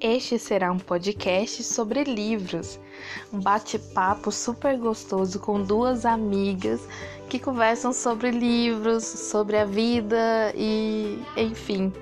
Este 0.00 0.38
será 0.38 0.72
um 0.72 0.78
podcast 0.78 1.62
sobre 1.62 2.04
livros, 2.04 2.80
um 3.30 3.38
bate-papo 3.38 4.32
super 4.32 4.78
gostoso 4.78 5.38
com 5.38 5.62
duas 5.62 6.06
amigas 6.06 6.80
que 7.28 7.38
conversam 7.38 7.92
sobre 7.92 8.30
livros, 8.30 9.04
sobre 9.04 9.58
a 9.58 9.66
vida 9.66 10.54
e, 10.56 11.22
enfim, 11.36 11.92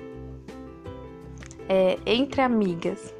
é, 1.67 1.99
entre 2.05 2.41
amigas. 2.41 3.13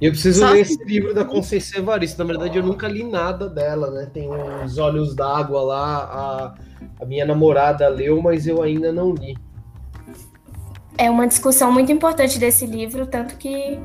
Eu 0.00 0.12
preciso 0.12 0.40
Só 0.40 0.50
ler 0.50 0.60
esse 0.60 0.82
livro 0.84 1.12
da 1.12 1.24
Conceição 1.24 1.80
Evaristo. 1.80 2.18
Na 2.18 2.24
verdade, 2.24 2.56
eu 2.56 2.62
nunca 2.62 2.86
li 2.86 3.02
nada 3.02 3.48
dela, 3.48 3.90
né? 3.90 4.06
Tem 4.12 4.28
os 4.64 4.78
Olhos 4.78 5.14
d'Água 5.14 5.60
lá, 5.60 5.96
a, 5.98 6.54
a 7.02 7.04
minha 7.04 7.26
namorada 7.26 7.88
leu, 7.88 8.22
mas 8.22 8.46
eu 8.46 8.62
ainda 8.62 8.92
não 8.92 9.12
li. 9.12 9.36
É 10.96 11.10
uma 11.10 11.26
discussão 11.26 11.72
muito 11.72 11.90
importante 11.90 12.38
desse 12.38 12.64
livro, 12.64 13.06
tanto 13.06 13.36
que 13.36 13.78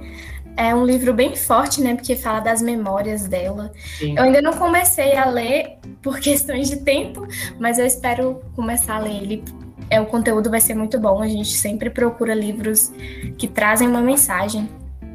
é 0.55 0.73
um 0.73 0.85
livro 0.85 1.13
bem 1.13 1.35
forte, 1.35 1.81
né? 1.81 1.95
Porque 1.95 2.16
fala 2.16 2.40
das 2.40 2.62
memórias 2.62 3.27
dela. 3.27 3.71
Sim. 3.98 4.16
Eu 4.16 4.23
ainda 4.23 4.41
não 4.41 4.54
comecei 4.54 5.16
a 5.16 5.26
ler 5.26 5.77
por 6.02 6.20
questões 6.21 6.70
de 6.70 6.77
tempo, 6.77 7.27
mas 7.59 7.80
eu 7.80 7.85
espero 7.85 8.41
começar 8.55 8.98
a 8.98 8.99
ler 8.99 9.23
ele. 9.23 9.43
É, 9.90 9.99
o 9.99 10.05
conteúdo 10.05 10.49
vai 10.49 10.62
ser 10.62 10.76
muito 10.76 10.99
bom. 10.99 11.21
A 11.21 11.27
gente 11.27 11.52
sempre 11.52 11.90
procura 11.90 12.35
livros 12.35 12.91
que 13.38 13.48
trazem 13.48 13.88
uma 13.88 14.02
mensagem. 14.02 14.70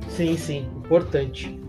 Sim, 0.09 0.37
sim, 0.37 0.69
importante. 0.88 1.60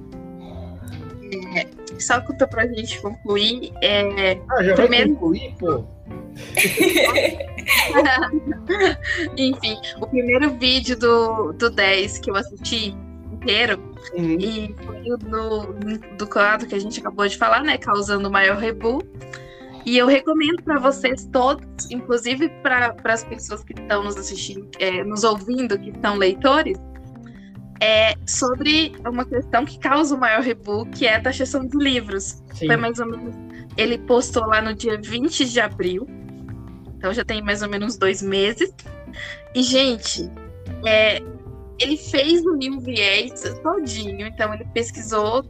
É, 1.55 1.67
só 1.99 2.21
conta 2.21 2.47
pra 2.47 2.65
gente 2.67 3.01
concluir. 3.01 3.73
É, 3.81 4.39
ah, 4.49 4.63
já 4.63 4.75
primeiro... 4.75 5.09
vai 5.09 5.19
concluir, 5.19 5.53
pô? 5.59 5.83
Enfim, 9.37 9.77
o 9.99 10.07
primeiro 10.07 10.55
vídeo 10.55 10.97
do, 10.97 11.51
do 11.53 11.69
10 11.69 12.17
que 12.19 12.31
eu 12.31 12.35
assisti 12.35 12.95
inteiro, 13.31 13.79
uhum. 14.13 14.37
e 14.39 14.75
foi 14.85 15.03
no, 15.29 15.73
do 16.17 16.27
quadro 16.27 16.67
que 16.67 16.75
a 16.75 16.79
gente 16.79 16.99
acabou 16.99 17.27
de 17.27 17.37
falar, 17.37 17.61
né? 17.61 17.77
Causando 17.77 18.27
o 18.27 18.31
maior 18.31 18.57
rebu. 18.57 19.01
E 19.85 19.97
eu 19.97 20.07
recomendo 20.07 20.61
para 20.63 20.77
vocês 20.77 21.27
todos, 21.31 21.89
inclusive 21.89 22.49
para 22.61 22.93
as 23.05 23.23
pessoas 23.23 23.63
que 23.63 23.73
estão 23.73 24.03
nos 24.03 24.17
assistindo, 24.17 24.69
é, 24.77 25.03
nos 25.03 25.23
ouvindo, 25.23 25.79
que 25.79 25.93
são 26.01 26.15
leitores, 26.15 26.77
é 27.81 28.15
sobre 28.25 28.93
uma 29.05 29.25
questão 29.25 29.65
que 29.65 29.79
causa 29.79 30.15
o 30.15 30.19
maior 30.19 30.41
rebu, 30.41 30.85
que 30.87 31.05
é 31.05 31.15
a 31.15 31.21
taxação 31.21 31.65
de 31.65 31.77
livros. 31.77 32.43
Sim. 32.53 32.67
Foi 32.67 32.75
mais 32.75 32.99
ou 32.99 33.05
menos. 33.05 33.35
Ele 33.77 33.97
postou 33.99 34.45
lá 34.45 34.61
no 34.61 34.73
dia 34.73 34.99
20 35.01 35.45
de 35.45 35.59
abril. 35.59 36.07
Então 36.97 37.13
já 37.13 37.23
tem 37.23 37.41
mais 37.41 37.61
ou 37.61 37.69
menos 37.69 37.97
dois 37.97 38.21
meses. 38.21 38.73
E, 39.55 39.63
gente, 39.63 40.29
é, 40.85 41.21
ele 41.79 41.97
fez 41.97 42.45
o 42.45 42.55
New 42.55 42.81
Viés 42.81 43.41
todinho. 43.63 44.27
Então 44.27 44.53
ele 44.53 44.65
pesquisou. 44.73 45.45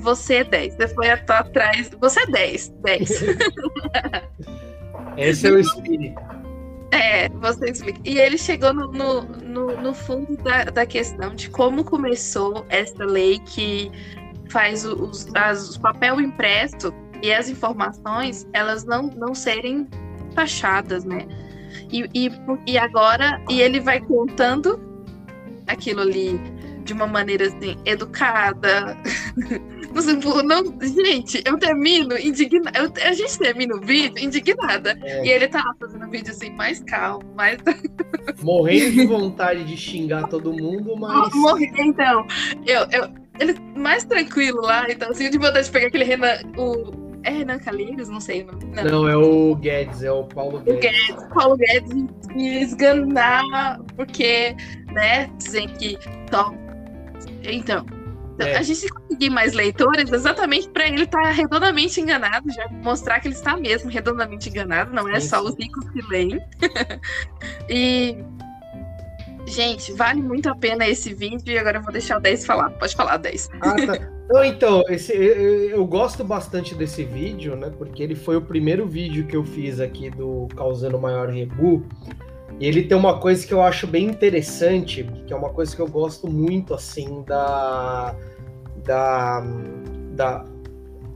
Você 0.00 0.36
é 0.36 0.44
10. 0.44 0.76
Você 0.76 0.88
foi 0.88 1.10
atrás. 1.10 1.90
Você 2.00 2.20
é 2.22 2.26
10. 2.26 2.68
10. 2.82 3.10
Esse 5.16 5.46
é 5.46 5.50
o 5.50 5.58
espírito. 5.58 6.20
É, 6.92 7.28
você 7.30 7.70
explica. 7.70 8.00
E 8.04 8.18
ele 8.18 8.36
chegou 8.36 8.72
no, 8.74 8.92
no, 8.92 9.22
no, 9.22 9.80
no 9.80 9.94
fundo 9.94 10.36
da, 10.42 10.64
da 10.64 10.86
questão 10.86 11.34
de 11.34 11.48
como 11.48 11.82
começou 11.82 12.66
essa 12.68 13.04
lei 13.04 13.38
que 13.40 13.90
faz 14.50 14.84
os, 14.84 15.26
as, 15.34 15.76
o 15.76 15.80
papel 15.80 16.20
impresso 16.20 16.92
e 17.22 17.32
as 17.32 17.48
informações 17.48 18.46
elas 18.52 18.84
não, 18.84 19.04
não 19.04 19.34
serem 19.34 19.88
taxadas, 20.34 21.04
né? 21.04 21.26
E, 21.90 22.06
e, 22.14 22.30
e 22.66 22.76
agora, 22.76 23.42
e 23.48 23.62
ele 23.62 23.80
vai 23.80 23.98
contando 23.98 24.78
aquilo 25.66 26.02
ali 26.02 26.38
de 26.84 26.92
uma 26.92 27.06
maneira 27.06 27.46
assim, 27.46 27.76
educada, 27.84 28.96
Não, 30.44 30.64
gente, 30.80 31.42
eu 31.44 31.58
termino 31.58 32.16
indignada. 32.18 32.92
A 33.04 33.12
gente 33.12 33.38
termina 33.38 33.74
o 33.76 33.80
vídeo 33.80 34.24
indignada. 34.24 34.98
É. 35.02 35.24
E 35.26 35.30
ele 35.30 35.48
tá 35.48 35.58
lá 35.58 35.74
fazendo 35.78 36.06
o 36.06 36.10
vídeo 36.10 36.30
assim, 36.30 36.50
mais 36.50 36.80
calmo, 36.80 37.22
mais. 37.34 37.58
Morrendo 38.42 38.92
de 38.92 39.06
vontade 39.06 39.64
de 39.64 39.76
xingar 39.76 40.28
todo 40.28 40.52
mundo, 40.52 40.96
mas. 40.98 41.32
Morrer, 41.34 41.70
então. 41.78 42.26
Eu, 42.66 42.86
eu, 42.90 43.08
ele 43.38 43.54
mais 43.76 44.04
tranquilo 44.04 44.62
lá, 44.62 44.86
então, 44.88 45.10
assim, 45.10 45.28
de 45.28 45.38
vontade 45.38 45.66
de 45.66 45.70
pegar 45.70 45.88
aquele 45.88 46.04
Renan. 46.04 46.38
O, 46.56 47.02
é 47.24 47.30
Renan 47.30 47.58
Calheiros? 47.58 48.08
Não 48.08 48.20
sei. 48.20 48.44
Não. 48.74 48.84
não, 48.84 49.08
é 49.08 49.16
o 49.16 49.54
Guedes, 49.54 50.02
é 50.02 50.10
o 50.10 50.24
Paulo 50.24 50.58
Guedes. 50.58 50.74
O 50.74 50.80
Guedes, 50.80 51.28
Paulo 51.34 51.56
Guedes 51.56 52.06
esganar, 52.34 53.78
porque, 53.94 54.56
né, 54.92 55.30
dizem 55.38 55.68
que. 55.68 55.98
Só... 56.30 56.61
Então, 57.42 57.84
é. 58.38 58.56
A 58.56 58.62
gente 58.62 58.88
conseguir 58.88 59.30
mais 59.30 59.52
leitores 59.52 60.10
exatamente 60.10 60.68
para 60.68 60.88
ele 60.88 61.02
estar 61.02 61.22
tá 61.22 61.30
redondamente 61.30 62.00
enganado, 62.00 62.50
já 62.50 62.68
mostrar 62.82 63.20
que 63.20 63.28
ele 63.28 63.34
está 63.34 63.56
mesmo 63.56 63.90
redondamente 63.90 64.48
enganado, 64.48 64.92
não 64.92 65.08
é 65.08 65.20
só 65.20 65.42
os 65.42 65.54
ricos 65.56 65.88
que 65.90 66.02
leem. 66.08 66.40
e. 67.68 68.16
Gente, 69.44 69.92
vale 69.92 70.22
muito 70.22 70.48
a 70.48 70.54
pena 70.54 70.86
esse 70.86 71.12
vídeo 71.12 71.52
e 71.52 71.58
agora 71.58 71.78
eu 71.78 71.82
vou 71.82 71.92
deixar 71.92 72.16
o 72.16 72.20
10 72.20 72.46
falar. 72.46 72.70
Pode 72.70 72.94
falar, 72.94 73.16
10. 73.16 73.50
Ah, 73.60 73.74
tá. 73.74 74.12
Não, 74.30 74.44
então, 74.44 74.82
esse, 74.88 75.12
eu, 75.12 75.70
eu, 75.70 75.84
gosto 75.84 76.22
bastante 76.22 76.76
desse 76.76 77.04
vídeo, 77.04 77.56
né? 77.56 77.70
Porque 77.76 78.02
ele 78.04 78.14
foi 78.14 78.36
o 78.36 78.40
primeiro 78.40 78.86
vídeo 78.86 79.26
que 79.26 79.36
eu 79.36 79.44
fiz 79.44 79.80
aqui 79.80 80.10
do 80.10 80.46
Causando 80.56 80.98
Maior 80.98 81.28
Rebu. 81.28 81.84
E 82.62 82.66
ele 82.66 82.84
tem 82.84 82.96
uma 82.96 83.18
coisa 83.18 83.44
que 83.44 83.52
eu 83.52 83.60
acho 83.60 83.88
bem 83.88 84.06
interessante, 84.06 85.02
que 85.26 85.32
é 85.32 85.36
uma 85.36 85.48
coisa 85.48 85.74
que 85.74 85.82
eu 85.82 85.88
gosto 85.88 86.30
muito, 86.30 86.72
assim, 86.72 87.24
da. 87.26 88.14
da. 88.84 89.40
da 90.12 90.44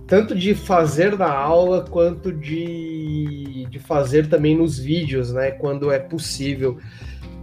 tanto 0.09 0.35
de 0.35 0.57
fazer 0.57 1.17
na 1.17 1.31
aula 1.31 1.85
quanto 1.89 2.33
de, 2.33 3.65
de 3.71 3.79
fazer 3.79 4.29
também 4.29 4.57
nos 4.57 4.77
vídeos, 4.77 5.33
né? 5.33 5.53
Quando 5.53 5.93
é 5.93 6.01
possível. 6.01 6.79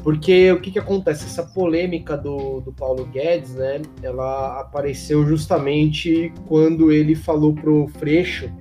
Porque 0.04 0.52
o 0.52 0.60
que, 0.60 0.72
que 0.72 0.80
acontece? 0.80 1.24
Essa 1.24 1.44
polêmica 1.44 2.18
do, 2.18 2.60
do 2.60 2.74
Paulo 2.74 3.06
Guedes, 3.06 3.56
né? 3.56 3.82
Ela 4.02 4.60
apareceu 4.60 5.26
justamente 5.26 6.34
quando 6.46 6.92
ele 6.92 7.16
falou 7.16 7.54
pro 7.54 7.88
Freixo 7.88 8.52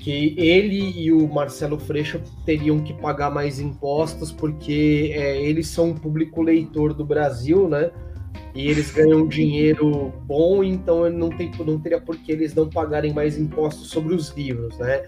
que 0.00 0.34
ele 0.38 0.98
e 0.98 1.12
o 1.12 1.28
Marcelo 1.28 1.78
Freixo 1.78 2.20
teriam 2.44 2.80
que 2.80 2.94
pagar 2.94 3.30
mais 3.30 3.60
impostos 3.60 4.32
porque 4.32 5.12
é, 5.14 5.40
eles 5.42 5.68
são 5.68 5.90
um 5.90 5.94
público 5.94 6.42
leitor 6.42 6.94
do 6.94 7.04
Brasil, 7.04 7.68
né? 7.68 7.90
E 8.54 8.68
eles 8.68 8.90
ganham 8.90 9.28
dinheiro 9.28 10.12
bom, 10.24 10.64
então 10.64 11.08
não, 11.10 11.28
tem, 11.28 11.52
não 11.64 11.78
teria 11.78 12.00
por 12.00 12.16
que 12.16 12.32
eles 12.32 12.54
não 12.54 12.68
pagarem 12.68 13.12
mais 13.12 13.38
impostos 13.38 13.90
sobre 13.90 14.14
os 14.14 14.30
livros, 14.30 14.76
né? 14.78 15.04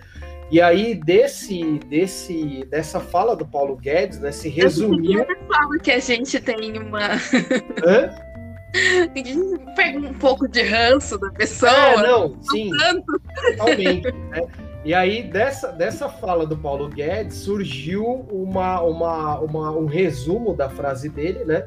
E 0.51 0.61
aí, 0.61 0.95
desse, 0.95 1.79
desse, 1.89 2.67
dessa 2.69 3.01
fala 3.01 3.35
do 3.35 3.47
Paulo 3.47 3.75
Guedes, 3.75 4.21
né, 4.21 4.31
se 4.31 4.51
resumiu. 4.51 5.21
Eu 5.21 5.47
fala 5.49 5.79
que 5.79 5.91
a 5.91 5.99
gente 5.99 6.39
tem 6.39 6.79
uma. 6.79 7.15
Hã? 7.83 8.11
Pega 9.75 9.99
um 9.99 10.15
pouco 10.15 10.47
de 10.49 10.63
ranço 10.63 11.19
da 11.19 11.31
pessoa. 11.31 11.73
É, 11.73 12.03
não, 12.03 12.37
sim. 12.43 12.71
Tanto. 12.71 13.21
Totalmente. 13.57 14.13
Né? 14.13 14.47
E 14.85 14.93
aí, 14.93 15.23
dessa, 15.23 15.69
dessa 15.69 16.09
fala 16.09 16.45
do 16.45 16.57
Paulo 16.57 16.89
Guedes, 16.89 17.37
surgiu 17.37 18.05
uma, 18.33 18.81
uma, 18.81 19.39
uma, 19.39 19.71
um 19.71 19.87
resumo 19.87 20.55
da 20.55 20.69
frase 20.69 21.09
dele, 21.09 21.45
né? 21.45 21.65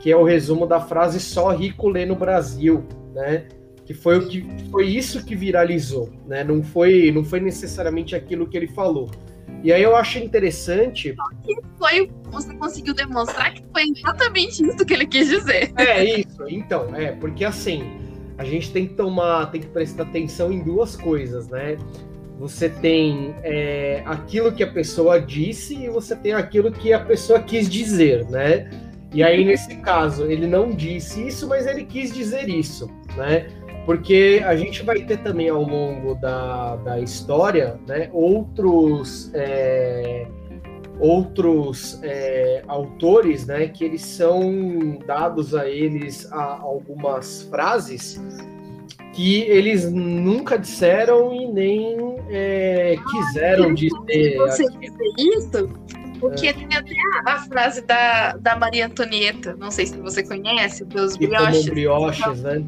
Que 0.00 0.10
é 0.10 0.16
o 0.16 0.24
resumo 0.24 0.66
da 0.66 0.80
frase 0.80 1.20
só 1.20 1.50
rico 1.50 1.88
lê 1.88 2.04
no 2.04 2.16
Brasil, 2.16 2.84
né? 3.14 3.46
Que 3.84 3.94
foi, 3.94 4.18
o 4.18 4.26
que, 4.26 4.44
foi 4.68 4.86
isso 4.86 5.24
que 5.24 5.36
viralizou, 5.36 6.10
né? 6.26 6.42
Não 6.42 6.60
foi, 6.60 7.12
não 7.12 7.24
foi 7.24 7.38
necessariamente 7.38 8.16
aquilo 8.16 8.48
que 8.48 8.56
ele 8.56 8.66
falou. 8.66 9.08
E 9.62 9.72
aí 9.72 9.82
eu 9.82 9.94
acho 9.94 10.18
interessante. 10.18 11.14
Que 11.44 11.56
foi, 11.78 12.10
você 12.24 12.52
conseguiu 12.56 12.94
demonstrar 12.94 13.54
que 13.54 13.64
foi 13.72 13.84
exatamente 13.84 14.66
isso 14.66 14.84
que 14.84 14.92
ele 14.92 15.06
quis 15.06 15.28
dizer. 15.28 15.72
É 15.76 16.02
isso, 16.20 16.42
então, 16.48 16.92
é, 16.96 17.12
porque 17.12 17.44
assim, 17.44 17.96
a 18.36 18.44
gente 18.44 18.72
tem 18.72 18.88
que 18.88 18.94
tomar, 18.94 19.50
tem 19.52 19.60
que 19.60 19.68
prestar 19.68 20.02
atenção 20.02 20.52
em 20.52 20.62
duas 20.62 20.96
coisas, 20.96 21.48
né? 21.48 21.78
Você 22.38 22.68
tem 22.68 23.34
é, 23.42 24.02
aquilo 24.04 24.52
que 24.52 24.62
a 24.62 24.70
pessoa 24.70 25.20
disse 25.20 25.74
e 25.74 25.88
você 25.88 26.14
tem 26.14 26.32
aquilo 26.32 26.70
que 26.70 26.92
a 26.92 27.00
pessoa 27.00 27.40
quis 27.40 27.68
dizer, 27.68 28.28
né? 28.28 28.68
E 29.14 29.22
aí, 29.22 29.44
nesse 29.44 29.76
caso, 29.76 30.30
ele 30.30 30.46
não 30.46 30.70
disse 30.70 31.26
isso, 31.26 31.48
mas 31.48 31.66
ele 31.66 31.84
quis 31.84 32.12
dizer 32.12 32.48
isso, 32.48 32.90
né? 33.16 33.46
Porque 33.86 34.42
a 34.44 34.56
gente 34.56 34.82
vai 34.82 35.00
ter 35.02 35.18
também 35.18 35.48
ao 35.48 35.62
longo 35.62 36.16
da, 36.16 36.76
da 36.76 37.00
história 37.00 37.78
né, 37.86 38.10
outros, 38.12 39.30
é, 39.32 40.26
outros 40.98 42.00
é, 42.02 42.64
autores 42.66 43.46
né, 43.46 43.68
que 43.68 43.84
eles 43.84 44.02
são 44.02 44.98
dados 45.06 45.54
a 45.54 45.68
eles 45.68 46.30
a 46.32 46.58
algumas 46.60 47.42
frases 47.42 48.20
que 49.16 49.40
eles 49.44 49.90
nunca 49.90 50.58
disseram 50.58 51.32
e 51.32 51.46
nem 51.46 51.96
é, 52.28 52.96
quiseram 53.10 53.72
dizer. 53.72 54.36
Você 54.36 54.68
dizer 54.68 55.12
isso? 55.16 55.72
Porque 56.20 56.48
é. 56.48 56.52
tem 56.52 56.66
até 56.76 56.94
a, 57.24 57.38
frase 57.38 57.80
da, 57.80 58.36
da 58.36 58.56
Maria 58.56 58.86
Antonieta, 58.86 59.56
não 59.58 59.70
sei 59.70 59.86
se 59.86 59.96
você 59.96 60.22
conhece, 60.22 60.84
dos 60.84 61.16
brioches. 61.16 61.64
brioches, 61.66 62.42
né? 62.42 62.62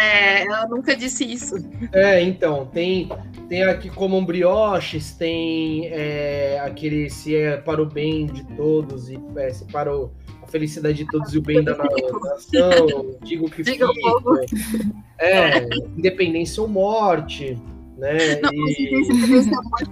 É, 0.00 0.44
ela 0.44 0.66
nunca 0.66 0.96
disse 0.96 1.24
isso. 1.24 1.54
É, 1.92 2.20
então, 2.20 2.66
tem, 2.66 3.08
tem 3.48 3.62
aqui 3.62 3.88
como 3.88 4.20
brioches, 4.24 5.14
tem 5.14 5.86
é, 5.86 6.60
aquele 6.64 7.10
se 7.10 7.36
é 7.36 7.58
para 7.58 7.80
o 7.80 7.86
bem 7.86 8.26
de 8.26 8.44
todos 8.56 9.08
e 9.08 9.20
é, 9.36 9.50
se 9.50 9.64
para 9.66 9.94
o, 9.94 10.10
felicidade 10.52 10.98
de 10.98 11.06
todos 11.06 11.34
e 11.34 11.38
o 11.38 11.42
bem 11.42 11.64
da 11.64 11.74
nação, 11.76 13.16
digo 13.24 13.50
que 13.50 13.62
Diga 13.62 13.88
fica. 13.88 14.92
É, 15.18 15.64
independência 15.96 16.62
ou 16.62 16.68
morte. 16.68 17.58
Né? 17.96 18.40
Não, 18.42 18.50
e... 18.52 19.10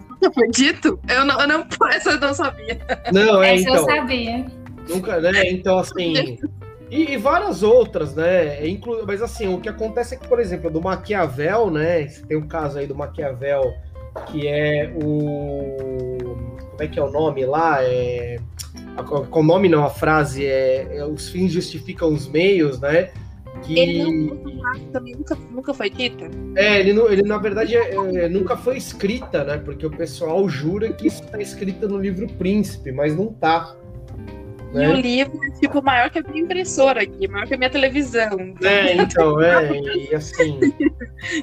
nunca 0.08 0.32
foi 0.32 0.48
dito? 0.48 0.98
Eu 1.08 1.24
não, 1.24 1.40
eu 1.40 1.48
não, 1.48 1.66
essa 1.90 2.10
eu 2.10 2.20
não 2.20 2.34
sabia. 2.34 2.78
Não, 3.12 3.42
é, 3.42 3.54
essa 3.54 3.62
então, 3.62 3.74
eu 3.76 3.84
sabia. 3.84 4.46
Nunca, 4.88 5.20
né? 5.20 5.50
Então, 5.50 5.78
assim. 5.78 6.38
E, 6.90 7.12
e, 7.12 7.16
várias 7.16 7.62
outras, 7.62 8.14
né? 8.14 8.66
Inclu... 8.66 9.04
Mas 9.06 9.22
assim, 9.22 9.52
o 9.52 9.60
que 9.60 9.68
acontece 9.68 10.14
é 10.14 10.18
que, 10.18 10.26
por 10.26 10.40
exemplo, 10.40 10.68
do 10.70 10.80
Maquiavel, 10.80 11.70
né? 11.70 12.04
Tem 12.28 12.36
um 12.36 12.48
caso 12.48 12.78
aí 12.78 12.86
do 12.86 12.96
Maquiavel 12.96 13.72
que 14.26 14.46
é 14.46 14.92
o. 15.02 16.18
Como 16.70 16.82
é 16.82 16.88
que 16.88 16.98
é 16.98 17.02
o 17.02 17.10
nome 17.10 17.44
lá? 17.44 17.82
É... 17.82 18.38
Com 19.02 19.40
o 19.40 19.42
nome 19.42 19.68
não, 19.68 19.84
a 19.84 19.90
frase 19.90 20.44
é, 20.46 20.98
é 20.98 21.04
os 21.04 21.28
fins 21.28 21.52
justificam 21.52 22.12
os 22.12 22.28
meios, 22.28 22.80
né? 22.80 23.10
Que... 23.62 23.78
Ele 23.78 24.04
não, 24.04 24.78
também 24.92 25.14
nunca, 25.14 25.36
nunca 25.50 25.74
foi 25.74 25.90
dita? 25.90 26.30
É, 26.56 26.80
ele, 26.80 26.90
ele 26.90 27.22
na 27.22 27.38
verdade 27.38 27.76
é, 27.76 27.94
é, 27.94 28.28
nunca 28.28 28.56
foi 28.56 28.76
escrita, 28.76 29.44
né? 29.44 29.58
Porque 29.58 29.84
o 29.84 29.90
pessoal 29.90 30.48
jura 30.48 30.92
que 30.92 31.08
isso 31.08 31.22
está 31.22 31.38
escrito 31.38 31.88
no 31.88 31.98
livro 31.98 32.26
Príncipe, 32.26 32.92
mas 32.92 33.14
não 33.14 33.26
tá. 33.32 33.74
Né? 34.72 34.84
E 34.84 34.88
o 34.88 34.94
livro 34.94 35.44
é 35.44 35.50
tipo 35.58 35.82
maior 35.82 36.10
que 36.10 36.20
a 36.20 36.22
minha 36.22 36.44
impressora 36.44 37.02
aqui, 37.02 37.26
maior 37.26 37.46
que 37.46 37.54
a 37.54 37.58
minha 37.58 37.70
televisão. 37.70 38.54
É, 38.62 38.94
então, 38.94 39.40
é, 39.42 39.80
e 40.10 40.14
assim. 40.14 40.58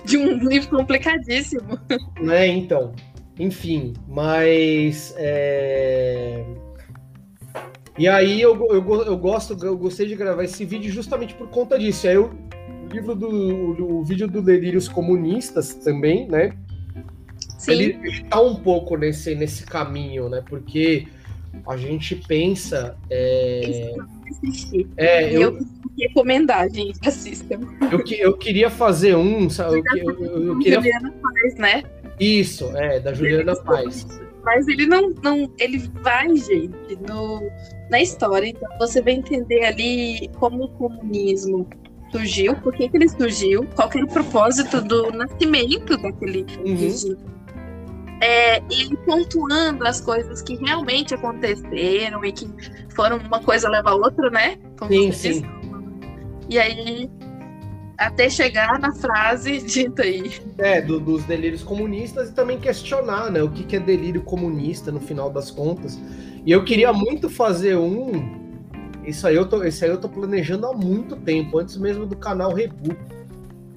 De 0.05 0.17
um 0.17 0.37
livro 0.47 0.69
complicadíssimo. 0.69 1.77
Né, 2.21 2.47
então. 2.47 2.93
Enfim, 3.37 3.93
mas. 4.07 5.13
É... 5.17 6.43
E 7.97 8.07
aí 8.07 8.39
eu, 8.39 8.55
eu, 8.69 9.03
eu 9.03 9.17
gosto, 9.17 9.57
eu 9.65 9.77
gostei 9.77 10.07
de 10.07 10.15
gravar 10.15 10.43
esse 10.43 10.63
vídeo 10.63 10.91
justamente 10.91 11.33
por 11.33 11.49
conta 11.49 11.79
disso. 11.79 12.07
Aí 12.07 12.13
eu, 12.13 12.31
o 12.85 12.93
livro 12.93 13.15
do 13.15 13.27
o, 13.27 13.99
o 13.99 14.03
vídeo 14.03 14.27
do 14.27 14.41
Delírios 14.41 14.87
Comunistas 14.87 15.73
também, 15.73 16.27
né? 16.27 16.55
Sim. 17.57 17.71
Ele, 17.71 17.99
ele 18.03 18.23
tá 18.25 18.39
um 18.39 18.55
pouco 18.55 18.95
nesse, 18.95 19.33
nesse 19.33 19.65
caminho, 19.65 20.29
né? 20.29 20.43
Porque 20.47 21.07
a 21.65 21.75
gente 21.75 22.15
pensa. 22.15 22.95
É, 23.09 23.93
é 24.95 25.35
eu, 25.35 25.41
eu 25.41 25.59
recomendar, 25.97 26.69
gente, 26.69 26.99
assistam. 27.07 27.59
Eu, 27.91 28.03
eu 28.19 28.37
queria 28.37 28.69
fazer 28.69 29.15
um. 29.15 29.49
Sabe, 29.49 29.81
eu, 29.95 30.11
eu, 30.23 30.47
eu 30.47 30.59
queria... 30.59 30.75
Juliana 30.75 31.13
Paz, 31.21 31.55
né? 31.55 31.83
Isso, 32.19 32.65
é, 32.75 32.99
da 32.99 33.13
Juliana 33.13 33.55
Paz. 33.55 34.05
Mas 34.43 34.67
ele 34.67 34.85
não, 34.85 35.09
não. 35.23 35.51
Ele 35.59 35.79
vai, 36.01 36.35
gente, 36.35 36.97
no, 37.07 37.41
na 37.89 38.01
história. 38.01 38.47
Então 38.47 38.69
você 38.79 39.01
vai 39.01 39.13
entender 39.13 39.65
ali 39.65 40.29
como 40.39 40.65
o 40.65 40.69
comunismo 40.69 41.67
surgiu, 42.11 42.55
por 42.55 42.73
que, 42.73 42.87
que 42.87 42.97
ele 42.97 43.09
surgiu, 43.09 43.67
qual 43.75 43.89
que 43.89 43.97
era 43.97 44.07
o 44.07 44.09
propósito 44.09 44.81
do 44.81 45.11
nascimento 45.11 45.97
daquele 45.97 46.45
uhum. 46.65 46.75
regime 46.75 47.17
é, 48.21 48.57
e 48.71 48.95
pontuando 49.05 49.85
as 49.85 50.01
coisas 50.01 50.41
que 50.41 50.55
realmente 50.55 51.13
aconteceram 51.13 52.23
e 52.25 52.31
que 52.31 52.49
foram 52.89 53.17
uma 53.17 53.41
coisa 53.41 53.69
leva 53.69 53.91
a 53.91 53.95
outra, 53.95 54.29
né? 54.29 54.57
Como 54.77 54.91
sim, 54.91 55.11
sim. 55.11 55.43
E 56.49 56.57
aí, 56.57 57.09
até 57.97 58.29
chegar 58.29 58.79
na 58.79 58.93
frase 58.93 59.57
dita 59.59 60.03
aí. 60.03 60.31
É, 60.57 60.81
do, 60.81 60.99
dos 60.99 61.23
delírios 61.23 61.63
comunistas 61.63 62.29
e 62.29 62.33
também 62.33 62.59
questionar, 62.59 63.31
né? 63.31 63.41
O 63.41 63.49
que, 63.49 63.63
que 63.63 63.75
é 63.75 63.79
delírio 63.79 64.21
comunista 64.21 64.91
no 64.91 64.99
final 64.99 65.29
das 65.29 65.49
contas. 65.49 65.99
E 66.45 66.51
eu 66.51 66.63
queria 66.63 66.93
muito 66.93 67.29
fazer 67.29 67.75
um. 67.75 68.47
Isso 69.03 69.25
aí 69.25 69.35
eu 69.35 69.47
tô, 69.47 69.63
esse 69.63 69.83
aí 69.83 69.89
eu 69.89 69.99
tô 69.99 70.07
planejando 70.07 70.67
há 70.67 70.73
muito 70.73 71.15
tempo, 71.15 71.57
antes 71.59 71.77
mesmo 71.77 72.05
do 72.05 72.15
canal 72.15 72.53
Rebu 72.53 72.95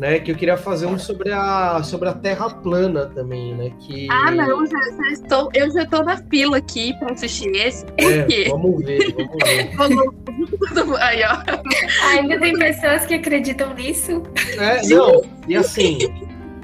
né? 0.01 0.19
Que 0.19 0.33
eu 0.33 0.35
queria 0.35 0.57
fazer 0.57 0.87
um 0.87 0.99
sobre 0.99 1.31
a, 1.31 1.83
sobre 1.83 2.09
a 2.09 2.15
Terra 2.15 2.49
plana 2.49 3.05
também, 3.09 3.55
né? 3.55 3.71
Que... 3.81 4.09
Ah, 4.11 4.31
não, 4.31 4.65
já, 4.67 4.79
já 4.97 5.11
estou, 5.13 5.51
eu 5.53 5.71
já 5.71 5.83
estou 5.83 6.03
na 6.03 6.17
fila 6.17 6.57
aqui 6.57 6.95
para 6.99 7.13
assistir 7.13 7.55
esse. 7.55 7.85
É, 7.99 8.49
vamos 8.49 8.83
ver, 8.83 9.15
vamos 9.15 9.37
ver. 9.45 10.97
Aí, 11.03 11.21
ó. 11.23 12.17
Ainda 12.17 12.41
tem 12.41 12.59
pessoas 12.59 13.05
que 13.05 13.15
acreditam 13.15 13.75
nisso. 13.75 14.23
É, 14.59 14.83
não, 14.89 15.23
e 15.47 15.55
assim, 15.55 15.99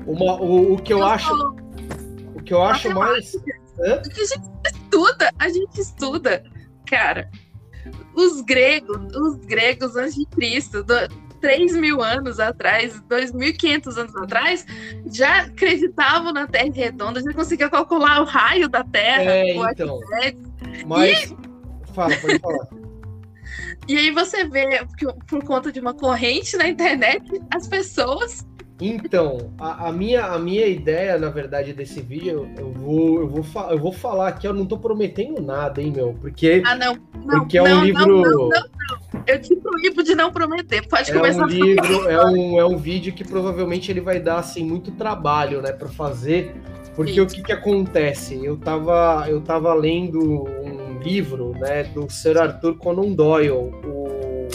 uma, 0.07 0.41
o, 0.41 0.73
o 0.73 0.79
que 0.79 0.95
eu, 0.95 1.01
eu 1.01 1.07
acho. 1.07 1.57
O 2.35 2.43
que 2.43 2.55
eu 2.55 2.63
acho 2.63 2.95
mais. 2.95 3.37
Hã? 3.79 4.01
a 4.01 4.25
gente 4.25 4.51
estuda, 4.65 5.31
a 5.39 5.49
gente 5.51 5.79
estuda, 5.79 6.43
cara. 6.89 7.31
Os 8.15 8.41
gregos, 8.41 9.15
os 9.15 9.37
gregos 9.45 9.95
antes 9.95 10.15
de 10.15 10.25
Cristo, 10.25 10.83
do, 10.83 10.95
3 11.41 11.77
mil 11.77 12.03
anos 12.03 12.41
atrás, 12.41 13.01
2.500 13.09 13.97
anos 13.97 14.17
atrás, 14.17 14.67
já 15.13 15.43
acreditavam 15.43 16.33
na 16.33 16.47
Terra 16.47 16.71
redonda, 16.73 17.23
já 17.23 17.33
conseguiam 17.33 17.71
calcular 17.71 18.21
o 18.21 18.25
raio 18.25 18.69
da 18.69 18.85
Terra. 18.85 19.33
É, 19.33 19.55
então. 19.55 20.01
Mas. 20.87 21.31
E... 21.31 21.37
Fala, 21.93 22.17
pode 22.17 22.39
falar. 22.39 22.69
E 23.89 23.97
aí 23.97 24.11
você 24.11 24.45
vê 24.49 24.85
que 24.99 25.07
por 25.29 25.45
conta 25.45 25.71
de 25.71 25.79
uma 25.79 25.95
corrente 25.95 26.57
na 26.57 26.69
internet, 26.69 27.23
as 27.55 27.69
pessoas. 27.69 28.45
Então, 28.81 29.53
a, 29.59 29.89
a 29.89 29.93
minha, 29.93 30.27
a 30.27 30.39
minha 30.39 30.67
ideia, 30.67 31.17
na 31.19 31.31
verdade, 31.31 31.73
desse 31.73 32.01
vídeo, 32.03 32.51
eu, 32.59 32.67
eu 32.67 32.73
vou, 32.73 33.21
eu, 33.21 33.29
vou, 33.29 33.71
eu 33.71 33.79
vou 33.79 33.93
falar 33.93 34.29
aqui, 34.29 34.47
eu 34.47 34.53
não 34.53 34.67
tô 34.67 34.77
prometendo 34.77 35.41
nada, 35.41 35.81
hein, 35.81 35.93
meu? 35.95 36.15
Porque, 36.21 36.63
ah, 36.67 36.75
não, 36.75 36.99
não, 37.25 37.41
porque 37.41 37.57
é 37.57 37.63
um 37.63 37.69
não, 37.69 37.85
livro. 37.85 38.23
Não, 38.23 38.49
não, 38.49 38.63
eu 39.27 39.41
te 39.41 39.57
proíbo 39.87 40.03
de 40.03 40.15
não 40.15 40.33
prometer. 40.33 40.87
Pode 40.89 41.11
é 41.11 41.15
começar. 41.15 41.45
Um 41.45 41.49
livro, 41.49 42.09
é, 42.09 42.25
um, 42.27 42.61
é 42.61 42.65
um 42.65 42.77
vídeo 42.77 43.13
que 43.13 43.25
provavelmente 43.25 43.91
ele 43.91 44.01
vai 44.01 44.21
dar 44.21 44.39
assim, 44.39 44.65
muito 44.65 44.91
trabalho 44.93 45.63
né, 45.63 45.73
para 45.73 45.89
fazer. 45.89 46.55
Porque 46.95 47.15
Sim. 47.15 47.21
o 47.21 47.27
que, 47.27 47.43
que 47.43 47.53
acontece? 47.53 48.43
Eu 48.43 48.55
estava 48.55 49.27
eu 49.29 49.41
tava 49.43 49.73
lendo 49.75 50.45
um 50.45 50.99
livro 51.01 51.53
né, 51.53 51.85
do 51.85 52.11
Sir 52.11 52.39
Arthur 52.39 52.77
Conan 52.79 53.13
Doyle, 53.13 53.51
o, 53.51 54.49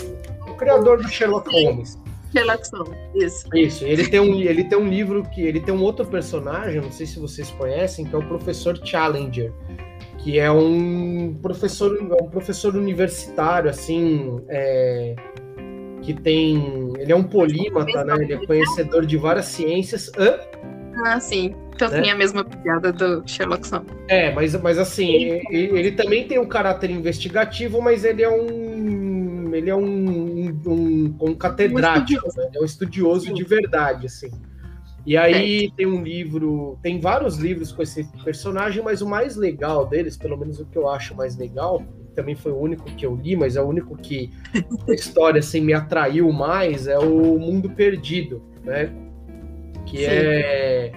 o 0.48 0.56
criador 0.58 0.98
do 1.02 1.08
Sherlock 1.08 1.52
Holmes. 1.52 2.00
Sherlock 2.32 2.64
Holmes, 2.74 2.98
isso. 3.14 3.46
Isso, 3.56 3.86
ele 3.86 4.08
tem, 4.08 4.20
um, 4.20 4.40
ele 4.40 4.64
tem 4.64 4.78
um 4.78 4.88
livro 4.88 5.24
que. 5.24 5.42
Ele 5.42 5.60
tem 5.60 5.74
um 5.74 5.84
outro 5.84 6.06
personagem, 6.06 6.82
não 6.82 6.92
sei 6.92 7.06
se 7.06 7.20
vocês 7.20 7.52
conhecem, 7.52 8.06
que 8.06 8.16
é 8.16 8.18
o 8.18 8.26
professor 8.26 8.80
Challenger 8.84 9.54
que 10.24 10.40
é 10.40 10.52
um 10.52 11.36
professor, 11.42 11.98
um 12.00 12.30
professor 12.30 12.76
universitário, 12.76 13.70
assim, 13.70 14.42
é, 14.48 15.16
que 16.02 16.14
tem. 16.14 16.94
Ele 16.98 17.12
é 17.12 17.16
um 17.16 17.24
polímata, 17.24 18.04
né? 18.04 18.16
Ele 18.20 18.34
é 18.34 18.46
conhecedor 18.46 19.06
de 19.06 19.18
várias 19.18 19.46
ciências. 19.46 20.12
Hã? 20.18 20.40
Ah, 21.06 21.20
sim. 21.20 21.56
Então 21.74 21.90
né? 21.90 22.02
tem 22.02 22.12
a 22.12 22.16
mesma 22.16 22.44
piada 22.44 22.92
do 22.92 23.24
Sherlock 23.26 23.68
Holmes. 23.72 23.92
É, 24.08 24.32
mas, 24.34 24.54
mas 24.62 24.78
assim, 24.78 25.10
ele, 25.10 25.80
ele, 25.80 25.92
também 25.94 26.28
tem 26.28 26.38
um 26.38 26.46
caráter 26.46 26.92
investigativo, 26.92 27.82
mas 27.82 28.06
ele 28.06 28.22
é 28.22 28.30
um. 28.30 29.54
Ele 29.54 29.70
é 29.70 29.76
um, 29.76 30.50
um, 30.66 31.16
um 31.20 31.36
catedrático, 31.36 32.26
um 32.26 32.42
né? 32.42 32.48
Ele 32.48 32.58
é 32.58 32.62
um 32.62 32.66
estudioso 32.66 33.28
sim. 33.28 33.34
de 33.34 33.44
verdade, 33.44 34.06
assim. 34.06 34.32
E 35.06 35.18
aí 35.18 35.72
tem 35.76 35.86
um 35.86 36.04
livro, 36.04 36.78
tem 36.82 37.00
vários 37.00 37.38
livros 37.38 37.72
com 37.72 37.82
esse 37.82 38.04
personagem, 38.24 38.84
mas 38.84 39.02
o 39.02 39.10
mais 39.10 39.36
legal 39.36 39.86
deles, 39.86 40.16
pelo 40.16 40.38
menos 40.38 40.60
o 40.60 40.66
que 40.66 40.78
eu 40.78 40.88
acho 40.88 41.16
mais 41.16 41.36
legal, 41.38 41.84
também 42.16 42.36
foi 42.36 42.52
o 42.52 42.58
único 42.58 42.86
que 42.86 43.06
eu 43.06 43.16
li, 43.16 43.36
mas 43.36 43.56
é 43.56 43.62
o 43.62 43.66
único 43.66 43.98
que 43.98 44.32
a 44.88 44.94
história 44.94 45.40
assim 45.40 45.62
me 45.62 45.74
atraiu 45.74 46.32
mais, 46.32 46.88
é 46.88 47.00
o 47.00 47.40
Mundo 47.40 47.70
Perdido, 47.70 48.42
né? 48.64 48.94
Que 49.86 49.98
Sim. 49.98 50.06
é 50.08 50.92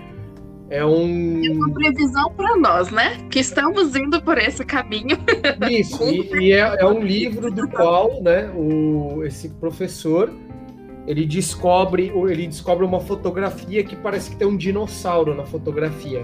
é 0.70 0.84
um 0.84 1.44
é 1.44 1.50
uma 1.50 1.72
previsão 1.72 2.32
para 2.32 2.56
nós, 2.56 2.90
né? 2.90 3.18
Que 3.30 3.38
estamos 3.38 3.94
indo 3.94 4.20
por 4.22 4.38
esse 4.38 4.64
caminho. 4.64 5.18
Isso. 5.70 6.02
e, 6.08 6.48
e 6.48 6.52
é, 6.52 6.58
é 6.80 6.86
um 6.86 7.00
livro 7.00 7.50
do 7.50 7.68
qual, 7.68 8.22
né? 8.22 8.50
O 8.56 9.22
esse 9.24 9.50
professor 9.50 10.30
ele 11.06 11.26
descobre, 11.26 12.12
ele 12.28 12.46
descobre 12.46 12.84
uma 12.84 13.00
fotografia 13.00 13.84
que 13.84 13.94
parece 13.94 14.30
que 14.30 14.36
tem 14.36 14.48
um 14.48 14.56
dinossauro 14.56 15.34
na 15.34 15.44
fotografia. 15.44 16.22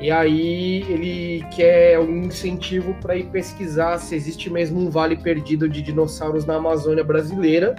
E 0.00 0.10
aí 0.10 0.82
ele 0.88 1.44
quer 1.54 2.00
um 2.00 2.24
incentivo 2.24 2.92
para 3.00 3.16
ir 3.16 3.26
pesquisar 3.26 3.98
se 3.98 4.16
existe 4.16 4.50
mesmo 4.50 4.80
um 4.80 4.90
vale 4.90 5.16
perdido 5.16 5.68
de 5.68 5.80
dinossauros 5.80 6.44
na 6.44 6.56
Amazônia 6.56 7.04
brasileira. 7.04 7.76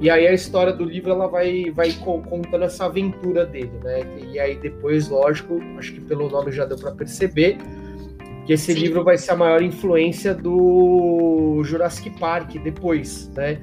E 0.00 0.08
aí 0.08 0.28
a 0.28 0.32
história 0.32 0.72
do 0.72 0.84
livro 0.84 1.10
ela 1.10 1.26
vai, 1.26 1.70
vai 1.72 1.92
contando 1.92 2.62
essa 2.62 2.86
aventura 2.86 3.44
dele, 3.44 3.72
né? 3.82 4.00
E 4.32 4.38
aí 4.38 4.56
depois, 4.56 5.08
lógico, 5.08 5.60
acho 5.76 5.92
que 5.92 6.00
pelo 6.00 6.30
nome 6.30 6.52
já 6.52 6.64
deu 6.64 6.78
para 6.78 6.92
perceber 6.92 7.58
que 8.46 8.52
esse 8.52 8.72
Sim. 8.72 8.80
livro 8.80 9.02
vai 9.02 9.18
ser 9.18 9.32
a 9.32 9.36
maior 9.36 9.60
influência 9.60 10.32
do 10.32 11.60
Jurassic 11.64 12.10
Park 12.18 12.54
depois, 12.62 13.28
né? 13.34 13.58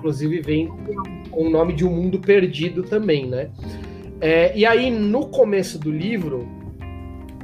Inclusive 0.00 0.40
vem 0.40 0.68
com 1.30 1.46
o 1.46 1.50
nome 1.50 1.74
de 1.74 1.84
Um 1.84 1.90
Mundo 1.90 2.18
Perdido 2.18 2.82
também, 2.82 3.28
né? 3.28 3.50
É, 4.18 4.56
e 4.56 4.64
aí 4.64 4.90
no 4.90 5.28
começo 5.28 5.78
do 5.78 5.90
livro 5.90 6.48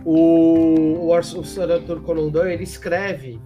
o, 0.05 1.07
o, 1.07 1.13
Arthur 1.13 2.01
Conan 2.03 2.29
Doyle 2.29 2.55
ele 2.55 2.65
escreve 2.65 3.39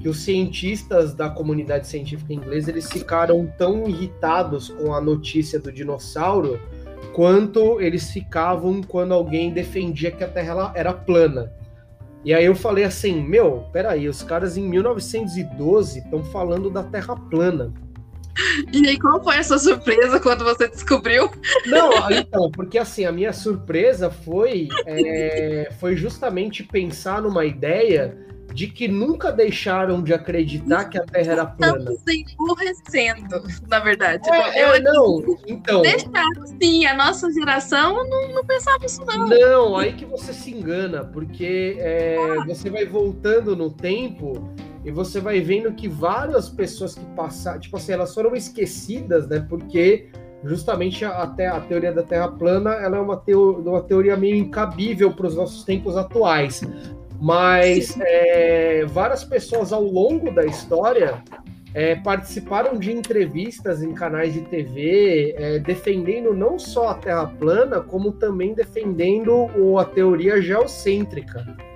que 0.00 0.08
os 0.08 0.20
cientistas 0.20 1.14
da 1.14 1.28
comunidade 1.28 1.86
científica 1.86 2.32
inglesa 2.32 2.70
eles 2.70 2.90
ficaram 2.90 3.46
tão 3.58 3.88
irritados 3.88 4.68
com 4.68 4.94
a 4.94 5.00
notícia 5.00 5.58
do 5.58 5.70
dinossauro 5.70 6.58
quanto 7.12 7.80
eles 7.80 8.10
ficavam 8.10 8.82
quando 8.82 9.14
alguém 9.14 9.52
defendia 9.52 10.10
que 10.10 10.24
a 10.24 10.28
Terra 10.28 10.72
era 10.74 10.92
plana. 10.92 11.52
E 12.24 12.34
aí 12.34 12.44
eu 12.44 12.54
falei 12.54 12.84
assim, 12.84 13.22
meu, 13.22 13.64
peraí, 13.72 14.08
os 14.08 14.22
caras 14.22 14.56
em 14.56 14.62
1912 14.68 16.00
estão 16.00 16.22
falando 16.24 16.70
da 16.70 16.82
Terra 16.82 17.16
plana. 17.16 17.72
E 18.72 18.88
aí, 18.88 18.98
qual 18.98 19.22
foi 19.22 19.38
a 19.38 19.44
sua 19.44 19.58
surpresa 19.58 20.20
quando 20.20 20.44
você 20.44 20.68
descobriu? 20.68 21.30
Não, 21.66 22.10
então, 22.10 22.50
porque 22.50 22.78
assim, 22.78 23.04
a 23.04 23.12
minha 23.12 23.32
surpresa 23.32 24.10
foi, 24.10 24.68
é, 24.86 25.70
foi 25.78 25.96
justamente 25.96 26.62
pensar 26.62 27.22
numa 27.22 27.44
ideia 27.44 28.16
de 28.52 28.66
que 28.66 28.88
nunca 28.88 29.30
deixaram 29.30 30.02
de 30.02 30.12
acreditar 30.12 30.84
que 30.86 30.98
a 30.98 31.04
Terra 31.04 31.32
era 31.32 31.46
plana. 31.46 31.92
Estamos 31.92 32.32
emburrecendo, 32.32 33.42
na 33.68 33.80
verdade. 33.80 34.28
É, 34.28 34.64
eu, 34.64 34.74
é, 34.74 34.80
não, 34.80 35.38
então. 35.46 35.82
Deixaram, 35.82 36.46
sim, 36.60 36.84
a 36.86 36.94
nossa 36.94 37.30
geração 37.32 38.08
não, 38.08 38.34
não 38.34 38.44
pensava 38.44 38.84
isso, 38.84 39.04
não. 39.04 39.28
Não, 39.28 39.76
aí 39.76 39.92
que 39.92 40.04
você 40.04 40.32
se 40.32 40.50
engana, 40.50 41.04
porque 41.04 41.76
é, 41.78 42.16
ah. 42.18 42.44
você 42.44 42.70
vai 42.70 42.84
voltando 42.84 43.54
no 43.54 43.70
tempo 43.70 44.52
e 44.84 44.90
você 44.90 45.20
vai 45.20 45.40
vendo 45.40 45.72
que 45.72 45.88
várias 45.88 46.48
pessoas 46.48 46.94
que 46.94 47.04
passaram, 47.14 47.60
tipo 47.60 47.76
assim, 47.76 47.92
elas 47.92 48.14
foram 48.14 48.34
esquecidas, 48.34 49.28
né? 49.28 49.44
Porque 49.48 50.08
justamente 50.42 51.04
até 51.04 51.46
a, 51.46 51.56
a, 51.56 51.60
teoria 51.60 51.92
da 51.92 52.02
Terra 52.02 52.28
plana 52.28 52.70
ela 52.74 52.96
é 52.96 53.00
uma, 53.00 53.16
teo, 53.16 53.60
uma 53.60 53.82
teoria 53.82 54.16
meio 54.16 54.36
incabível 54.36 55.12
para 55.12 55.26
os 55.26 55.36
nossos 55.36 55.64
tempos 55.64 55.96
atuais. 55.96 56.62
Mas 57.20 57.98
é, 58.00 58.86
várias 58.86 59.22
pessoas 59.22 59.72
ao 59.72 59.82
longo 59.82 60.30
da 60.34 60.46
história 60.46 61.22
é, 61.74 61.94
participaram 61.96 62.78
de 62.78 62.90
entrevistas 62.90 63.82
em 63.82 63.92
canais 63.92 64.32
de 64.32 64.40
TV 64.42 65.34
é, 65.36 65.58
defendendo 65.58 66.32
não 66.32 66.58
só 66.58 66.88
a 66.88 66.94
Terra 66.94 67.26
plana, 67.38 67.80
como 67.80 68.12
também 68.12 68.54
defendendo 68.54 69.50
o, 69.56 69.78
a 69.78 69.84
teoria 69.84 70.40
geocêntrica. 70.40 71.69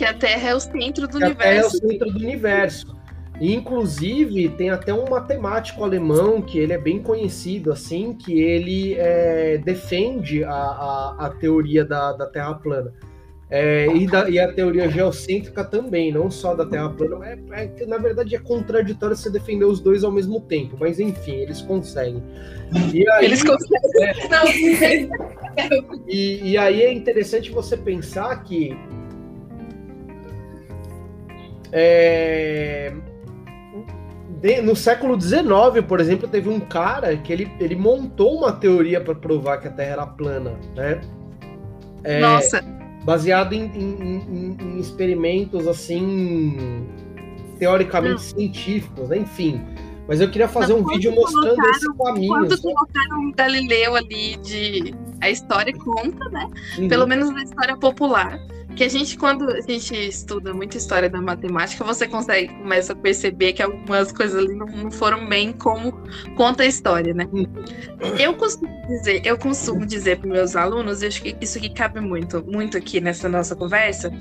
Que 0.00 0.06
a 0.06 0.14
Terra 0.14 0.48
é 0.48 0.54
o 0.54 0.60
centro 0.60 1.06
do 1.06 1.18
que 1.18 1.24
universo. 1.24 1.42
A 1.42 1.44
Terra 1.44 1.56
é 1.56 1.66
o 1.66 1.70
centro 1.70 2.10
do 2.10 2.18
universo. 2.20 2.96
E, 3.38 3.54
inclusive, 3.54 4.48
tem 4.48 4.70
até 4.70 4.94
um 4.94 5.06
matemático 5.06 5.84
alemão 5.84 6.40
que 6.40 6.58
ele 6.58 6.72
é 6.72 6.78
bem 6.78 7.02
conhecido, 7.02 7.70
assim, 7.70 8.14
que 8.14 8.40
ele 8.40 8.94
é, 8.94 9.58
defende 9.58 10.42
a, 10.42 10.54
a, 10.54 11.16
a 11.26 11.30
teoria 11.38 11.84
da, 11.84 12.14
da 12.14 12.24
Terra 12.24 12.54
plana. 12.54 12.94
É, 13.50 13.94
e, 13.94 14.06
da, 14.06 14.30
e, 14.30 14.38
a 14.38 14.50
teoria 14.50 14.88
geocêntrica 14.88 15.62
também, 15.62 16.10
não 16.10 16.30
só 16.30 16.54
da 16.54 16.64
Terra 16.64 16.88
plana. 16.88 17.26
É, 17.26 17.70
é, 17.80 17.84
na 17.84 17.98
verdade, 17.98 18.34
é 18.34 18.38
contraditório 18.38 19.14
você 19.14 19.28
defender 19.28 19.66
os 19.66 19.80
dois 19.80 20.02
ao 20.02 20.10
mesmo 20.10 20.40
tempo, 20.40 20.78
mas 20.80 20.98
enfim, 20.98 21.34
eles 21.34 21.60
conseguem. 21.60 22.22
E 22.94 23.06
aí, 23.10 23.24
eles 23.26 23.42
conseguem. 23.42 25.10
É, 25.56 25.68
e, 26.08 26.52
e 26.52 26.56
aí 26.56 26.80
é 26.80 26.90
interessante 26.90 27.50
você 27.50 27.76
pensar 27.76 28.34
que 28.44 28.74
é, 31.72 32.92
no 34.62 34.74
século 34.74 35.20
XIX, 35.20 35.44
por 35.86 36.00
exemplo, 36.00 36.26
teve 36.26 36.48
um 36.48 36.60
cara 36.60 37.16
que 37.16 37.32
ele, 37.32 37.52
ele 37.60 37.76
montou 37.76 38.38
uma 38.38 38.52
teoria 38.52 39.00
para 39.00 39.14
provar 39.14 39.58
que 39.58 39.68
a 39.68 39.70
Terra 39.70 39.92
era 39.92 40.06
plana, 40.06 40.58
né? 40.74 41.00
É, 42.02 42.20
Nossa! 42.20 42.64
Baseado 43.04 43.52
em, 43.54 43.64
em, 43.64 44.56
em, 44.60 44.78
experimentos 44.78 45.66
assim 45.66 46.86
teoricamente 47.58 48.16
hum. 48.16 48.18
científicos, 48.18 49.08
né? 49.08 49.18
enfim. 49.18 49.62
Mas 50.08 50.20
eu 50.20 50.30
queria 50.30 50.48
fazer 50.48 50.72
Mas 50.72 50.82
um 50.82 50.86
vídeo 50.86 51.14
mostrando 51.14 51.62
esse 51.70 51.86
caminho. 51.96 52.28
Quando 52.28 52.60
colocaram 52.60 53.28
o 53.28 53.32
Galileu 53.32 53.94
ali 53.94 54.36
de 54.38 54.94
a 55.20 55.30
história 55.30 55.72
conta, 55.74 56.28
né? 56.30 56.48
Uhum. 56.78 56.88
Pelo 56.88 57.06
menos 57.06 57.30
na 57.30 57.42
história 57.42 57.76
popular 57.76 58.40
que 58.76 58.84
a 58.84 58.88
gente, 58.88 59.16
quando 59.18 59.48
a 59.50 59.60
gente 59.60 59.94
estuda 59.94 60.54
muita 60.54 60.76
história 60.76 61.08
da 61.08 61.20
matemática, 61.20 61.84
você 61.84 62.06
consegue, 62.06 62.48
começa 62.54 62.92
a 62.92 62.96
perceber 62.96 63.52
que 63.52 63.62
algumas 63.62 64.12
coisas 64.12 64.36
ali 64.38 64.54
não, 64.54 64.66
não 64.66 64.90
foram 64.90 65.28
bem 65.28 65.52
como 65.52 65.92
conta 66.36 66.62
a 66.62 66.66
história, 66.66 67.12
né? 67.12 67.28
Eu 68.18 68.34
costumo 68.34 68.70
dizer, 68.86 69.22
eu 69.24 69.36
costumo 69.36 69.84
dizer 69.84 70.18
para 70.18 70.30
meus 70.30 70.56
alunos, 70.56 71.02
eu 71.02 71.08
acho 71.08 71.22
que 71.22 71.36
isso 71.40 71.58
aqui 71.58 71.70
cabe 71.70 72.00
muito, 72.00 72.42
muito 72.46 72.76
aqui 72.76 73.00
nessa 73.00 73.28
nossa 73.28 73.54
conversa, 73.54 74.12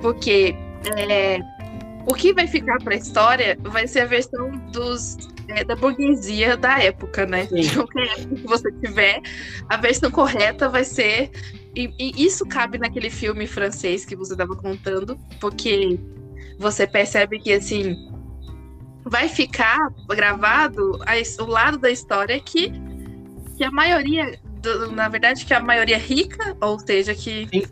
porque 0.00 0.54
é, 0.96 1.38
o 2.06 2.14
que 2.14 2.32
vai 2.32 2.46
ficar 2.46 2.78
para 2.82 2.94
a 2.94 2.96
história 2.96 3.56
vai 3.62 3.86
ser 3.86 4.00
a 4.00 4.06
versão 4.06 4.50
dos 4.72 5.16
é, 5.48 5.64
da 5.64 5.76
burguesia 5.76 6.56
da 6.56 6.82
época, 6.82 7.26
né? 7.26 7.46
Sim. 7.46 7.60
De 7.60 7.74
qualquer 7.74 8.06
época 8.18 8.34
que 8.36 8.46
você 8.46 8.72
tiver, 8.72 9.20
a 9.68 9.76
versão 9.76 10.10
correta 10.10 10.68
vai 10.68 10.84
ser 10.84 11.30
e, 11.74 11.94
e 11.98 12.24
isso 12.24 12.46
cabe 12.46 12.78
naquele 12.78 13.10
filme 13.10 13.46
francês 13.46 14.04
que 14.04 14.14
você 14.14 14.32
estava 14.32 14.54
contando, 14.54 15.18
porque 15.40 15.98
você 16.58 16.86
percebe 16.86 17.38
que 17.38 17.52
assim 17.52 17.96
vai 19.04 19.28
ficar 19.28 19.90
gravado 20.08 20.98
a, 21.06 21.42
o 21.42 21.46
lado 21.46 21.78
da 21.78 21.90
história 21.90 22.38
que, 22.40 22.72
que 23.56 23.64
a 23.64 23.70
maioria, 23.70 24.38
do, 24.60 24.92
na 24.92 25.08
verdade, 25.08 25.44
que 25.44 25.52
a 25.52 25.60
maioria 25.60 25.98
rica, 25.98 26.56
ou 26.60 26.78
seja, 26.78 27.14
que 27.14 27.48
Sim. 27.48 27.62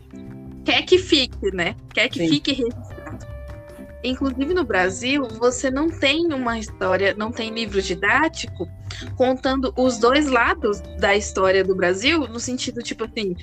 quer 0.65 0.83
que 0.83 0.97
fique, 0.97 1.51
né? 1.53 1.75
Quer 1.93 2.09
que 2.09 2.19
Sim. 2.19 2.29
fique 2.29 2.51
registrado. 2.53 3.25
Inclusive 4.03 4.53
no 4.53 4.63
Brasil, 4.63 5.27
você 5.39 5.69
não 5.69 5.87
tem 5.87 6.33
uma 6.33 6.57
história, 6.57 7.13
não 7.15 7.31
tem 7.31 7.53
livro 7.53 7.81
didático 7.81 8.67
contando 9.15 9.71
os 9.77 9.99
dois 9.99 10.27
lados 10.27 10.81
da 10.99 11.15
história 11.15 11.63
do 11.63 11.75
Brasil, 11.75 12.27
no 12.27 12.39
sentido 12.39 12.81
tipo 12.81 13.05
assim, 13.05 13.35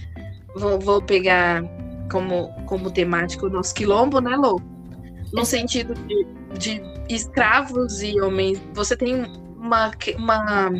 vou, 0.54 0.78
vou 0.78 1.02
pegar 1.02 1.62
como, 2.10 2.48
como 2.66 2.90
temático 2.90 3.46
o 3.46 3.50
nosso 3.50 3.74
quilombo, 3.74 4.20
né, 4.20 4.36
Lô? 4.36 4.60
No 5.32 5.44
sentido 5.44 5.94
de, 5.94 6.26
de 6.58 6.82
escravos 7.08 8.02
e 8.02 8.20
homens. 8.20 8.60
Você 8.72 8.96
tem 8.96 9.24
uma, 9.56 9.90
uma 10.16 10.70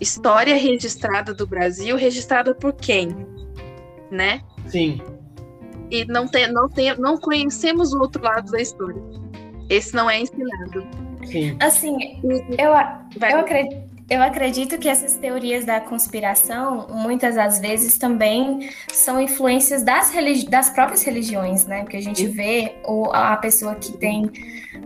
história 0.00 0.56
registrada 0.56 1.34
do 1.34 1.46
Brasil, 1.46 1.96
registrada 1.96 2.54
por 2.54 2.72
quem? 2.72 3.14
Né? 4.10 4.40
Sim. 4.66 5.00
E 5.90 6.04
não, 6.06 6.26
tem, 6.26 6.50
não, 6.50 6.68
tem, 6.68 6.96
não 6.98 7.18
conhecemos 7.18 7.92
o 7.92 8.00
outro 8.00 8.22
lado 8.22 8.50
da 8.50 8.60
história. 8.60 9.00
Esse 9.68 9.94
não 9.94 10.08
é 10.08 10.20
ensinado. 10.20 10.86
Sim. 11.24 11.56
Assim, 11.60 12.20
eu, 12.58 12.72
eu 13.30 13.38
acredito 13.38 13.85
eu 14.08 14.22
acredito 14.22 14.78
que 14.78 14.88
essas 14.88 15.14
teorias 15.14 15.64
da 15.64 15.80
conspiração, 15.80 16.86
muitas 16.90 17.34
das 17.34 17.58
vezes, 17.58 17.98
também 17.98 18.70
são 18.92 19.20
influências 19.20 19.82
das, 19.82 20.12
das 20.44 20.70
próprias 20.70 21.02
religiões, 21.02 21.66
né? 21.66 21.82
Porque 21.82 21.96
a 21.96 22.02
gente 22.02 22.24
vê 22.28 22.76
o, 22.84 23.10
a 23.12 23.36
pessoa 23.36 23.74
que 23.74 23.92
tem 23.92 24.30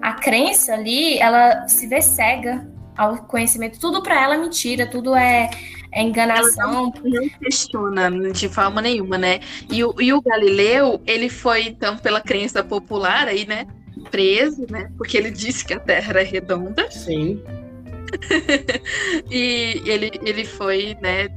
a 0.01 0.15
crença 0.15 0.73
ali, 0.73 1.19
ela 1.19 1.69
se 1.69 1.87
vê 1.87 2.01
cega 2.01 2.67
ao 2.97 3.19
conhecimento. 3.25 3.79
Tudo 3.79 4.03
para 4.03 4.23
ela 4.23 4.37
é 4.37 4.39
mentira, 4.39 4.87
tudo 4.87 5.15
é, 5.15 5.51
é 5.93 6.03
enganação. 6.03 6.63
Ela 6.63 6.73
não, 6.73 6.93
não 7.05 7.29
questiona 7.29 8.11
de 8.33 8.49
forma 8.49 8.81
nenhuma, 8.81 9.19
né? 9.19 9.41
E 9.71 9.85
o, 9.85 9.95
e 10.01 10.15
o 10.15 10.23
Galileu, 10.23 10.99
ele 11.07 11.29
foi, 11.29 11.65
então, 11.65 11.99
pela 11.99 12.23
crença 12.23 12.65
popular 12.65 13.29
aí, 13.29 13.47
né? 13.47 13.67
Preso, 14.11 14.65
né? 14.71 14.91
Porque 14.97 15.19
ele 15.19 15.31
disse 15.31 15.63
que 15.63 15.75
a 15.75 15.79
Terra 15.79 16.11
era 16.11 16.25
redonda. 16.25 16.91
Sim. 16.91 17.43
e 19.31 19.83
ele, 19.85 20.11
ele 20.25 20.45
foi 20.45 20.97
né, 21.01 21.29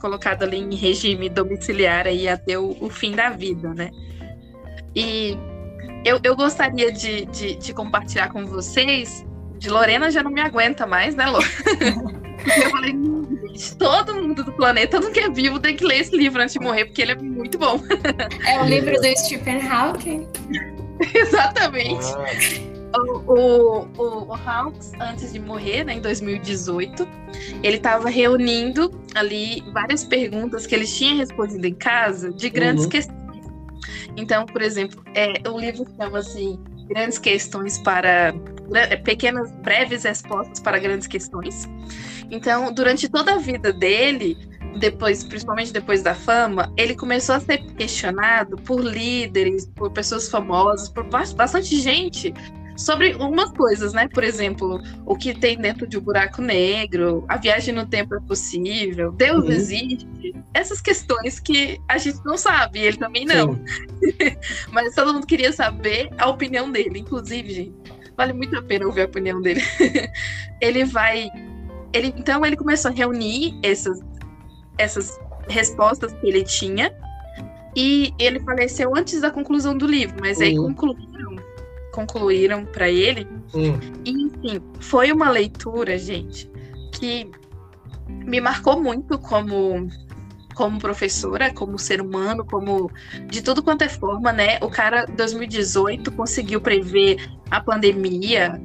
colocado 0.00 0.44
ali 0.44 0.58
em 0.58 0.74
regime 0.74 1.28
domiciliar 1.28 2.06
aí 2.06 2.28
até 2.28 2.58
o, 2.58 2.76
o 2.80 2.88
fim 2.88 3.12
da 3.12 3.30
vida, 3.30 3.72
né? 3.74 3.90
E 4.94 5.36
eu, 6.04 6.20
eu 6.22 6.36
gostaria 6.36 6.92
de, 6.92 7.26
de, 7.26 7.56
de, 7.56 7.74
compartilhar 7.74 8.30
com 8.30 8.46
vocês. 8.46 9.24
De 9.58 9.68
Lorena 9.68 10.10
já 10.10 10.22
não 10.22 10.30
me 10.30 10.40
aguenta 10.40 10.86
mais, 10.86 11.16
né, 11.16 11.26
Lô? 11.26 11.40
eu 12.62 12.70
falei, 12.70 12.94
todo 13.78 14.14
mundo 14.14 14.44
do 14.44 14.52
planeta 14.52 15.00
não 15.00 15.12
quer 15.12 15.30
vivo 15.32 15.58
tem 15.58 15.76
que 15.76 15.84
ler 15.84 16.00
esse 16.00 16.16
livro 16.16 16.40
antes 16.40 16.54
de 16.54 16.60
morrer, 16.60 16.84
porque 16.84 17.02
ele 17.02 17.12
é 17.12 17.16
muito 17.16 17.58
bom. 17.58 17.80
É 18.46 18.60
o 18.60 18.64
livro 18.64 18.94
do 18.94 19.18
Stephen 19.18 19.66
Hawking. 19.68 20.28
Exatamente. 21.14 22.06
Ah. 22.14 22.77
O, 22.96 23.32
o, 23.32 24.32
o, 24.32 24.34
Hawks, 24.34 24.92
antes 24.98 25.32
de 25.32 25.38
morrer, 25.38 25.84
né, 25.84 25.94
em 25.94 26.00
2018, 26.00 27.06
ele 27.62 27.76
estava 27.76 28.08
reunindo 28.08 28.90
ali 29.14 29.62
várias 29.72 30.04
perguntas 30.04 30.66
que 30.66 30.74
ele 30.74 30.86
tinha 30.86 31.16
respondido 31.16 31.66
em 31.66 31.74
casa 31.74 32.32
de 32.32 32.48
grandes 32.48 32.84
uhum. 32.84 32.90
questões. 32.90 33.18
Então, 34.16 34.46
por 34.46 34.62
exemplo, 34.62 35.02
é, 35.14 35.34
o 35.48 35.58
livro 35.58 35.86
chama 35.96 36.18
assim 36.18 36.58
Grandes 36.88 37.18
Questões 37.18 37.78
para. 37.78 38.34
É, 38.74 38.96
pequenas, 38.96 39.50
breves 39.62 40.04
respostas 40.04 40.60
para 40.60 40.78
grandes 40.78 41.06
questões. 41.06 41.66
Então, 42.30 42.72
durante 42.72 43.08
toda 43.08 43.34
a 43.34 43.38
vida 43.38 43.72
dele, 43.72 44.36
depois, 44.78 45.24
principalmente 45.24 45.72
depois 45.72 46.02
da 46.02 46.14
fama, 46.14 46.72
ele 46.76 46.94
começou 46.94 47.34
a 47.34 47.40
ser 47.40 47.58
questionado 47.74 48.56
por 48.56 48.80
líderes, 48.80 49.66
por 49.74 49.90
pessoas 49.90 50.28
famosas, 50.28 50.88
por 50.88 51.04
bastante 51.04 51.80
gente 51.80 52.34
sobre 52.78 53.12
algumas 53.12 53.50
coisas, 53.50 53.92
né? 53.92 54.08
Por 54.08 54.22
exemplo, 54.22 54.80
o 55.04 55.16
que 55.16 55.34
tem 55.34 55.58
dentro 55.58 55.86
de 55.86 55.98
um 55.98 56.00
buraco 56.00 56.40
negro, 56.40 57.24
a 57.28 57.36
viagem 57.36 57.74
no 57.74 57.84
tempo 57.84 58.14
é 58.14 58.20
possível, 58.20 59.10
Deus 59.12 59.44
uhum. 59.44 59.50
existe, 59.50 60.34
essas 60.54 60.80
questões 60.80 61.40
que 61.40 61.80
a 61.88 61.98
gente 61.98 62.24
não 62.24 62.38
sabe, 62.38 62.78
ele 62.78 62.96
também 62.96 63.26
não. 63.26 63.60
Mas 64.70 64.94
todo 64.94 65.12
mundo 65.12 65.26
queria 65.26 65.52
saber 65.52 66.08
a 66.16 66.28
opinião 66.28 66.70
dele, 66.70 67.00
inclusive, 67.00 67.52
gente. 67.52 67.74
Vale 68.16 68.32
muito 68.32 68.56
a 68.56 68.62
pena 68.62 68.86
ouvir 68.86 69.02
a 69.02 69.06
opinião 69.06 69.42
dele. 69.42 69.60
ele 70.60 70.84
vai. 70.84 71.28
Ele, 71.92 72.14
então 72.16 72.44
ele 72.44 72.56
começou 72.56 72.90
a 72.90 72.94
reunir 72.94 73.58
essas, 73.62 74.00
essas 74.76 75.18
respostas 75.48 76.12
que 76.12 76.28
ele 76.28 76.44
tinha. 76.44 76.92
E 77.76 78.12
ele 78.18 78.40
faleceu 78.40 78.96
antes 78.96 79.20
da 79.20 79.30
conclusão 79.30 79.76
do 79.76 79.86
livro, 79.86 80.16
mas 80.20 80.38
uhum. 80.38 80.44
aí 80.44 80.56
concluíram 80.56 81.37
concluíram 81.98 82.64
para 82.64 82.88
ele. 82.88 83.26
Hum. 83.52 83.78
E, 84.04 84.10
enfim, 84.10 84.60
foi 84.78 85.10
uma 85.10 85.30
leitura, 85.30 85.98
gente, 85.98 86.48
que 86.92 87.28
me 88.06 88.40
marcou 88.40 88.80
muito 88.80 89.18
como 89.18 89.88
como 90.54 90.80
professora, 90.80 91.54
como 91.54 91.78
ser 91.78 92.00
humano, 92.00 92.44
como 92.44 92.90
de 93.26 93.40
tudo 93.42 93.62
quanto 93.62 93.82
é 93.82 93.88
forma, 93.88 94.32
né? 94.32 94.58
O 94.60 94.68
cara 94.68 95.06
2018 95.06 96.10
conseguiu 96.10 96.60
prever 96.60 97.16
a 97.48 97.60
pandemia 97.60 98.60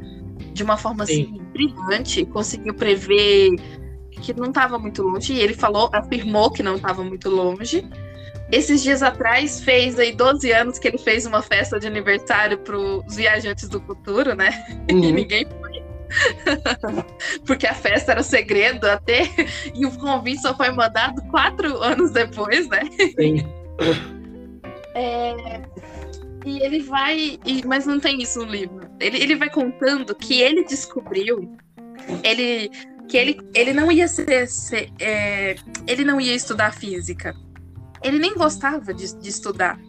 de 0.53 0.63
uma 0.63 0.75
forma 0.75 1.05
Sim. 1.05 1.21
assim 1.21 1.41
brilhante, 1.53 2.25
conseguiu 2.25 2.73
prever 2.73 3.51
que 4.09 4.33
não 4.33 4.47
estava 4.47 4.79
muito 4.79 5.03
longe, 5.03 5.33
e 5.33 5.39
ele 5.39 5.53
falou, 5.53 5.87
afirmou 5.93 6.49
que 6.49 6.63
não 6.63 6.77
estava 6.77 7.03
muito 7.03 7.29
longe 7.29 7.87
esses 8.51 8.83
dias 8.83 9.01
atrás 9.01 9.61
fez 9.61 9.97
aí 9.97 10.11
12 10.11 10.51
anos 10.51 10.77
que 10.77 10.87
ele 10.87 10.97
fez 10.97 11.25
uma 11.25 11.41
festa 11.41 11.79
de 11.79 11.87
aniversário 11.87 12.57
para 12.57 12.77
os 12.77 13.15
viajantes 13.15 13.67
do 13.69 13.81
futuro, 13.81 14.35
né? 14.35 14.51
Uhum. 14.91 15.03
E 15.03 15.11
ninguém 15.11 15.47
foi. 15.59 15.81
Porque 17.47 17.65
a 17.65 17.73
festa 17.73 18.11
era 18.11 18.21
segredo 18.21 18.85
até, 18.85 19.23
e 19.73 19.85
o 19.85 19.91
convite 19.97 20.41
só 20.41 20.55
foi 20.55 20.69
mandado 20.71 21.21
quatro 21.29 21.81
anos 21.81 22.11
depois, 22.11 22.67
né? 22.67 22.81
Sim. 23.17 23.43
É, 24.93 25.61
e 26.45 26.59
ele 26.61 26.81
vai. 26.81 27.39
E, 27.45 27.65
mas 27.65 27.85
não 27.85 27.99
tem 27.99 28.21
isso 28.21 28.39
no 28.39 28.51
livro. 28.51 28.87
Ele, 28.99 29.23
ele 29.23 29.35
vai 29.35 29.49
contando 29.49 30.13
que 30.13 30.41
ele 30.41 30.63
descobriu. 30.65 31.55
Ele, 32.23 32.69
que 33.07 33.17
ele, 33.17 33.39
ele 33.55 33.73
não 33.73 33.91
ia 33.91 34.07
ser. 34.07 34.47
ser 34.47 34.91
é, 34.99 35.55
ele 35.87 36.03
não 36.03 36.19
ia 36.19 36.35
estudar 36.35 36.73
física 36.73 37.33
ele 38.03 38.19
nem 38.19 38.35
gostava 38.35 38.93
de, 38.93 39.15
de 39.17 39.29
estudar. 39.29 39.79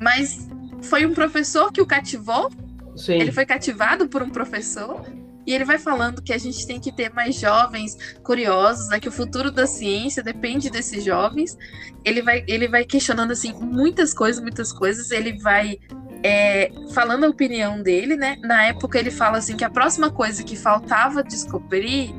Mas 0.00 0.48
foi 0.82 1.04
um 1.04 1.12
professor 1.12 1.72
que 1.72 1.80
o 1.80 1.86
cativou. 1.86 2.50
Sim. 2.96 3.14
Ele 3.14 3.32
foi 3.32 3.44
cativado 3.44 4.08
por 4.08 4.22
um 4.22 4.30
professor. 4.30 5.04
E 5.46 5.54
ele 5.54 5.64
vai 5.64 5.78
falando 5.78 6.22
que 6.22 6.32
a 6.32 6.38
gente 6.38 6.66
tem 6.66 6.78
que 6.78 6.92
ter 6.92 7.12
mais 7.12 7.34
jovens 7.34 7.96
curiosos, 8.22 8.88
né? 8.88 9.00
Que 9.00 9.08
o 9.08 9.12
futuro 9.12 9.50
da 9.50 9.66
ciência 9.66 10.22
depende 10.22 10.70
desses 10.70 11.02
jovens. 11.02 11.56
Ele 12.04 12.22
vai, 12.22 12.44
ele 12.46 12.68
vai 12.68 12.84
questionando 12.84 13.32
assim 13.32 13.52
muitas 13.52 14.14
coisas, 14.14 14.40
muitas 14.40 14.72
coisas. 14.72 15.10
Ele 15.10 15.38
vai 15.38 15.78
é, 16.22 16.70
falando 16.92 17.24
a 17.24 17.28
opinião 17.28 17.82
dele, 17.82 18.16
né? 18.16 18.36
Na 18.42 18.64
época 18.64 18.98
ele 18.98 19.10
fala 19.10 19.38
assim 19.38 19.56
que 19.56 19.64
a 19.64 19.70
próxima 19.70 20.10
coisa 20.10 20.44
que 20.44 20.56
faltava 20.56 21.22
descobrir 21.22 22.14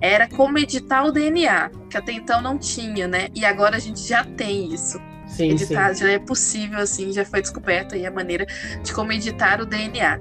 era 0.00 0.28
como 0.28 0.58
editar 0.58 1.04
o 1.04 1.12
DNA, 1.12 1.70
que 1.88 1.96
até 1.96 2.12
então 2.12 2.40
não 2.40 2.58
tinha, 2.58 3.06
né? 3.06 3.28
E 3.34 3.44
agora 3.44 3.76
a 3.76 3.80
gente 3.80 4.00
já 4.00 4.24
tem 4.24 4.72
isso. 4.72 4.98
Sim, 5.26 5.50
editar 5.52 5.94
sim. 5.94 6.00
já 6.00 6.10
é 6.10 6.18
possível, 6.18 6.78
assim, 6.80 7.12
já 7.12 7.24
foi 7.24 7.40
descoberta 7.40 7.94
aí 7.94 8.04
a 8.04 8.10
maneira 8.10 8.46
de 8.82 8.92
como 8.92 9.12
editar 9.12 9.60
o 9.60 9.66
DNA. 9.66 10.20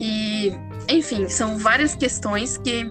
E, 0.00 0.52
enfim, 0.88 1.28
são 1.28 1.58
várias 1.58 1.94
questões 1.94 2.56
que 2.58 2.88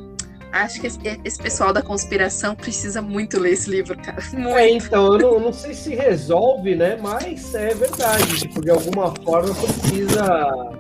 acho 0.52 0.80
que 0.80 0.88
esse 1.24 1.42
pessoal 1.42 1.74
da 1.74 1.82
conspiração 1.82 2.56
precisa 2.56 3.02
muito 3.02 3.40
ler 3.40 3.54
esse 3.54 3.70
livro, 3.70 3.98
cara. 3.98 4.18
Muito. 4.34 4.58
É, 4.58 4.70
então, 4.70 5.14
eu 5.14 5.20
não, 5.20 5.40
não, 5.40 5.54
sei 5.54 5.74
se 5.74 5.96
resolve, 5.96 6.76
né? 6.76 6.98
Mas 7.02 7.54
é 7.54 7.74
verdade, 7.74 8.40
tipo, 8.40 8.62
de 8.62 8.70
alguma 8.70 9.14
forma 9.16 9.54
precisa. 9.54 10.78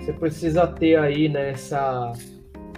Você 0.00 0.12
precisa 0.12 0.66
ter 0.66 0.98
aí, 0.98 1.28
né, 1.28 1.54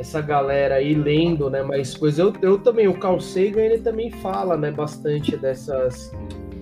essa 0.00 0.22
galera 0.22 0.76
aí 0.76 0.94
lendo, 0.94 1.50
né, 1.50 1.62
mais 1.62 1.94
coisas. 1.94 2.18
Eu, 2.18 2.32
eu 2.40 2.58
também, 2.58 2.88
o 2.88 2.98
Carl 2.98 3.20
Sagan, 3.20 3.60
ele 3.60 3.78
também 3.78 4.10
fala, 4.10 4.56
né, 4.56 4.70
bastante 4.70 5.36
dessas, 5.36 6.10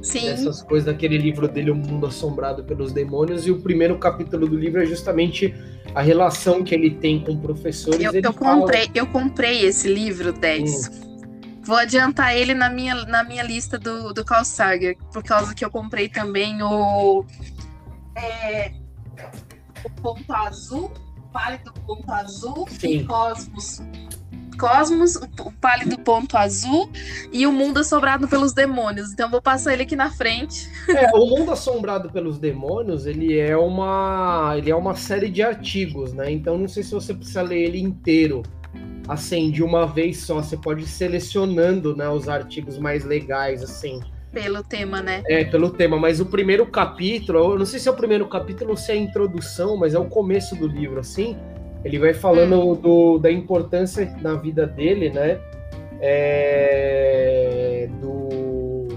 Sim. 0.02 0.22
dessas 0.22 0.60
coisas 0.60 0.86
daquele 0.86 1.16
livro 1.16 1.46
dele, 1.46 1.70
O 1.70 1.76
Mundo 1.76 2.06
Assombrado 2.06 2.64
pelos 2.64 2.92
Demônios, 2.92 3.46
e 3.46 3.52
o 3.52 3.60
primeiro 3.60 3.96
capítulo 3.96 4.48
do 4.48 4.56
livro 4.56 4.82
é 4.82 4.86
justamente 4.86 5.54
a 5.94 6.02
relação 6.02 6.64
que 6.64 6.74
ele 6.74 6.90
tem 6.90 7.20
com 7.20 7.38
professores. 7.38 8.00
Eu, 8.00 8.12
eu 8.12 8.34
comprei, 8.34 8.86
fala... 8.86 8.92
eu 8.96 9.06
comprei 9.06 9.64
esse 9.64 9.86
livro, 9.86 10.32
10. 10.32 10.88
Hum. 10.88 11.08
Vou 11.62 11.76
adiantar 11.76 12.34
ele 12.34 12.54
na 12.54 12.68
minha, 12.68 12.94
na 13.04 13.22
minha 13.22 13.44
lista 13.44 13.78
do, 13.78 14.12
do 14.12 14.24
Carl 14.24 14.44
Sagan, 14.44 14.94
por 15.12 15.22
causa 15.22 15.54
que 15.54 15.64
eu 15.64 15.70
comprei 15.70 16.08
também 16.08 16.60
o, 16.60 17.24
é, 18.16 18.72
o 19.84 19.90
Ponto 20.02 20.32
Azul 20.32 20.90
pálido 21.32 21.72
ponto 21.86 22.10
azul 22.10 22.66
Sim. 22.68 22.98
e 22.98 23.04
Cosmos. 23.04 23.80
Cosmos, 24.58 25.14
o 25.14 25.52
pálido 25.60 25.96
ponto 26.00 26.36
azul 26.36 26.90
e 27.32 27.46
o 27.46 27.52
mundo 27.52 27.78
assombrado 27.78 28.26
pelos 28.26 28.52
demônios. 28.52 29.12
Então 29.12 29.30
vou 29.30 29.40
passar 29.40 29.72
ele 29.72 29.84
aqui 29.84 29.94
na 29.94 30.10
frente. 30.10 30.68
É, 30.88 31.14
o 31.14 31.26
mundo 31.26 31.52
assombrado 31.52 32.10
pelos 32.10 32.38
demônios, 32.38 33.06
ele 33.06 33.38
é 33.38 33.56
uma, 33.56 34.54
ele 34.56 34.70
é 34.70 34.74
uma 34.74 34.96
série 34.96 35.30
de 35.30 35.42
artigos, 35.42 36.12
né? 36.12 36.30
Então 36.32 36.58
não 36.58 36.66
sei 36.66 36.82
se 36.82 36.90
você 36.92 37.14
precisa 37.14 37.42
ler 37.42 37.62
ele 37.62 37.80
inteiro. 37.80 38.42
Assim, 39.06 39.50
de 39.50 39.62
uma 39.62 39.86
vez 39.86 40.18
só, 40.18 40.42
você 40.42 40.56
pode 40.56 40.82
ir 40.82 40.86
selecionando, 40.86 41.96
né, 41.96 42.06
os 42.10 42.28
artigos 42.28 42.78
mais 42.78 43.04
legais, 43.04 43.62
assim. 43.62 44.00
Pelo 44.32 44.62
tema, 44.62 45.00
né? 45.00 45.22
É, 45.26 45.44
pelo 45.44 45.70
tema, 45.70 45.98
mas 45.98 46.20
o 46.20 46.26
primeiro 46.26 46.66
capítulo, 46.66 47.52
eu 47.52 47.58
não 47.58 47.66
sei 47.66 47.80
se 47.80 47.88
é 47.88 47.90
o 47.90 47.96
primeiro 47.96 48.26
capítulo 48.28 48.70
ou 48.70 48.76
se 48.76 48.92
é 48.92 48.94
a 48.94 48.98
introdução, 48.98 49.76
mas 49.76 49.94
é 49.94 49.98
o 49.98 50.04
começo 50.04 50.54
do 50.54 50.66
livro, 50.66 51.00
assim. 51.00 51.36
Ele 51.84 51.98
vai 51.98 52.12
falando 52.12 52.60
hum. 52.60 52.74
do, 52.74 53.18
da 53.18 53.30
importância 53.30 54.14
na 54.20 54.34
vida 54.34 54.66
dele, 54.66 55.10
né? 55.10 55.40
É, 56.00 57.88
do, 58.00 58.88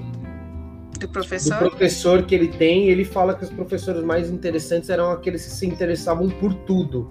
do 0.99 1.07
professor? 1.09 1.63
Do 1.63 1.69
professor 1.69 2.23
que 2.23 2.35
ele 2.35 2.47
tem. 2.47 2.89
Ele 2.89 3.05
fala 3.05 3.33
que 3.33 3.43
os 3.43 3.49
professores 3.49 4.03
mais 4.03 4.29
interessantes 4.29 4.89
eram 4.89 5.11
aqueles 5.11 5.45
que 5.45 5.51
se 5.51 5.65
interessavam 5.65 6.29
por 6.29 6.53
tudo. 6.53 7.09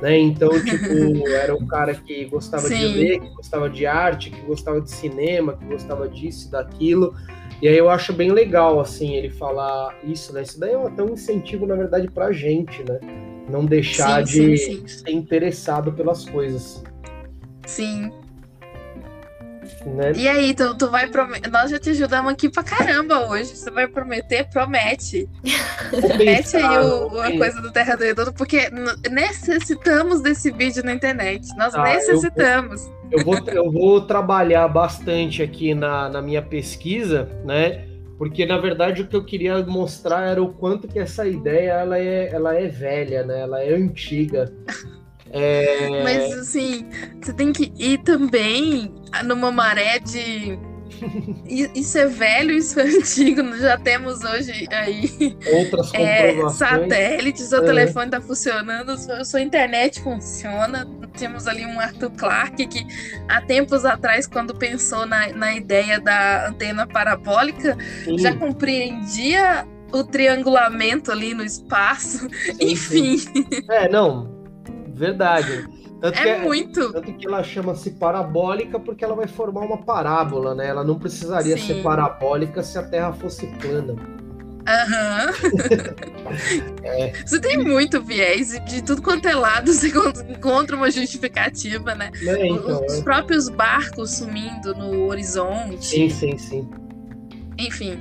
Né? 0.00 0.18
Então, 0.18 0.48
tipo, 0.62 1.28
era 1.28 1.54
um 1.54 1.66
cara 1.66 1.94
que 1.94 2.24
gostava 2.26 2.68
Sim. 2.68 2.78
de 2.78 2.86
ler, 2.86 3.20
que 3.20 3.28
gostava 3.34 3.68
de 3.68 3.86
arte, 3.86 4.30
que 4.30 4.40
gostava 4.42 4.80
de 4.80 4.90
cinema, 4.90 5.54
que 5.54 5.64
gostava 5.64 6.08
disso, 6.08 6.50
daquilo. 6.50 7.14
E 7.60 7.66
aí 7.66 7.76
eu 7.76 7.90
acho 7.90 8.12
bem 8.12 8.30
legal, 8.30 8.78
assim, 8.78 9.14
ele 9.14 9.30
falar 9.30 9.98
isso, 10.04 10.32
né? 10.32 10.42
Isso 10.42 10.60
daí 10.60 10.72
é 10.72 10.76
até 10.76 11.02
um 11.02 11.14
incentivo, 11.14 11.66
na 11.66 11.74
verdade, 11.74 12.08
pra 12.08 12.30
gente, 12.30 12.84
né? 12.84 13.00
Não 13.50 13.64
deixar 13.64 14.24
sim, 14.26 14.50
de 14.50 14.58
sim, 14.58 14.74
sim. 14.76 14.88
ser 14.88 15.10
interessado 15.10 15.92
pelas 15.92 16.24
coisas. 16.24 16.84
Sim. 17.66 18.12
Né? 19.94 20.12
E 20.14 20.28
aí, 20.28 20.54
tu, 20.54 20.76
tu 20.76 20.90
vai 20.90 21.08
prometer. 21.08 21.50
Nós 21.50 21.70
já 21.70 21.78
te 21.78 21.90
ajudamos 21.90 22.32
aqui 22.32 22.48
pra 22.48 22.62
caramba 22.62 23.28
hoje. 23.28 23.56
Você 23.56 23.70
vai 23.70 23.86
prometer? 23.86 24.48
Promete. 24.50 25.28
Promete 25.90 26.56
aí 26.56 26.78
o, 26.78 27.20
a 27.20 27.30
coisa 27.36 27.60
do 27.60 27.72
Terra 27.72 27.96
do 27.96 28.04
Redondo, 28.04 28.32
porque 28.32 28.70
necessitamos 29.10 30.20
desse 30.20 30.50
vídeo 30.50 30.84
na 30.84 30.92
internet. 30.92 31.48
Nós 31.56 31.74
ah, 31.74 31.82
necessitamos. 31.82 32.88
Eu 33.10 33.24
vou, 33.24 33.34
eu 33.34 33.44
vou, 33.44 33.52
eu 33.54 33.72
vou 33.72 34.00
trabalhar 34.02 34.68
bastante 34.68 35.42
aqui 35.42 35.74
na, 35.74 36.08
na 36.08 36.22
minha 36.22 36.42
pesquisa, 36.42 37.28
né? 37.44 37.86
Porque 38.18 38.44
na 38.44 38.58
verdade 38.58 39.02
o 39.02 39.06
que 39.06 39.14
eu 39.14 39.24
queria 39.24 39.64
mostrar 39.64 40.26
era 40.26 40.42
o 40.42 40.52
quanto 40.52 40.88
que 40.88 40.98
essa 40.98 41.26
ideia 41.26 41.70
ela 41.70 41.98
é, 41.98 42.28
ela 42.32 42.54
é 42.54 42.66
velha, 42.66 43.24
né? 43.24 43.40
Ela 43.40 43.62
é 43.62 43.74
antiga. 43.74 44.52
É... 45.30 46.02
Mas 46.02 46.32
assim, 46.38 46.86
você 47.20 47.32
tem 47.32 47.52
que 47.52 47.72
ir 47.76 47.98
também 47.98 48.92
numa 49.24 49.50
maré 49.50 49.98
de 49.98 50.58
Isso 51.74 51.98
é 51.98 52.06
velho, 52.06 52.52
isso 52.52 52.78
é 52.80 52.84
antigo. 52.84 53.56
Já 53.56 53.76
temos 53.78 54.22
hoje 54.24 54.66
aí 54.70 55.36
outras 55.52 55.92
é, 55.94 56.48
satélites, 56.50 57.52
o 57.52 57.56
é. 57.56 57.60
telefone 57.62 58.06
está 58.06 58.20
funcionando, 58.20 58.90
a 58.90 59.24
sua 59.24 59.40
internet 59.40 60.00
funciona. 60.00 60.86
Temos 61.18 61.46
ali 61.46 61.64
um 61.66 61.80
Arthur 61.80 62.10
Clarke 62.10 62.66
que 62.66 62.86
há 63.28 63.40
tempos 63.40 63.84
atrás, 63.84 64.26
quando 64.26 64.54
pensou 64.54 65.06
na, 65.06 65.28
na 65.32 65.54
ideia 65.54 66.00
da 66.00 66.48
antena 66.48 66.86
parabólica, 66.86 67.76
sim. 68.04 68.18
já 68.18 68.34
compreendia 68.34 69.66
o 69.92 70.04
triangulamento 70.04 71.10
ali 71.10 71.34
no 71.34 71.44
espaço. 71.44 72.28
Sim, 72.28 72.56
Enfim. 72.60 73.18
Sim. 73.18 73.46
É, 73.70 73.88
não. 73.88 74.37
Verdade. 74.98 75.68
Tanto 76.00 76.18
é, 76.18 76.28
é 76.28 76.40
muito. 76.40 76.92
Tanto 76.92 77.12
que 77.14 77.26
ela 77.26 77.42
chama-se 77.42 77.92
parabólica 77.92 78.78
porque 78.78 79.04
ela 79.04 79.14
vai 79.14 79.26
formar 79.26 79.62
uma 79.62 79.78
parábola, 79.78 80.54
né? 80.54 80.68
Ela 80.68 80.84
não 80.84 80.98
precisaria 80.98 81.56
Sim. 81.56 81.66
ser 81.66 81.82
parabólica 81.82 82.62
se 82.62 82.78
a 82.78 82.82
Terra 82.82 83.12
fosse 83.12 83.46
plana. 83.58 83.96
Aham. 84.68 85.32
é. 86.84 87.12
Você 87.24 87.40
tem 87.40 87.56
muito 87.56 88.02
viés 88.02 88.52
e 88.52 88.60
de 88.60 88.82
tudo 88.82 89.00
quanto 89.00 89.26
é 89.26 89.34
lado 89.34 89.72
você 89.72 89.88
encontra 90.28 90.76
uma 90.76 90.90
justificativa, 90.90 91.94
né? 91.94 92.10
É, 92.22 92.46
então, 92.46 92.84
Os 92.84 92.98
é. 92.98 93.02
próprios 93.02 93.48
barcos 93.48 94.10
sumindo 94.10 94.74
no 94.74 95.06
horizonte. 95.06 95.84
Sim, 95.84 96.10
sim, 96.10 96.36
sim. 96.36 96.68
Enfim, 97.58 97.98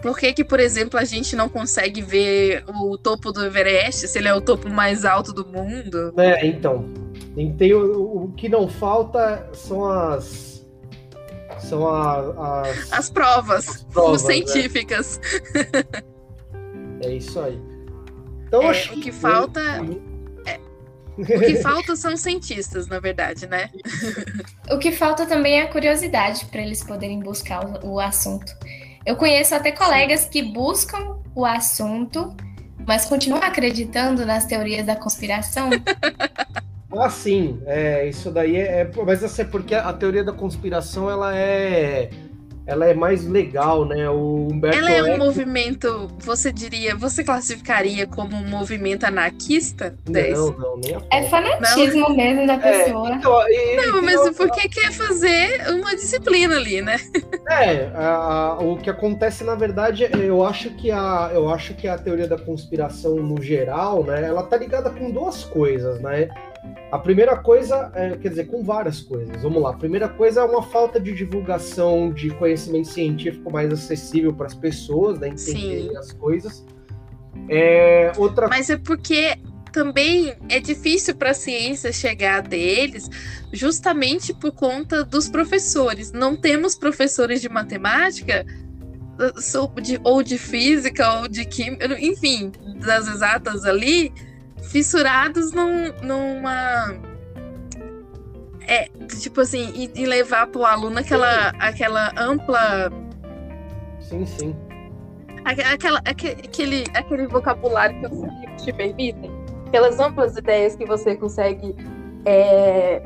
por 0.00 0.16
que, 0.16 0.32
que, 0.32 0.44
por 0.44 0.60
exemplo, 0.60 0.98
a 0.98 1.04
gente 1.04 1.34
não 1.34 1.48
consegue 1.48 2.00
ver 2.00 2.64
o 2.68 2.96
topo 2.96 3.32
do 3.32 3.44
Everest, 3.44 4.06
se 4.06 4.18
ele 4.18 4.28
é 4.28 4.34
o 4.34 4.40
topo 4.40 4.70
mais 4.70 5.04
alto 5.04 5.32
do 5.32 5.46
mundo? 5.46 6.14
É, 6.16 6.46
então. 6.46 6.88
Tem, 7.56 7.72
o, 7.72 8.24
o 8.24 8.32
que 8.32 8.48
não 8.48 8.68
falta 8.68 9.48
são 9.52 9.84
as. 9.84 10.66
São 11.60 11.88
a, 11.88 12.62
as, 12.62 12.92
as 12.92 13.10
provas, 13.10 13.68
as 13.68 13.84
provas 13.84 14.22
né? 14.24 14.34
científicas. 14.34 15.20
É. 17.02 17.08
é 17.08 17.14
isso 17.14 17.40
aí. 17.40 17.60
Então, 18.46 18.62
é, 18.62 18.82
o 18.92 19.00
que 19.00 19.10
falta. 19.10 19.60
É, 20.46 20.60
o 21.18 21.24
que 21.24 21.56
falta 21.56 21.96
são 21.96 22.16
cientistas, 22.16 22.86
na 22.86 23.00
verdade, 23.00 23.48
né? 23.48 23.70
o 24.70 24.78
que 24.78 24.92
falta 24.92 25.26
também 25.26 25.58
é 25.58 25.62
a 25.62 25.68
curiosidade 25.68 26.44
para 26.46 26.62
eles 26.62 26.84
poderem 26.84 27.18
buscar 27.18 27.64
o, 27.64 27.94
o 27.94 28.00
assunto. 28.00 28.52
Eu 29.08 29.16
conheço 29.16 29.54
até 29.54 29.72
colegas 29.72 30.26
que 30.26 30.42
buscam 30.42 31.16
o 31.34 31.46
assunto, 31.46 32.36
mas 32.86 33.06
continuam 33.06 33.42
acreditando 33.42 34.26
nas 34.26 34.44
teorias 34.44 34.84
da 34.84 34.94
conspiração. 34.94 35.70
Ah, 36.90 37.10
sim, 37.10 37.60
é, 37.66 38.08
isso 38.08 38.30
daí 38.30 38.56
é, 38.56 38.80
é, 38.80 38.90
Mas 39.04 39.22
assim, 39.22 39.44
porque 39.44 39.74
a 39.74 39.92
teoria 39.92 40.24
da 40.24 40.32
conspiração 40.32 41.08
ela 41.08 41.36
é 41.36 42.08
ela 42.68 42.84
é 42.84 42.92
mais 42.92 43.26
legal, 43.26 43.86
né? 43.86 44.10
O 44.10 44.46
Humberto 44.52 44.76
ela 44.76 44.90
é 44.90 45.02
um 45.02 45.06
Eco... 45.06 45.24
movimento, 45.24 46.08
você 46.18 46.52
diria, 46.52 46.94
você 46.94 47.24
classificaria 47.24 48.06
como 48.06 48.36
um 48.36 48.46
movimento 48.46 49.04
anarquista? 49.04 49.96
Não, 50.06 50.52
não, 50.52 50.76
nem 50.76 50.94
a 50.94 51.00
É 51.10 51.22
fanatismo 51.30 52.10
não. 52.10 52.14
mesmo 52.14 52.46
da 52.46 52.54
é, 52.54 52.58
pessoa. 52.58 53.08
É, 53.08 53.14
então, 53.14 53.48
e, 53.48 53.76
não, 53.76 54.02
mas 54.02 54.20
então, 54.20 54.34
porque 54.34 54.68
quer 54.68 54.92
fazer 54.92 55.66
uma 55.70 55.96
disciplina 55.96 56.56
ali, 56.56 56.82
né? 56.82 57.00
É, 57.48 57.86
a, 57.94 58.08
a, 58.08 58.58
o 58.58 58.76
que 58.76 58.90
acontece 58.90 59.42
na 59.42 59.54
verdade, 59.54 60.06
eu 60.12 60.44
acho 60.44 60.68
que 60.70 60.90
a 60.90 61.30
eu 61.32 61.48
acho 61.48 61.72
que 61.72 61.88
a 61.88 61.96
teoria 61.96 62.28
da 62.28 62.36
conspiração 62.36 63.16
no 63.16 63.40
geral, 63.40 64.04
né, 64.04 64.26
ela 64.26 64.42
tá 64.42 64.58
ligada 64.58 64.90
com 64.90 65.10
duas 65.10 65.42
coisas, 65.44 65.98
né? 66.00 66.28
A 66.90 66.98
primeira 66.98 67.36
coisa, 67.36 67.90
é, 67.94 68.16
quer 68.16 68.30
dizer, 68.30 68.46
com 68.46 68.62
várias 68.64 69.00
coisas. 69.00 69.42
Vamos 69.42 69.62
lá. 69.62 69.70
A 69.70 69.76
primeira 69.76 70.08
coisa 70.08 70.40
é 70.40 70.44
uma 70.44 70.62
falta 70.62 70.98
de 70.98 71.14
divulgação 71.14 72.10
de 72.12 72.30
conhecimento 72.30 72.88
científico 72.88 73.52
mais 73.52 73.72
acessível 73.72 74.32
para 74.32 74.46
as 74.46 74.54
pessoas, 74.54 75.18
né, 75.18 75.28
entenderem 75.28 75.96
as 75.96 76.12
coisas. 76.12 76.64
É, 77.48 78.12
outra... 78.16 78.48
Mas 78.48 78.70
é 78.70 78.76
porque 78.76 79.36
também 79.72 80.34
é 80.48 80.58
difícil 80.58 81.14
para 81.14 81.30
a 81.30 81.34
ciência 81.34 81.92
chegar 81.92 82.42
deles, 82.42 83.08
justamente 83.52 84.32
por 84.34 84.52
conta 84.52 85.04
dos 85.04 85.28
professores. 85.28 86.10
Não 86.10 86.36
temos 86.36 86.74
professores 86.74 87.40
de 87.40 87.48
matemática 87.48 88.44
ou 90.04 90.22
de 90.22 90.38
física 90.38 91.20
ou 91.20 91.28
de 91.28 91.44
química, 91.44 91.86
enfim, 92.00 92.52
das 92.80 93.08
exatas 93.08 93.64
ali, 93.64 94.12
fissurados 94.62 95.52
num, 95.52 95.92
numa. 96.02 96.94
É, 98.66 98.88
tipo 99.20 99.40
assim, 99.40 99.72
e, 99.74 99.90
e 99.94 100.06
levar 100.06 100.46
para 100.48 100.60
o 100.60 100.64
aluno 100.64 100.98
aquela, 100.98 101.48
aquela 101.58 102.12
ampla. 102.16 102.92
Sim, 104.00 104.26
sim. 104.26 104.56
Aquela, 105.44 106.00
aquele, 106.04 106.84
aquele 106.92 107.26
vocabulário 107.26 107.98
que 108.00 108.06
os 108.06 108.62
te 108.62 108.72
permitem. 108.72 109.30
Aquelas 109.68 109.98
amplas 109.98 110.36
ideias 110.36 110.76
que 110.76 110.84
você 110.84 111.16
consegue 111.16 111.74
é, 112.26 113.02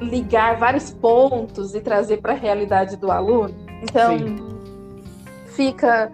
ligar 0.00 0.56
vários 0.58 0.92
pontos 0.92 1.74
e 1.74 1.80
trazer 1.80 2.18
para 2.18 2.32
a 2.32 2.36
realidade 2.36 2.96
do 2.96 3.10
aluno. 3.10 3.54
Então, 3.82 4.18
sim. 4.18 4.36
fica 5.46 6.12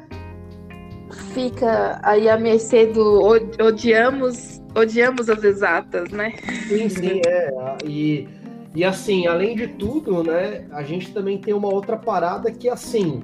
fica 1.34 2.00
aí 2.02 2.28
à 2.28 2.38
mercê 2.38 2.86
do 2.86 3.22
odiamos 3.60 4.59
odiamos 4.74 5.28
as 5.28 5.42
exatas, 5.42 6.10
né? 6.10 6.34
Sim, 6.68 6.88
sim, 6.88 7.20
é. 7.26 7.50
E, 7.84 8.28
e 8.74 8.84
assim, 8.84 9.26
além 9.26 9.56
de 9.56 9.68
tudo, 9.68 10.22
né, 10.22 10.66
a 10.70 10.82
gente 10.82 11.12
também 11.12 11.38
tem 11.38 11.54
uma 11.54 11.68
outra 11.68 11.96
parada 11.96 12.50
que, 12.50 12.68
assim, 12.68 13.22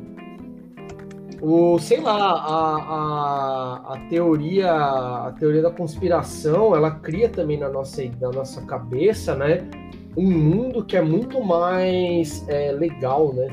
o, 1.40 1.78
sei 1.78 2.00
lá, 2.00 2.16
a, 2.16 2.76
a, 2.76 3.94
a 3.94 3.98
teoria 4.08 4.72
a 4.72 5.32
teoria 5.38 5.62
da 5.62 5.70
conspiração, 5.70 6.74
ela 6.74 6.90
cria 6.90 7.28
também 7.28 7.58
na 7.58 7.68
nossa, 7.68 8.02
na 8.20 8.30
nossa 8.30 8.62
cabeça, 8.62 9.34
né, 9.34 9.68
um 10.16 10.30
mundo 10.30 10.84
que 10.84 10.96
é 10.96 11.02
muito 11.02 11.42
mais 11.44 12.46
é, 12.48 12.72
legal, 12.72 13.32
né? 13.34 13.48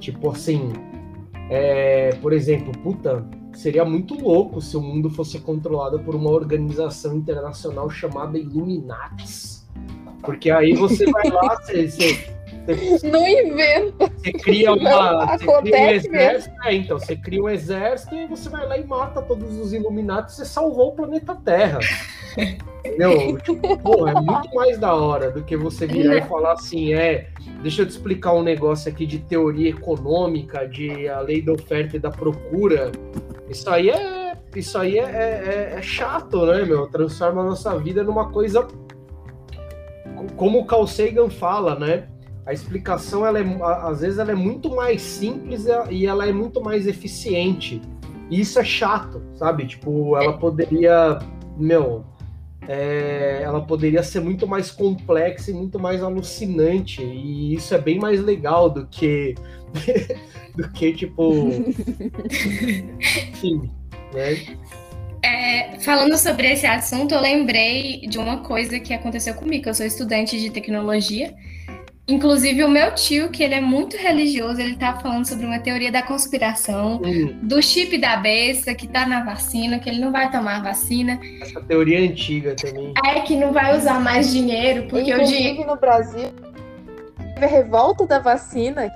Tipo 0.00 0.30
assim, 0.30 0.72
é, 1.48 2.10
por 2.20 2.32
exemplo, 2.32 2.72
puta, 2.82 3.24
Seria 3.54 3.84
muito 3.84 4.14
louco 4.14 4.60
se 4.60 4.76
o 4.76 4.80
mundo 4.80 5.10
fosse 5.10 5.38
controlado 5.40 6.00
por 6.00 6.14
uma 6.14 6.30
organização 6.30 7.16
internacional 7.16 7.88
chamada 7.90 8.38
Illuminatis. 8.38 9.68
Porque 10.22 10.50
aí 10.50 10.72
você 10.72 11.04
vai 11.10 11.28
lá, 11.28 11.56
você, 11.56 11.90
você, 11.90 12.34
não 13.02 13.26
inventa. 13.26 14.10
Você 14.16 14.32
cria 14.32 14.72
uma. 14.74 15.36
Você 15.36 15.46
cria 15.46 15.76
um 15.76 15.90
exército. 15.90 16.54
É, 16.64 16.74
então, 16.74 16.98
você 16.98 17.16
cria 17.16 17.42
um 17.42 17.48
exército 17.48 18.14
e 18.14 18.26
você 18.26 18.48
vai 18.48 18.66
lá 18.66 18.78
e 18.78 18.84
mata 18.84 19.22
todos 19.22 19.56
os 19.58 19.72
Illuminatis 19.72 20.38
e 20.38 20.46
salvou 20.46 20.88
o 20.88 20.92
planeta 20.92 21.34
Terra. 21.34 21.80
Entendeu? 22.84 23.38
Tipo, 23.42 23.76
pô, 23.78 24.06
é 24.08 24.14
muito 24.14 24.54
mais 24.54 24.78
da 24.78 24.94
hora 24.94 25.30
do 25.30 25.42
que 25.42 25.56
você 25.56 25.86
virar 25.86 26.16
e 26.16 26.22
falar 26.22 26.52
assim, 26.52 26.94
é. 26.94 27.28
Deixa 27.62 27.82
eu 27.82 27.86
te 27.86 27.90
explicar 27.90 28.32
um 28.32 28.42
negócio 28.42 28.90
aqui 28.90 29.06
de 29.06 29.18
teoria 29.18 29.70
econômica, 29.70 30.66
de 30.66 31.08
a 31.08 31.20
lei 31.20 31.40
da 31.42 31.52
oferta 31.52 31.96
e 31.96 31.98
da 32.00 32.10
procura. 32.10 32.92
Isso 33.48 33.68
aí 33.70 33.90
é. 33.90 34.32
Isso 34.54 34.76
aí 34.76 34.98
é, 34.98 35.02
é, 35.02 35.74
é 35.78 35.82
chato, 35.82 36.44
né, 36.44 36.62
meu? 36.64 36.86
Transforma 36.86 37.40
a 37.40 37.44
nossa 37.44 37.78
vida 37.78 38.02
numa 38.02 38.30
coisa. 38.30 38.66
Como 40.36 40.60
o 40.60 40.66
Carl 40.66 40.86
Sagan 40.86 41.30
fala, 41.30 41.78
né? 41.78 42.08
A 42.44 42.52
explicação, 42.52 43.24
ela 43.24 43.38
é, 43.38 43.44
às 43.88 44.00
vezes, 44.00 44.18
ela 44.18 44.32
é 44.32 44.34
muito 44.34 44.74
mais 44.74 45.00
simples 45.00 45.66
e 45.90 46.06
ela 46.06 46.26
é 46.26 46.32
muito 46.32 46.60
mais 46.60 46.86
eficiente. 46.86 47.80
E 48.30 48.40
isso 48.40 48.58
é 48.58 48.64
chato, 48.64 49.22
sabe? 49.34 49.66
Tipo, 49.66 50.16
ela 50.16 50.36
poderia. 50.36 51.18
Meu, 51.56 52.04
é, 52.66 53.42
ela 53.42 53.60
poderia 53.60 54.02
ser 54.02 54.20
muito 54.20 54.46
mais 54.46 54.70
complexa 54.70 55.50
e 55.50 55.54
muito 55.54 55.78
mais 55.78 56.02
alucinante. 56.02 57.02
E 57.02 57.54
isso 57.54 57.74
é 57.74 57.78
bem 57.78 57.98
mais 57.98 58.20
legal 58.22 58.70
do 58.70 58.86
que 58.86 59.34
do 60.56 60.68
que, 60.70 60.92
tipo. 60.92 61.48
Enfim, 63.32 63.70
né? 64.12 64.58
É, 65.24 65.78
falando 65.80 66.16
sobre 66.18 66.52
esse 66.52 66.66
assunto, 66.66 67.14
eu 67.14 67.20
lembrei 67.20 68.00
de 68.08 68.18
uma 68.18 68.38
coisa 68.38 68.80
que 68.80 68.92
aconteceu 68.92 69.34
comigo. 69.34 69.68
Eu 69.68 69.74
sou 69.74 69.86
estudante 69.86 70.38
de 70.40 70.50
tecnologia. 70.50 71.34
Inclusive, 72.08 72.64
o 72.64 72.68
meu 72.68 72.94
tio, 72.94 73.30
que 73.30 73.42
ele 73.42 73.54
é 73.54 73.60
muito 73.60 73.96
religioso, 73.96 74.60
ele 74.60 74.76
tá 74.76 74.94
falando 74.98 75.24
sobre 75.24 75.46
uma 75.46 75.60
teoria 75.60 75.90
da 75.90 76.02
conspiração, 76.02 77.00
hum. 77.04 77.38
do 77.42 77.62
chip 77.62 77.96
da 77.96 78.16
besta 78.16 78.74
que 78.74 78.88
tá 78.88 79.06
na 79.06 79.22
vacina, 79.24 79.78
que 79.78 79.88
ele 79.88 80.00
não 80.00 80.10
vai 80.10 80.30
tomar 80.30 80.56
a 80.56 80.62
vacina. 80.62 81.20
Essa 81.40 81.60
teoria 81.60 82.00
é 82.00 82.08
antiga 82.08 82.56
também. 82.56 82.92
É 83.04 83.20
que 83.20 83.36
não 83.36 83.52
vai 83.52 83.78
usar 83.78 84.00
mais 84.00 84.32
dinheiro, 84.32 84.88
porque 84.88 85.12
Inclusive, 85.12 85.38
o 85.38 85.42
dinheiro. 85.42 85.66
no 85.66 85.76
Brasil, 85.76 86.30
teve 87.34 87.44
a 87.44 87.48
revolta 87.48 88.06
da 88.06 88.18
vacina 88.18 88.90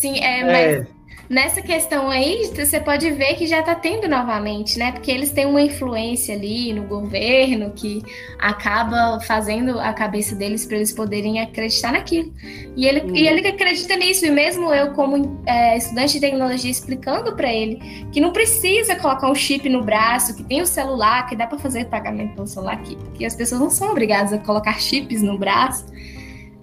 Sim, 0.00 0.18
é, 0.20 0.40
é, 0.40 0.44
mas 0.44 0.86
nessa 1.30 1.62
questão 1.62 2.10
aí, 2.10 2.50
você 2.52 2.80
pode 2.80 3.08
ver 3.12 3.36
que 3.36 3.46
já 3.46 3.60
está 3.60 3.72
tendo 3.72 4.08
novamente, 4.08 4.76
né? 4.76 4.90
Porque 4.90 5.12
eles 5.12 5.30
têm 5.30 5.46
uma 5.46 5.62
influência 5.62 6.34
ali 6.34 6.72
no 6.72 6.82
governo 6.82 7.70
que 7.70 8.02
acaba 8.36 9.20
fazendo 9.20 9.78
a 9.78 9.92
cabeça 9.92 10.34
deles 10.34 10.66
para 10.66 10.78
eles 10.78 10.90
poderem 10.90 11.40
acreditar 11.40 11.92
naquilo. 11.92 12.34
E 12.76 12.84
ele, 12.84 13.02
hum. 13.02 13.14
e 13.14 13.28
ele 13.28 13.46
acredita 13.46 13.94
nisso. 13.94 14.26
E 14.26 14.30
mesmo 14.32 14.74
eu, 14.74 14.92
como 14.92 15.40
é, 15.46 15.76
estudante 15.76 16.14
de 16.14 16.20
tecnologia, 16.20 16.70
explicando 16.70 17.36
para 17.36 17.52
ele 17.52 17.78
que 18.10 18.20
não 18.20 18.32
precisa 18.32 18.96
colocar 18.96 19.30
um 19.30 19.34
chip 19.34 19.68
no 19.68 19.84
braço, 19.84 20.34
que 20.36 20.42
tem 20.42 20.60
o 20.60 20.66
celular, 20.66 21.28
que 21.28 21.36
dá 21.36 21.46
para 21.46 21.58
fazer 21.58 21.84
pagamento 21.84 22.34
pelo 22.34 22.48
celular, 22.48 22.82
que, 22.82 22.96
que 23.14 23.24
as 23.24 23.36
pessoas 23.36 23.60
não 23.60 23.70
são 23.70 23.92
obrigadas 23.92 24.32
a 24.32 24.38
colocar 24.38 24.80
chips 24.80 25.22
no 25.22 25.38
braço 25.38 25.86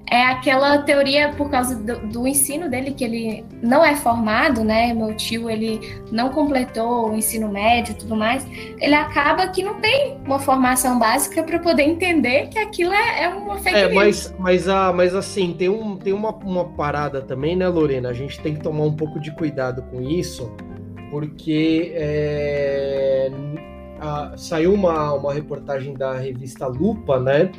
é 0.09 0.23
aquela 0.23 0.77
teoria 0.79 1.33
por 1.33 1.49
causa 1.49 1.75
do, 1.75 2.07
do, 2.07 2.27
ensino 2.27 2.69
dele 2.69 2.91
que 2.91 3.03
ele 3.03 3.43
não 3.61 3.83
é 3.83 3.95
formado, 3.95 4.63
né? 4.63 4.93
Meu 4.93 5.13
tio 5.15 5.49
ele 5.49 5.81
não 6.11 6.29
completou 6.29 7.09
o 7.09 7.15
ensino 7.15 7.49
médio 7.49 7.91
e 7.91 7.95
tudo 7.95 8.15
mais. 8.15 8.45
Ele 8.79 8.95
acaba 8.95 9.47
que 9.47 9.61
não 9.61 9.81
tem 9.81 10.17
uma 10.25 10.39
formação 10.39 10.97
básica 10.97 11.43
para 11.43 11.59
poder 11.59 11.83
entender 11.83 12.47
que 12.47 12.57
aquilo 12.57 12.93
é, 12.93 13.23
é 13.23 13.29
uma 13.29 13.57
fake 13.57 13.75
é. 13.75 13.93
Mas, 13.93 14.33
mas, 14.39 14.69
ah, 14.69 14.93
mas 14.93 15.13
assim 15.13 15.53
tem, 15.53 15.67
um, 15.67 15.97
tem 15.97 16.13
uma, 16.13 16.31
uma 16.31 16.65
parada 16.65 17.21
também, 17.21 17.55
né, 17.57 17.67
Lorena? 17.67 18.09
A 18.09 18.13
gente 18.13 18.39
tem 18.39 18.55
que 18.55 18.61
tomar 18.61 18.85
um 18.85 18.95
pouco 18.95 19.19
de 19.19 19.31
cuidado 19.31 19.81
com 19.91 20.01
isso, 20.01 20.49
porque 21.11 21.91
é, 21.95 23.29
a, 23.99 24.37
saiu 24.37 24.73
uma, 24.73 25.13
uma 25.13 25.33
reportagem 25.33 25.93
da 25.93 26.13
revista 26.13 26.65
Lupa, 26.65 27.19
né? 27.19 27.51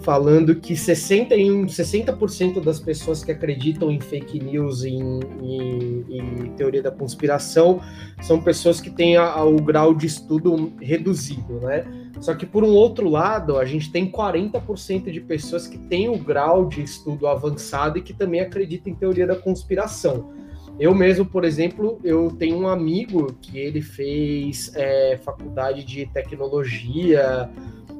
Falando 0.00 0.54
que 0.54 0.76
61, 0.76 1.66
60% 1.66 2.62
das 2.62 2.80
pessoas 2.80 3.24
que 3.24 3.32
acreditam 3.32 3.90
em 3.90 4.00
fake 4.00 4.38
news 4.38 4.84
e 4.84 4.90
em, 4.90 5.20
em, 5.42 6.04
em, 6.08 6.52
teoria 6.56 6.82
da 6.82 6.90
conspiração 6.90 7.80
são 8.22 8.40
pessoas 8.40 8.80
que 8.80 8.90
têm 8.90 9.16
a, 9.16 9.24
a, 9.24 9.44
o 9.44 9.56
grau 9.56 9.94
de 9.94 10.06
estudo 10.06 10.72
reduzido, 10.80 11.60
né? 11.60 11.84
Só 12.20 12.34
que 12.34 12.46
por 12.46 12.64
um 12.64 12.70
outro 12.70 13.08
lado, 13.08 13.58
a 13.58 13.64
gente 13.64 13.92
tem 13.92 14.10
40% 14.10 15.10
de 15.10 15.20
pessoas 15.20 15.66
que 15.66 15.78
têm 15.78 16.08
o 16.08 16.18
grau 16.18 16.66
de 16.66 16.82
estudo 16.82 17.26
avançado 17.26 17.98
e 17.98 18.02
que 18.02 18.12
também 18.12 18.40
acreditam 18.40 18.92
em 18.92 18.96
teoria 18.96 19.26
da 19.26 19.36
conspiração. 19.36 20.32
Eu 20.78 20.94
mesmo, 20.94 21.24
por 21.24 21.44
exemplo, 21.44 21.98
eu 22.04 22.30
tenho 22.30 22.56
um 22.56 22.68
amigo 22.68 23.34
que 23.42 23.58
ele 23.58 23.82
fez 23.82 24.72
é, 24.76 25.18
faculdade 25.24 25.84
de 25.84 26.06
tecnologia, 26.06 27.50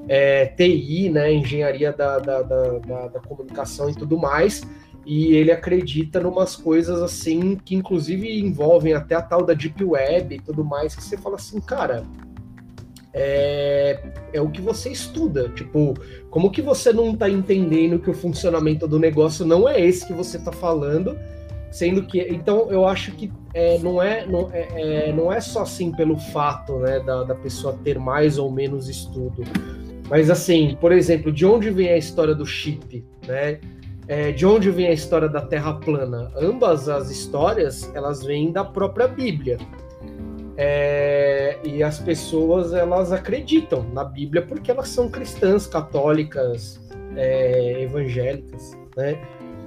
é, 0.09 0.47
TI, 0.47 1.11
né, 1.11 1.33
engenharia 1.33 1.93
da, 1.93 2.19
da, 2.19 2.43
da, 2.43 3.09
da, 3.09 3.21
comunicação 3.21 3.91
e 3.91 3.95
tudo 3.95 4.17
mais, 4.17 4.62
e 5.05 5.35
ele 5.35 5.51
acredita 5.51 6.21
numas 6.21 6.55
coisas 6.55 7.03
assim 7.03 7.57
que 7.57 7.75
inclusive 7.75 8.41
envolvem 8.41 8.95
até 8.95 9.17
a 9.17 9.23
tal 9.23 9.43
da 9.43 9.55
Deep 9.55 9.83
Web 9.83 10.37
e 10.37 10.41
tudo 10.41 10.64
mais, 10.64 10.95
que 10.95 11.03
você 11.03 11.17
fala 11.17 11.35
assim, 11.35 11.61
cara, 11.61 12.05
é, 13.12 14.01
é 14.33 14.41
o 14.41 14.51
que 14.51 14.61
você 14.61 14.91
estuda. 14.91 15.49
Tipo, 15.49 15.95
como 16.31 16.51
que 16.51 16.62
você 16.62 16.93
não 16.93 17.12
está 17.12 17.29
entendendo 17.29 17.99
que 17.99 18.11
o 18.11 18.14
funcionamento 18.14 18.87
do 18.87 18.99
negócio 18.99 19.45
não 19.45 19.69
é 19.69 19.81
esse 19.81 20.07
que 20.07 20.12
você 20.12 20.37
está 20.37 20.53
falando? 20.53 21.19
Sendo 21.71 22.03
que, 22.07 22.21
então, 22.21 22.71
eu 22.71 22.87
acho 22.87 23.13
que 23.13 23.31
é, 23.53 23.79
não, 23.79 24.03
é, 24.03 24.25
não, 24.27 24.51
é, 24.53 25.09
é, 25.09 25.13
não 25.13 25.33
é 25.33 25.41
só 25.41 25.63
assim 25.63 25.93
pelo 25.93 26.17
fato 26.17 26.79
né, 26.79 27.01
da, 27.01 27.25
da 27.25 27.35
pessoa 27.35 27.79
ter 27.85 27.99
mais 27.99 28.39
ou 28.39 28.51
menos 28.51 28.89
estudo, 28.89 29.43
mas 30.09 30.31
assim, 30.31 30.77
por 30.81 30.93
exemplo, 30.93 31.31
de 31.31 31.45
onde 31.45 31.71
vem 31.71 31.89
a 31.89 31.97
história 31.97 32.35
do 32.35 32.47
chip, 32.47 33.05
né? 33.27 33.61
É, 34.07 34.33
de 34.33 34.47
onde 34.47 34.71
vem 34.71 34.87
a 34.87 34.93
história 34.93 35.29
da 35.29 35.43
Terra 35.43 35.75
plana? 35.75 36.33
Ambas 36.35 36.89
as 36.89 37.11
histórias 37.11 37.95
elas 37.95 38.25
vêm 38.25 38.51
da 38.51 38.65
própria 38.65 39.07
Bíblia. 39.07 39.59
É, 40.57 41.59
e 41.63 41.83
as 41.83 41.99
pessoas 41.99 42.73
elas 42.73 43.13
acreditam 43.13 43.85
na 43.93 44.03
Bíblia 44.03 44.43
porque 44.43 44.71
elas 44.71 44.89
são 44.89 45.11
cristãs, 45.11 45.67
católicas, 45.67 46.81
é, 47.17 47.83
evangélicas, 47.83 48.77
né? 48.97 49.21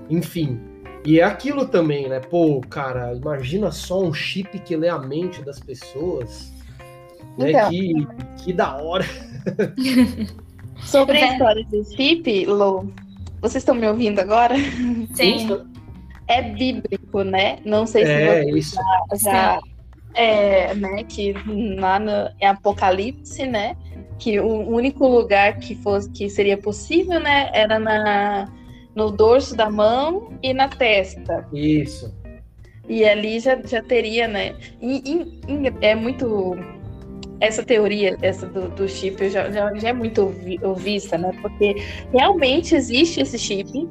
Enfim. 0.09 0.59
E 1.05 1.19
é 1.19 1.23
aquilo 1.23 1.67
também, 1.67 2.07
né? 2.07 2.19
Pô, 2.19 2.61
cara, 2.61 3.13
imagina 3.13 3.71
só 3.71 4.01
um 4.01 4.13
chip 4.13 4.59
que 4.59 4.75
lê 4.75 4.87
a 4.87 4.99
mente 4.99 5.41
das 5.41 5.59
pessoas. 5.59 6.53
Né? 7.37 7.51
Então. 7.51 7.69
Que, 7.69 8.07
que 8.43 8.53
da 8.53 8.77
hora. 8.77 9.05
Sobre 10.83 11.17
a 11.17 11.21
é. 11.21 11.31
história 11.33 11.65
do 11.65 11.83
chip, 11.83 12.45
Lô, 12.45 12.85
vocês 13.41 13.61
estão 13.61 13.75
me 13.75 13.87
ouvindo 13.87 14.19
agora? 14.19 14.55
Sim. 15.13 15.65
É 16.27 16.41
bíblico, 16.41 17.23
né? 17.23 17.59
Não 17.65 17.85
sei 17.85 18.05
se 18.05 18.11
é, 18.11 18.43
você 18.43 18.57
isso. 18.57 18.75
já, 18.75 19.17
já 19.17 19.61
é, 20.13 20.73
né, 20.75 21.03
que 21.03 21.33
lá 21.77 21.99
no 21.99 22.11
em 22.39 22.45
Apocalipse, 22.45 23.45
né, 23.45 23.75
que 24.19 24.39
o 24.39 24.69
único 24.69 25.07
lugar 25.07 25.57
que 25.59 25.75
fosse 25.75 26.09
que 26.09 26.29
seria 26.29 26.57
possível, 26.57 27.19
né, 27.19 27.49
era 27.53 27.79
na 27.79 28.47
no 28.95 29.11
dorso 29.11 29.55
da 29.55 29.69
mão 29.69 30.33
e 30.41 30.53
na 30.53 30.67
testa. 30.67 31.47
Isso. 31.53 32.13
E 32.89 33.05
ali 33.05 33.39
já, 33.39 33.61
já 33.63 33.81
teria, 33.81 34.27
né? 34.27 34.55
E, 34.81 35.01
e, 35.05 35.41
e 35.47 35.73
é 35.81 35.95
muito 35.95 36.55
essa 37.39 37.63
teoria 37.63 38.17
essa 38.21 38.45
do, 38.45 38.69
do 38.69 38.87
chip 38.87 39.29
já, 39.29 39.49
já, 39.49 39.73
já, 39.73 39.89
é 39.89 39.93
muito 39.93 40.21
ouvi, 40.21 40.59
ouvista, 40.61 41.17
né? 41.17 41.31
Porque 41.41 41.75
realmente 42.11 42.75
existe 42.75 43.19
esse 43.19 43.37
chip 43.37 43.89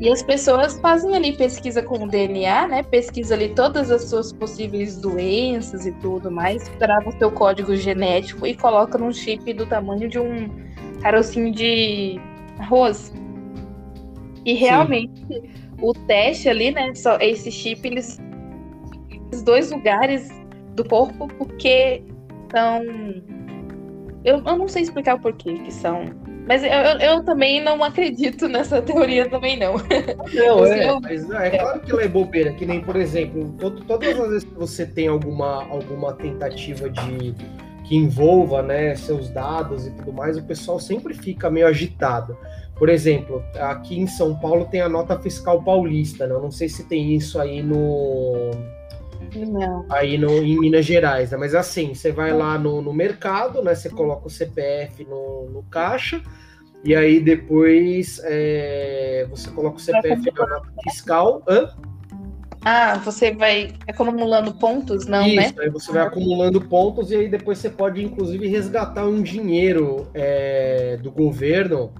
e 0.00 0.08
as 0.08 0.22
pessoas 0.22 0.78
fazem 0.80 1.14
ali 1.14 1.36
pesquisa 1.36 1.82
com 1.82 2.04
o 2.04 2.08
DNA, 2.08 2.68
né? 2.68 2.82
Pesquisa 2.82 3.34
ali 3.34 3.50
todas 3.50 3.90
as 3.90 4.04
suas 4.04 4.32
possíveis 4.32 4.96
doenças 4.96 5.86
e 5.86 5.92
tudo 5.92 6.30
mais, 6.30 6.68
grava 6.78 7.10
o 7.10 7.18
seu 7.18 7.30
código 7.30 7.76
genético 7.76 8.46
e 8.46 8.54
coloca 8.54 8.98
num 8.98 9.12
chip 9.12 9.52
do 9.52 9.66
tamanho 9.66 10.08
de 10.08 10.18
um 10.18 10.48
carocinho 11.02 11.52
de 11.52 12.18
arroz. 12.58 13.12
E 14.44 14.54
realmente 14.54 15.20
Sim. 15.26 15.42
o 15.80 15.92
teste 15.92 16.48
ali, 16.48 16.70
né? 16.70 16.94
Só 16.94 17.18
esse 17.18 17.50
chip, 17.50 17.86
eles 17.86 18.18
os 19.32 19.42
dois 19.42 19.70
lugares 19.70 20.28
do 20.74 20.84
corpo, 20.84 21.28
porque 21.38 22.02
são. 22.50 22.84
Eu, 24.24 24.42
eu 24.44 24.56
não 24.56 24.68
sei 24.68 24.82
explicar 24.82 25.16
o 25.16 25.20
porquê 25.20 25.54
que 25.54 25.72
são. 25.72 26.04
Mas 26.46 26.64
eu, 26.64 26.70
eu, 26.70 26.98
eu 26.98 27.24
também 27.24 27.62
não 27.62 27.82
acredito 27.84 28.48
nessa 28.48 28.82
teoria 28.82 29.28
também, 29.28 29.56
não. 29.56 29.74
Não, 29.74 30.64
é, 30.66 31.00
mas 31.00 31.30
é, 31.30 31.46
é 31.46 31.58
claro 31.58 31.80
que 31.80 31.92
ela 31.92 32.02
é 32.02 32.08
bobeira, 32.08 32.52
que 32.52 32.66
nem, 32.66 32.80
por 32.80 32.96
exemplo, 32.96 33.54
todo, 33.58 33.84
todas 33.84 34.18
as 34.18 34.28
vezes 34.28 34.44
que 34.44 34.54
você 34.54 34.84
tem 34.84 35.06
alguma, 35.06 35.64
alguma 35.64 36.12
tentativa 36.14 36.90
de 36.90 37.34
que 37.84 37.96
envolva 37.96 38.62
né, 38.62 38.94
seus 38.94 39.30
dados 39.30 39.86
e 39.86 39.90
tudo 39.92 40.12
mais, 40.12 40.36
o 40.36 40.42
pessoal 40.42 40.78
sempre 40.78 41.14
fica 41.14 41.50
meio 41.50 41.66
agitado. 41.66 42.36
Por 42.80 42.88
exemplo, 42.88 43.44
aqui 43.58 44.00
em 44.00 44.06
São 44.06 44.34
Paulo 44.34 44.64
tem 44.64 44.80
a 44.80 44.88
nota 44.88 45.18
fiscal 45.18 45.62
paulista, 45.62 46.26
né? 46.26 46.34
Eu 46.34 46.40
não 46.40 46.50
sei 46.50 46.66
se 46.66 46.84
tem 46.84 47.14
isso 47.14 47.38
aí 47.38 47.62
no 47.62 48.50
não. 49.36 49.84
Aí 49.90 50.16
no, 50.16 50.30
em 50.38 50.58
Minas 50.58 50.86
Gerais, 50.86 51.30
né? 51.30 51.36
Mas 51.36 51.54
assim, 51.54 51.92
você 51.92 52.10
vai 52.10 52.32
lá 52.32 52.58
no, 52.58 52.80
no 52.80 52.90
mercado, 52.94 53.62
né? 53.62 53.74
Você 53.74 53.90
coloca 53.90 54.26
o 54.26 54.30
CPF 54.30 55.04
no, 55.04 55.50
no 55.50 55.62
caixa, 55.64 56.22
e 56.82 56.96
aí 56.96 57.20
depois 57.20 58.18
é, 58.24 59.26
você 59.28 59.50
coloca 59.50 59.76
o 59.76 59.80
CPF 59.80 60.32
na 60.34 60.46
nota 60.46 60.72
fiscal. 60.82 61.42
Hã? 61.46 61.68
Ah, 62.64 62.96
você 63.04 63.30
vai 63.30 63.74
acumulando 63.86 64.54
pontos, 64.54 65.06
não, 65.06 65.26
Isso, 65.26 65.36
né? 65.36 65.46
Isso, 65.48 65.60
aí 65.60 65.68
você 65.68 65.92
vai 65.92 66.06
acumulando 66.06 66.62
pontos 66.62 67.10
e 67.10 67.16
aí 67.16 67.28
depois 67.28 67.58
você 67.58 67.68
pode, 67.68 68.02
inclusive, 68.02 68.48
resgatar 68.48 69.04
um 69.04 69.22
dinheiro 69.22 70.08
é, 70.14 70.96
do 71.02 71.10
governo 71.10 71.92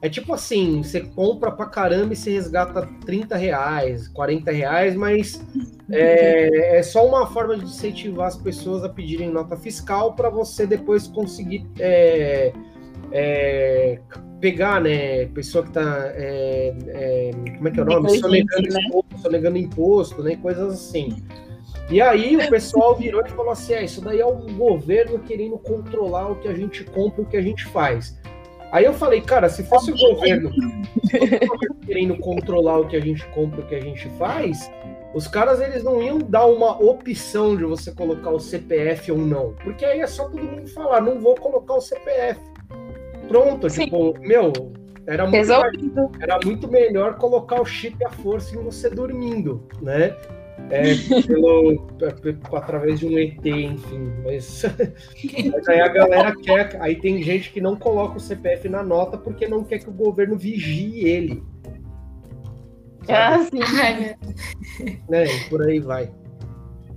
é 0.00 0.08
tipo 0.08 0.32
assim, 0.32 0.82
você 0.82 1.00
compra 1.00 1.50
pra 1.50 1.66
caramba 1.66 2.12
e 2.12 2.16
você 2.16 2.30
resgata 2.30 2.88
30 3.04 3.36
reais, 3.36 4.06
40 4.08 4.52
reais, 4.52 4.94
mas 4.94 5.44
é, 5.90 6.78
é 6.78 6.82
só 6.82 7.06
uma 7.06 7.26
forma 7.26 7.56
de 7.56 7.64
incentivar 7.64 8.28
as 8.28 8.36
pessoas 8.36 8.84
a 8.84 8.88
pedirem 8.88 9.30
nota 9.30 9.56
fiscal 9.56 10.14
para 10.14 10.30
você 10.30 10.66
depois 10.66 11.08
conseguir 11.08 11.66
é, 11.80 12.52
é, 13.10 13.98
pegar, 14.40 14.80
né? 14.80 15.26
Pessoa 15.26 15.64
que 15.64 15.72
tá. 15.72 16.12
É, 16.14 16.74
é, 16.88 17.30
como 17.56 17.68
é 17.68 17.70
que 17.72 17.80
é 17.80 17.82
o 17.82 17.86
nome? 17.86 18.18
Sonegando, 18.18 18.68
né? 18.68 18.80
imposto, 18.80 19.18
sonegando 19.18 19.58
imposto, 19.58 20.22
né? 20.22 20.36
Coisas 20.36 20.74
assim. 20.74 21.16
E 21.90 22.00
aí 22.00 22.36
o 22.36 22.48
pessoal 22.48 22.94
virou 22.94 23.24
e 23.24 23.30
falou 23.30 23.50
assim: 23.50 23.72
é, 23.72 23.84
isso 23.84 24.00
daí 24.00 24.20
é 24.20 24.26
o 24.26 24.36
governo 24.36 25.18
querendo 25.20 25.58
controlar 25.58 26.30
o 26.30 26.36
que 26.36 26.46
a 26.46 26.54
gente 26.54 26.84
compra 26.84 27.22
e 27.22 27.24
o 27.24 27.26
que 27.26 27.36
a 27.36 27.42
gente 27.42 27.64
faz. 27.66 28.16
Aí 28.70 28.84
eu 28.84 28.92
falei, 28.92 29.20
cara, 29.20 29.48
se 29.48 29.62
fosse 29.64 29.90
o 29.90 29.96
governo 29.96 30.50
querendo 31.86 32.16
controlar 32.18 32.80
o 32.80 32.86
que 32.86 32.96
a 32.96 33.00
gente 33.00 33.26
compra, 33.28 33.60
o 33.60 33.66
que 33.66 33.74
a 33.74 33.80
gente 33.80 34.08
faz, 34.10 34.70
os 35.14 35.26
caras 35.26 35.60
eles 35.60 35.82
não 35.82 36.02
iam 36.02 36.18
dar 36.18 36.46
uma 36.46 36.80
opção 36.82 37.56
de 37.56 37.64
você 37.64 37.92
colocar 37.92 38.30
o 38.30 38.38
CPF 38.38 39.10
ou 39.12 39.18
não, 39.18 39.54
porque 39.64 39.84
aí 39.84 40.00
é 40.00 40.06
só 40.06 40.24
todo 40.24 40.42
mundo 40.42 40.68
falar, 40.68 41.00
não 41.00 41.18
vou 41.18 41.34
colocar 41.34 41.74
o 41.74 41.80
CPF. 41.80 42.40
Pronto, 43.26 43.68
Sim. 43.70 43.84
tipo, 43.84 44.14
meu, 44.20 44.52
era 45.06 45.26
muito, 45.26 45.48
mais, 45.48 46.20
era 46.20 46.38
muito 46.44 46.68
melhor 46.68 47.16
colocar 47.16 47.60
o 47.60 47.64
chip 47.64 48.02
à 48.04 48.10
força 48.10 48.54
em 48.54 48.62
você 48.62 48.90
dormindo, 48.90 49.66
né? 49.80 50.14
É, 50.70 51.22
pelo, 51.22 51.88
através 52.52 53.00
de 53.00 53.06
um 53.06 53.18
ET, 53.18 53.44
enfim. 53.44 54.12
Mas, 54.24 54.64
mas, 55.52 55.68
aí 55.68 55.80
a 55.80 55.88
galera 55.88 56.34
quer. 56.36 56.76
Aí 56.80 56.96
tem 56.96 57.22
gente 57.22 57.50
que 57.52 57.60
não 57.60 57.76
coloca 57.76 58.16
o 58.16 58.20
CPF 58.20 58.68
na 58.68 58.82
nota 58.82 59.16
porque 59.16 59.46
não 59.46 59.64
quer 59.64 59.78
que 59.78 59.88
o 59.88 59.92
governo 59.92 60.36
vigie 60.36 61.04
ele. 61.06 61.42
Ah, 63.08 63.38
sim. 63.38 63.60
Né? 65.08 65.24
por 65.48 65.62
aí 65.62 65.80
vai. 65.80 66.10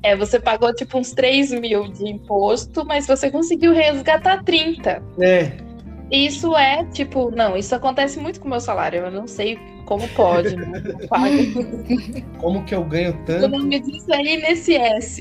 É, 0.04 0.16
você 0.16 0.40
pagou 0.40 0.74
tipo 0.74 0.98
uns 0.98 1.12
3 1.12 1.52
mil 1.54 1.88
de 1.88 2.10
imposto, 2.10 2.84
mas 2.86 3.06
você 3.06 3.30
conseguiu 3.30 3.72
resgatar 3.72 4.44
30. 4.44 5.02
É. 5.20 5.71
Isso 6.12 6.56
é, 6.58 6.84
tipo, 6.92 7.32
não, 7.32 7.56
isso 7.56 7.74
acontece 7.74 8.20
muito 8.20 8.42
com 8.42 8.48
o 8.48 8.50
meu 8.50 8.60
salário. 8.60 9.06
Eu 9.06 9.12
não 9.12 9.28
sei 9.28 9.58
como 9.86 10.08
pode, 10.10 10.56
né? 10.56 10.84
Como 12.40 12.64
que 12.66 12.76
eu 12.76 12.84
ganho 12.84 13.18
tanto? 13.26 13.46
O 13.46 13.48
nome 13.48 13.80
disso 13.80 14.14
é 14.14 14.22
INSS. 14.22 15.20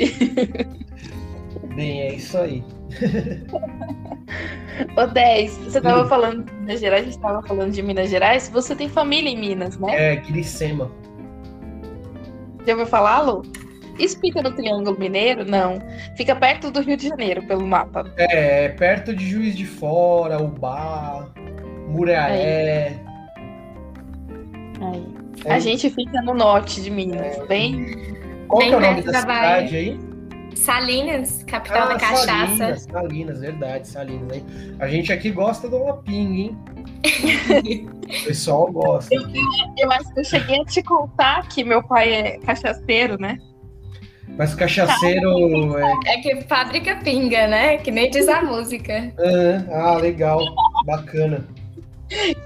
Bem, 1.75 2.03
é 2.03 2.15
isso 2.15 2.37
aí. 2.37 2.63
Ô 4.97 5.07
10, 5.07 5.57
você 5.59 5.79
estava 5.79 6.09
falando 6.09 6.45
de 6.45 6.53
Minas 6.53 6.81
Gerais, 6.81 7.03
a 7.03 7.05
gente 7.05 7.17
estava 7.17 7.43
falando 7.43 7.73
de 7.73 7.83
Minas 7.83 8.11
Gerais. 8.11 8.49
Você 8.49 8.75
tem 8.75 8.89
família 8.89 9.31
em 9.31 9.39
Minas, 9.39 9.79
né? 9.79 10.13
É, 10.13 10.17
Quiricema. 10.17 10.91
Já 12.67 12.73
ouviu 12.73 12.87
falar, 12.87 13.21
Lu? 13.21 13.43
Isso 13.99 14.19
fica 14.21 14.43
no 14.43 14.53
Triângulo 14.53 14.99
Mineiro? 14.99 15.45
Não. 15.45 15.79
Fica 16.17 16.35
perto 16.35 16.71
do 16.71 16.81
Rio 16.81 16.97
de 16.97 17.09
Janeiro, 17.09 17.43
pelo 17.47 17.67
mapa. 17.67 18.11
É, 18.17 18.69
perto 18.71 19.15
de 19.15 19.29
Juiz 19.29 19.57
de 19.57 19.67
Fora, 19.67 20.43
Ubá, 20.43 21.29
Muriaé. 21.89 22.99
Aí. 24.81 25.07
É. 25.45 25.55
A 25.55 25.59
gente 25.59 25.89
fica 25.91 26.21
no 26.23 26.35
norte 26.35 26.83
de 26.83 26.91
Minas, 26.91 27.39
é. 27.39 27.47
bem. 27.47 27.87
Qual 28.49 28.61
bem 28.61 28.73
é 28.73 28.77
o 28.77 28.81
nome 28.81 29.03
da, 29.03 29.13
da 29.13 29.21
cidade 29.21 29.77
aí? 29.77 30.11
Salinas, 30.55 31.43
capital 31.45 31.85
ah, 31.85 31.87
da 31.87 31.99
cachaça. 31.99 32.27
Salinas, 32.27 32.83
Salinas, 32.83 33.41
verdade, 33.41 33.89
Salinas, 33.89 34.37
hein? 34.37 34.45
A 34.79 34.89
gente 34.89 35.13
aqui 35.13 35.31
gosta 35.31 35.69
do 35.69 35.77
uma 35.77 36.03
hein? 36.09 36.59
o 37.89 38.25
pessoal 38.25 38.71
gosta. 38.71 39.15
Eu, 39.15 39.23
eu, 39.23 39.45
eu, 39.79 39.93
acho 39.93 40.13
que 40.13 40.21
eu 40.21 40.25
cheguei 40.25 40.61
a 40.61 40.65
te 40.65 40.83
contar 40.83 41.49
que 41.49 41.65
meu 41.65 41.83
pai 41.83 42.13
é 42.13 42.39
cachaceiro, 42.39 43.19
né? 43.19 43.39
Mas 44.37 44.55
cachaceiro. 44.55 45.79
É... 45.79 46.15
é 46.15 46.17
que 46.19 46.41
fábrica 46.43 46.97
pinga, 46.97 47.47
né? 47.47 47.79
Que 47.79 47.91
nem 47.91 48.11
diz 48.11 48.29
a 48.29 48.43
música. 48.43 49.13
Ah, 49.19 49.95
ah 49.95 49.97
legal. 49.97 50.41
Bacana. 50.87 51.47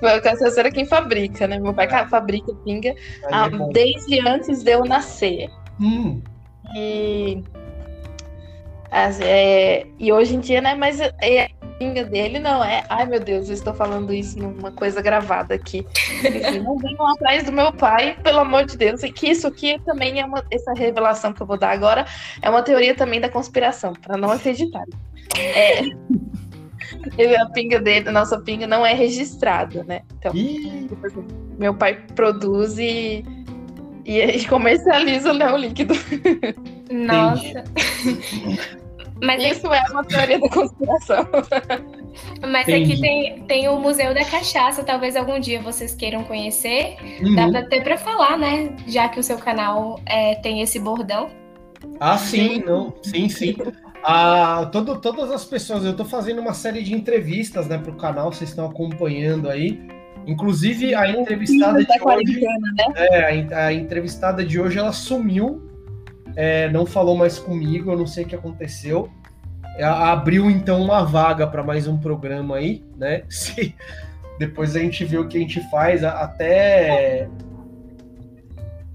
O 0.03 0.23
cachaceiro 0.23 0.69
é 0.69 0.73
quem 0.73 0.85
fabrica, 0.85 1.47
né? 1.47 1.59
Meu 1.59 1.73
pai 1.73 1.87
é. 1.87 2.07
fabrica 2.07 2.53
pinga 2.65 2.95
ah, 3.31 3.49
desde 3.73 4.21
antes 4.27 4.63
de 4.63 4.73
eu 4.73 4.85
nascer. 4.85 5.49
Hum. 5.81 6.21
E, 6.77 7.43
as, 8.91 9.21
é, 9.21 9.87
e 9.99 10.13
hoje 10.13 10.37
em 10.37 10.41
dia, 10.41 10.61
né? 10.61 10.75
Mas 10.75 11.01
é, 11.01 11.49
pinga 11.79 12.05
dele 12.05 12.39
não 12.39 12.63
é. 12.65 12.85
Ai 12.89 13.07
meu 13.07 13.21
Deus, 13.21 13.49
eu 13.49 13.55
estou 13.55 13.75
falando 13.75 14.13
isso 14.13 14.39
numa 14.39 14.71
coisa 14.73 15.01
gravada 15.01 15.55
aqui. 15.55 15.87
não 16.65 16.79
venham 16.79 17.07
atrás 17.09 17.45
do 17.45 17.53
meu 17.53 17.73
pai, 17.73 18.17
pelo 18.23 18.41
amor 18.41 18.65
de 18.65 18.77
Deus. 18.77 19.03
E 19.03 19.11
que 19.11 19.29
isso 19.29 19.47
aqui 19.47 19.79
também 19.85 20.21
é 20.21 20.25
uma. 20.25 20.45
Essa 20.51 20.73
revelação 20.73 21.33
que 21.33 21.43
eu 21.43 21.47
vou 21.47 21.59
dar 21.59 21.71
agora 21.71 22.07
é 22.41 22.49
uma 22.49 22.63
teoria 22.63 22.95
também 22.95 23.21
da 23.21 23.29
conspiração, 23.29 23.93
para 23.93 24.17
não 24.17 24.31
acreditar. 24.31 24.85
É, 25.37 25.83
a 27.37 27.47
pinga 27.51 27.81
dele, 27.81 28.09
a 28.09 28.13
nossa 28.13 28.39
pinga 28.41 28.67
não 28.67 28.85
é 28.85 28.95
registrada, 28.95 29.85
né? 29.85 30.03
Então, 30.19 30.33
meu 31.59 31.75
pai 31.75 31.99
produz 32.15 32.79
e, 32.79 33.25
e 34.05 34.47
comercializa 34.47 35.33
né, 35.33 35.53
o 35.53 35.57
líquido. 35.57 35.95
Nossa. 36.91 37.65
Mas 39.23 39.43
é 39.43 39.51
Isso 39.51 39.67
é 39.73 39.83
uma 39.91 40.05
teoria 40.05 40.39
da 40.39 40.49
conspiração. 40.49 41.29
Mas 42.43 42.69
Entendi. 42.69 42.93
aqui 42.93 43.01
tem, 43.01 43.41
tem 43.45 43.69
o 43.69 43.79
Museu 43.79 44.15
da 44.15 44.25
Cachaça, 44.25 44.85
talvez 44.85 45.17
algum 45.17 45.39
dia 45.39 45.61
vocês 45.61 45.95
queiram 45.95 46.25
conhecer. 46.25 46.97
Uhum. 47.21 47.35
Dá 47.35 47.61
até 47.61 47.81
para 47.81 47.97
falar, 47.97 48.39
né? 48.39 48.75
Já 48.87 49.09
que 49.09 49.19
o 49.19 49.23
seu 49.23 49.39
canal 49.39 50.01
é, 50.07 50.35
tem 50.37 50.61
esse 50.61 50.79
bordão. 50.79 51.31
Ah, 52.01 52.19
sim, 52.19 52.63
não. 52.65 52.95
Sim, 53.03 53.29
sim. 53.29 53.57
Ah, 54.03 54.69
todo, 54.71 55.01
todas 55.01 55.31
as 55.31 55.45
pessoas, 55.45 55.85
eu 55.85 55.93
estou 55.93 56.07
fazendo 56.07 56.41
uma 56.41 56.55
série 56.55 56.83
de 56.83 56.95
entrevistas 56.95 57.67
né, 57.67 57.79
para 57.79 57.91
o 57.91 57.97
canal, 57.97 58.33
vocês 58.33 58.51
estão 58.51 58.67
acompanhando 58.67 59.49
aí. 59.49 59.81
Inclusive, 60.27 60.95
a 60.95 61.09
entrevistada 61.09 61.85
de 61.85 61.93
hoje. 62.03 62.41
Né? 62.41 62.85
É, 62.97 63.55
a, 63.55 63.67
a 63.67 63.73
entrevistada 63.73 64.45
de 64.45 64.61
hoje 64.61 64.79
ela 64.79 64.93
sumiu 64.93 65.74
é, 66.37 66.69
não 66.71 66.87
falou 66.87 67.17
mais 67.17 67.39
comigo, 67.39 67.93
eu 67.93 67.99
não 67.99 68.07
sei 68.07 68.25
o 68.25 68.27
que 68.27 68.35
aconteceu. 68.35 69.11
Abriu 69.81 70.51
então 70.51 70.81
uma 70.81 71.05
vaga 71.05 71.47
para 71.47 71.63
mais 71.63 71.87
um 71.89 71.97
programa 71.97 72.57
aí, 72.57 72.85
né? 72.97 73.23
Se, 73.29 73.75
depois 74.39 74.77
a 74.77 74.81
gente 74.81 75.05
vê 75.05 75.19
o 75.19 75.27
que 75.27 75.37
a 75.37 75.41
gente 75.41 75.61
faz, 75.71 76.05
até 76.05 77.29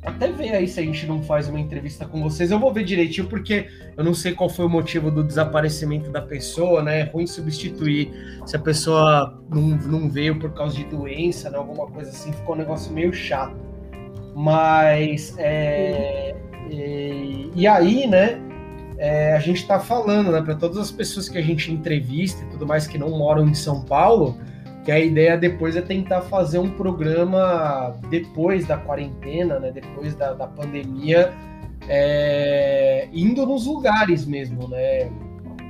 até 0.01 0.31
ver 0.31 0.55
aí 0.55 0.67
se 0.67 0.79
a 0.79 0.83
gente 0.83 1.05
não 1.05 1.21
faz 1.21 1.49
uma 1.49 1.59
entrevista 1.59 2.05
com 2.05 2.21
vocês. 2.21 2.51
Eu 2.51 2.59
vou 2.59 2.73
ver 2.73 2.83
direitinho, 2.83 3.27
porque 3.27 3.67
eu 3.97 4.03
não 4.03 4.13
sei 4.13 4.33
qual 4.33 4.49
foi 4.49 4.65
o 4.65 4.69
motivo 4.69 5.11
do 5.11 5.23
desaparecimento 5.23 6.09
da 6.09 6.21
pessoa, 6.21 6.81
né? 6.81 7.01
É 7.01 7.03
ruim 7.03 7.27
substituir 7.27 8.41
se 8.45 8.55
a 8.55 8.59
pessoa 8.59 9.41
não, 9.49 9.61
não 9.61 10.09
veio 10.09 10.39
por 10.39 10.53
causa 10.53 10.75
de 10.75 10.85
doença, 10.85 11.49
né? 11.49 11.57
alguma 11.57 11.87
coisa 11.87 12.09
assim, 12.09 12.31
ficou 12.31 12.55
um 12.55 12.57
negócio 12.57 12.93
meio 12.93 13.11
chato. 13.11 13.55
Mas 14.33 15.35
é, 15.37 16.33
e, 16.69 17.51
e 17.55 17.67
aí, 17.67 18.07
né, 18.07 18.39
é, 18.97 19.33
a 19.35 19.39
gente 19.39 19.61
está 19.61 19.79
falando, 19.79 20.31
né, 20.31 20.41
para 20.41 20.55
todas 20.55 20.77
as 20.77 20.91
pessoas 20.91 21.29
que 21.29 21.37
a 21.37 21.41
gente 21.41 21.71
entrevista 21.71 22.43
e 22.43 22.47
tudo 22.49 22.67
mais 22.67 22.85
que 22.85 22.97
não 22.97 23.09
moram 23.09 23.47
em 23.47 23.53
São 23.53 23.81
Paulo, 23.81 24.37
que 24.83 24.91
a 24.91 24.99
ideia 24.99 25.37
depois 25.37 25.75
é 25.75 25.81
tentar 25.81 26.21
fazer 26.21 26.59
um 26.59 26.69
programa 26.69 27.95
depois 28.09 28.65
da 28.65 28.77
quarentena, 28.77 29.59
né, 29.59 29.71
depois 29.71 30.15
da, 30.15 30.33
da 30.33 30.47
pandemia, 30.47 31.33
é, 31.87 33.07
indo 33.13 33.45
nos 33.45 33.65
lugares 33.65 34.25
mesmo, 34.25 34.67
né, 34.67 35.09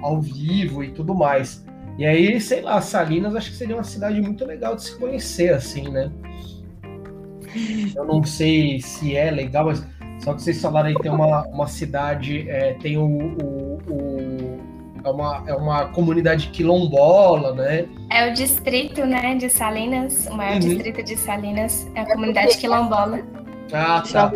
ao 0.02 0.20
vivo 0.20 0.84
e 0.84 0.90
tudo 0.92 1.14
mais. 1.14 1.64
E 1.98 2.06
aí, 2.06 2.40
sei 2.40 2.62
lá, 2.62 2.80
Salinas 2.82 3.36
acho 3.36 3.52
que 3.52 3.58
seria 3.58 3.76
uma 3.76 3.84
cidade 3.84 4.22
muito 4.22 4.46
legal 4.46 4.76
de 4.76 4.84
se 4.84 4.98
conhecer, 4.98 5.54
assim, 5.54 5.90
né? 5.90 6.10
Eu 7.96 8.06
não 8.06 8.24
sei 8.24 8.80
se 8.80 9.16
é 9.16 9.30
legal, 9.30 9.66
mas 9.66 9.86
só 10.20 10.34
que 10.34 10.42
vocês 10.42 10.62
falaram 10.62 10.90
aí 10.90 10.96
tem 10.96 11.12
uma, 11.12 11.48
uma 11.48 11.68
cidade, 11.68 12.50
é, 12.50 12.74
tem 12.74 12.98
o, 12.98 13.06
o, 13.06 13.80
o, 13.90 14.60
é, 15.04 15.10
uma, 15.10 15.44
é 15.48 15.54
uma 15.54 15.86
comunidade 15.88 16.48
quilombola, 16.50 17.54
né? 17.54 17.88
É 18.12 18.30
o 18.30 18.34
distrito, 18.34 19.06
né, 19.06 19.36
de 19.36 19.50
Salinas, 19.50 20.28
o 20.28 20.36
maior 20.36 20.54
uhum. 20.54 20.60
distrito 20.60 21.04
de 21.04 21.16
Salinas 21.16 21.88
é 21.96 22.02
a 22.02 22.06
comunidade 22.06 22.58
quilombola. 22.58 23.20
Ah, 23.72 24.02
tá. 24.02 24.32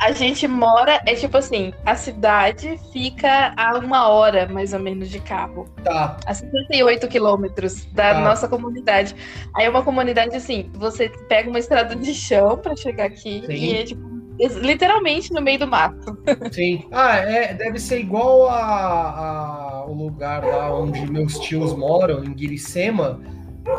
A 0.00 0.12
gente 0.12 0.46
mora, 0.46 1.00
é 1.04 1.14
tipo 1.14 1.36
assim, 1.36 1.72
a 1.84 1.94
cidade 1.94 2.78
fica 2.92 3.52
a 3.56 3.76
uma 3.78 4.08
hora, 4.08 4.46
mais 4.46 4.72
ou 4.72 4.78
menos, 4.78 5.08
de 5.08 5.20
carro. 5.20 5.68
Tá. 5.82 6.16
A 6.24 6.34
58 6.34 7.08
quilômetros 7.08 7.86
da 7.86 8.14
tá. 8.14 8.20
nossa 8.20 8.48
comunidade. 8.48 9.16
Aí 9.56 9.66
é 9.66 9.70
uma 9.70 9.82
comunidade 9.82 10.36
assim, 10.36 10.70
você 10.74 11.08
pega 11.28 11.50
uma 11.50 11.58
estrada 11.58 11.96
de 11.96 12.14
chão 12.14 12.56
para 12.56 12.76
chegar 12.76 13.06
aqui 13.06 13.42
Sim. 13.46 13.52
e 13.52 13.76
é 13.76 13.84
tipo 13.84 14.17
literalmente 14.38 15.32
no 15.32 15.40
meio 15.40 15.58
do 15.58 15.66
mato. 15.66 16.16
Sim. 16.52 16.84
Ah, 16.92 17.16
é, 17.16 17.54
deve 17.54 17.78
ser 17.78 18.00
igual 18.00 18.48
a, 18.48 18.60
a, 18.60 19.84
o 19.86 19.92
lugar 19.92 20.44
lá 20.44 20.72
onde 20.74 21.10
meus 21.10 21.38
tios 21.38 21.74
moram, 21.74 22.24
em 22.24 22.32
Guiricema, 22.32 23.20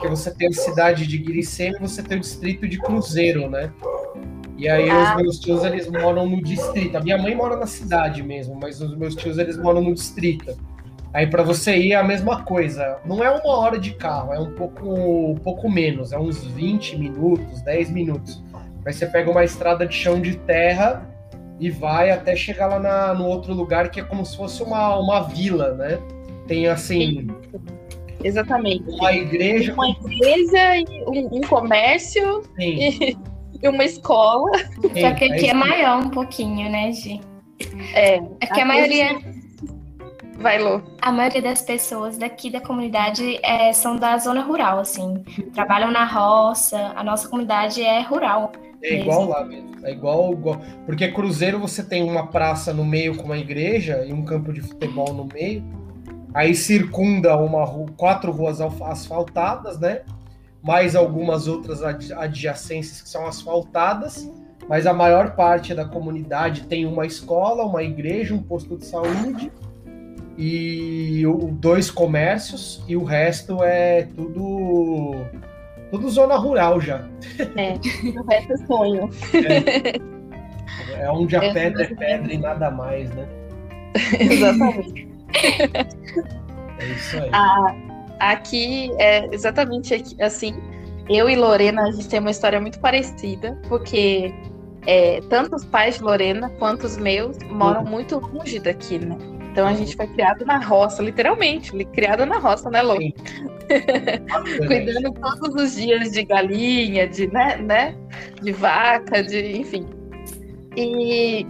que 0.01 0.07
você 0.07 0.31
tem 0.31 0.49
a 0.49 0.51
cidade 0.51 1.07
de 1.07 1.17
Guiricema 1.17 1.77
e 1.77 1.81
você 1.81 2.03
tem 2.03 2.17
o 2.17 2.21
distrito 2.21 2.67
de 2.67 2.77
Cruzeiro, 2.79 3.49
né? 3.49 3.71
E 4.57 4.67
aí 4.67 4.89
ah. 4.89 5.15
os 5.15 5.21
meus 5.21 5.39
tios, 5.39 5.63
eles 5.63 5.89
moram 5.89 6.27
no 6.27 6.43
distrito. 6.43 6.97
A 6.97 6.99
minha 6.99 7.17
mãe 7.17 7.33
mora 7.33 7.55
na 7.55 7.65
cidade 7.65 8.21
mesmo, 8.21 8.59
mas 8.59 8.81
os 8.81 8.95
meus 8.97 9.15
tios, 9.15 9.37
eles 9.37 9.57
moram 9.57 9.81
no 9.81 9.93
distrito. 9.93 10.57
Aí 11.13 11.25
para 11.25 11.41
você 11.41 11.75
ir 11.77 11.93
é 11.93 11.95
a 11.95 12.03
mesma 12.03 12.43
coisa. 12.43 12.97
Não 13.05 13.23
é 13.23 13.31
uma 13.31 13.57
hora 13.57 13.79
de 13.79 13.95
carro, 13.95 14.33
é 14.33 14.39
um 14.39 14.51
pouco, 14.51 14.85
um 15.31 15.35
pouco 15.35 15.69
menos, 15.69 16.11
é 16.11 16.19
uns 16.19 16.43
20 16.43 16.97
minutos, 16.97 17.61
10 17.61 17.91
minutos. 17.91 18.43
Aí 18.89 18.93
você 18.93 19.05
pega 19.05 19.29
uma 19.29 19.43
estrada 19.43 19.85
de 19.85 19.93
chão 19.93 20.19
de 20.19 20.35
terra 20.35 21.07
e 21.59 21.69
vai 21.69 22.09
até 22.09 22.35
chegar 22.35 22.65
lá 22.65 22.79
na, 22.79 23.13
no 23.13 23.27
outro 23.27 23.53
lugar 23.53 23.91
que 23.91 23.99
é 23.99 24.03
como 24.03 24.25
se 24.25 24.35
fosse 24.35 24.63
uma, 24.63 24.97
uma 24.97 25.21
vila, 25.27 25.75
né? 25.75 25.99
Tem 26.47 26.65
assim. 26.65 27.27
Exatamente. 28.23 28.89
Uma 28.89 29.13
igreja. 29.13 29.75
Uma 29.75 29.89
igreja 29.91 30.77
e 30.77 31.03
um, 31.05 31.37
um 31.37 31.41
comércio 31.41 32.41
e, 32.57 33.15
e, 33.61 33.69
uma 33.69 33.85
escola. 33.85 34.57
Sim, 34.57 35.01
Só 35.01 35.13
que 35.13 35.25
aqui 35.25 35.45
é, 35.45 35.49
é 35.49 35.53
maior 35.53 35.99
um 35.99 36.09
pouquinho, 36.09 36.71
né, 36.71 36.91
Gi? 36.91 37.21
É. 37.93 38.15
É 38.41 38.47
que 38.47 38.59
a 38.59 38.65
maioria. 38.65 39.19
Vai, 40.39 40.57
Lô. 40.57 40.81
A 41.01 41.11
maioria 41.11 41.41
das 41.41 41.61
pessoas 41.61 42.17
daqui 42.17 42.49
da 42.49 42.61
comunidade 42.61 43.39
é, 43.43 43.73
são 43.73 43.97
da 43.97 44.17
zona 44.17 44.41
rural, 44.41 44.79
assim. 44.79 45.23
Trabalham 45.53 45.91
na 45.91 46.05
roça. 46.05 46.93
A 46.95 47.03
nossa 47.03 47.27
comunidade 47.27 47.81
é 47.81 48.01
rural. 48.01 48.53
É 48.81 48.91
mesmo. 48.91 49.01
igual 49.01 49.27
lá 49.27 49.43
mesmo. 49.43 49.69
É 49.83 49.91
igual, 49.91 50.31
igual. 50.31 50.61
Porque 50.85 51.11
Cruzeiro 51.11 51.59
você 51.59 51.83
tem 51.83 52.03
uma 52.03 52.27
praça 52.27 52.73
no 52.73 52.85
meio 52.85 53.17
com 53.17 53.23
uma 53.23 53.37
igreja 53.37 54.05
e 54.05 54.13
um 54.13 54.23
campo 54.23 54.53
de 54.53 54.61
futebol 54.61 55.13
no 55.13 55.25
meio. 55.25 55.61
Aí 56.33 56.55
circunda 56.55 57.35
uma 57.35 57.67
quatro 57.97 58.31
ruas 58.31 58.61
asfaltadas, 58.61 59.77
né? 59.77 60.03
Mais 60.63 60.95
algumas 60.95 61.47
outras 61.47 61.81
adjacências 61.83 63.01
que 63.01 63.09
são 63.09 63.25
asfaltadas 63.27 64.29
mas 64.67 64.85
a 64.85 64.93
maior 64.93 65.35
parte 65.35 65.73
da 65.73 65.83
comunidade 65.83 66.67
tem 66.67 66.85
uma 66.85 67.03
escola, 67.03 67.65
uma 67.65 67.81
igreja, 67.81 68.35
um 68.35 68.43
posto 68.43 68.77
de 68.77 68.85
saúde 68.85 69.51
e 70.41 71.23
dois 71.51 71.91
comércios 71.91 72.81
e 72.87 72.95
o 72.95 73.03
resto 73.03 73.61
é 73.61 74.07
tudo 74.15 75.11
tudo 75.91 76.09
zona 76.09 76.37
rural 76.37 76.79
já. 76.79 77.05
É, 77.57 77.73
o 78.17 78.23
resto 78.23 78.53
é 78.53 78.57
sonho. 78.65 79.09
É, 80.93 81.01
é 81.03 81.11
onde 81.11 81.35
a 81.35 81.43
é, 81.43 81.53
pedra 81.53 81.83
é 81.83 81.87
pedra 81.87 82.33
e 82.33 82.37
nada 82.37 82.71
mais, 82.71 83.13
né? 83.13 83.27
Exatamente. 84.17 85.09
É 86.79 86.85
isso 86.85 87.17
aí. 87.17 87.29
Ah, 87.33 87.75
aqui 88.19 88.91
é 88.97 89.27
exatamente 89.33 89.93
assim. 90.21 90.55
Eu 91.09 91.29
e 91.29 91.35
Lorena, 91.35 91.83
a 91.83 91.91
gente 91.91 92.07
tem 92.07 92.19
uma 92.21 92.31
história 92.31 92.61
muito 92.61 92.79
parecida, 92.79 93.59
porque 93.67 94.33
é, 94.87 95.19
tanto 95.29 95.55
os 95.55 95.65
pais 95.65 95.97
de 95.97 96.03
Lorena 96.03 96.49
quanto 96.59 96.85
os 96.85 96.97
meus 96.97 97.37
moram 97.49 97.83
uhum. 97.83 97.89
muito 97.89 98.19
longe 98.19 98.59
daqui, 98.59 98.99
né? 98.99 99.17
Então 99.59 99.67
a 99.67 99.73
gente 99.73 99.93
foi 99.93 100.07
criado 100.07 100.45
na 100.45 100.57
roça, 100.57 101.03
literalmente, 101.03 101.73
criado 101.87 102.25
na 102.25 102.37
roça, 102.37 102.69
né, 102.69 102.81
Lô? 102.81 102.95
Cuidando 104.65 105.11
todos 105.11 105.63
os 105.63 105.75
dias 105.75 106.13
de 106.13 106.23
galinha, 106.23 107.05
de, 107.09 107.27
né, 107.27 107.57
né, 107.57 107.95
de 108.41 108.53
vaca, 108.53 109.21
de, 109.21 109.57
enfim. 109.57 109.85
E, 110.77 111.45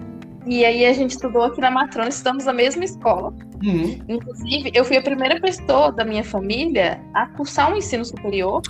e 0.48 0.66
aí 0.66 0.88
a 0.88 0.94
gente 0.94 1.12
estudou 1.12 1.44
aqui 1.44 1.62
na 1.62 1.70
Matrona, 1.70 2.10
estamos 2.10 2.46
na 2.46 2.54
mesma 2.54 2.84
escola. 2.84 3.32
Uhum. 3.64 4.00
Inclusive, 4.10 4.72
eu 4.74 4.84
fui 4.84 4.98
a 4.98 5.04
primeira 5.04 5.40
pessoa 5.40 5.92
da 5.92 6.04
minha 6.04 6.24
família 6.24 7.00
a 7.14 7.28
cursar 7.28 7.72
um 7.72 7.78
ensino 7.78 8.04
superior. 8.04 8.64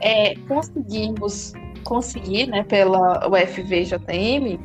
É, 0.00 0.36
conseguimos 0.46 1.52
conseguir, 1.82 2.46
né, 2.46 2.62
pela 2.62 3.28
UFVJM, 3.28 4.56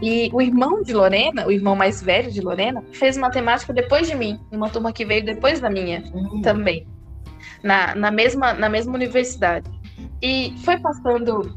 e 0.00 0.30
o 0.32 0.40
irmão 0.40 0.82
de 0.82 0.92
Lorena, 0.92 1.46
o 1.46 1.50
irmão 1.50 1.74
mais 1.74 2.02
velho 2.02 2.30
de 2.30 2.40
Lorena, 2.40 2.84
fez 2.92 3.16
matemática 3.16 3.72
depois 3.72 4.06
de 4.06 4.14
mim, 4.14 4.38
uma 4.50 4.70
turma 4.70 4.92
que 4.92 5.04
veio 5.04 5.24
depois 5.24 5.60
da 5.60 5.68
minha 5.68 6.02
uhum. 6.14 6.40
também, 6.40 6.86
na, 7.62 7.94
na, 7.94 8.10
mesma, 8.10 8.52
na 8.52 8.68
mesma 8.68 8.94
universidade. 8.94 9.68
E 10.22 10.54
foi 10.64 10.78
passando. 10.78 11.56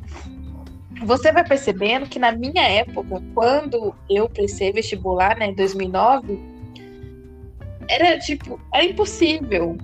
Você 1.03 1.31
vai 1.31 1.43
percebendo 1.43 2.07
que 2.07 2.19
na 2.19 2.31
minha 2.31 2.61
época, 2.61 3.21
quando 3.33 3.93
eu 4.09 4.29
prestei 4.29 4.71
vestibular, 4.71 5.35
né, 5.37 5.47
em 5.47 5.55
2009, 5.55 6.39
era 7.87 8.19
tipo, 8.19 8.59
era 8.73 8.85
impossível. 8.85 9.77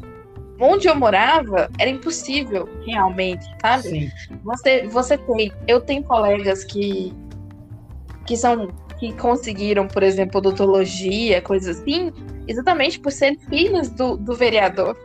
Onde 0.59 0.87
eu 0.87 0.95
morava, 0.95 1.69
era 1.77 1.89
impossível, 1.89 2.67
realmente, 2.83 3.45
sabe? 3.61 3.83
Sim. 3.83 4.11
Você, 4.43 4.87
você 4.87 5.15
tem, 5.15 5.51
eu 5.67 5.79
tenho 5.79 6.03
colegas 6.03 6.63
que 6.63 7.13
que 8.27 8.37
são 8.37 8.67
que 8.99 9.13
conseguiram, 9.13 9.87
por 9.87 10.03
exemplo, 10.03 10.39
odontologia, 10.39 11.41
coisas 11.41 11.79
assim, 11.79 12.11
exatamente 12.47 12.99
por 12.99 13.11
serem 13.11 13.39
filhos 13.39 13.89
do, 13.89 14.17
do 14.17 14.35
vereador, 14.35 14.97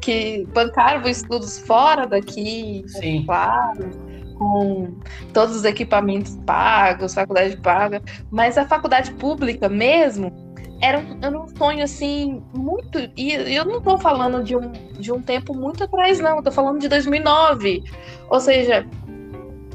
que 0.00 0.46
bancaram 0.52 1.06
estudos 1.08 1.58
fora 1.58 2.06
daqui, 2.06 2.82
Sim. 2.88 3.24
claro, 3.26 3.90
com 4.38 4.94
todos 5.32 5.54
os 5.54 5.64
equipamentos 5.64 6.36
pagos, 6.46 7.14
faculdade 7.14 7.56
paga, 7.58 8.02
mas 8.30 8.56
a 8.56 8.66
faculdade 8.66 9.12
pública 9.12 9.68
mesmo 9.68 10.32
era 10.80 10.98
um, 10.98 11.18
era 11.22 11.38
um 11.38 11.48
sonho 11.56 11.82
assim 11.82 12.42
muito 12.54 12.98
e 13.16 13.32
eu 13.32 13.64
não 13.64 13.78
estou 13.78 13.98
falando 13.98 14.44
de 14.44 14.54
um, 14.54 14.72
de 14.98 15.10
um 15.10 15.22
tempo 15.22 15.54
muito 15.54 15.84
atrás 15.84 16.20
não, 16.20 16.38
estou 16.38 16.52
falando 16.52 16.80
de 16.80 16.88
2009, 16.88 17.82
ou 18.28 18.40
seja, 18.40 18.86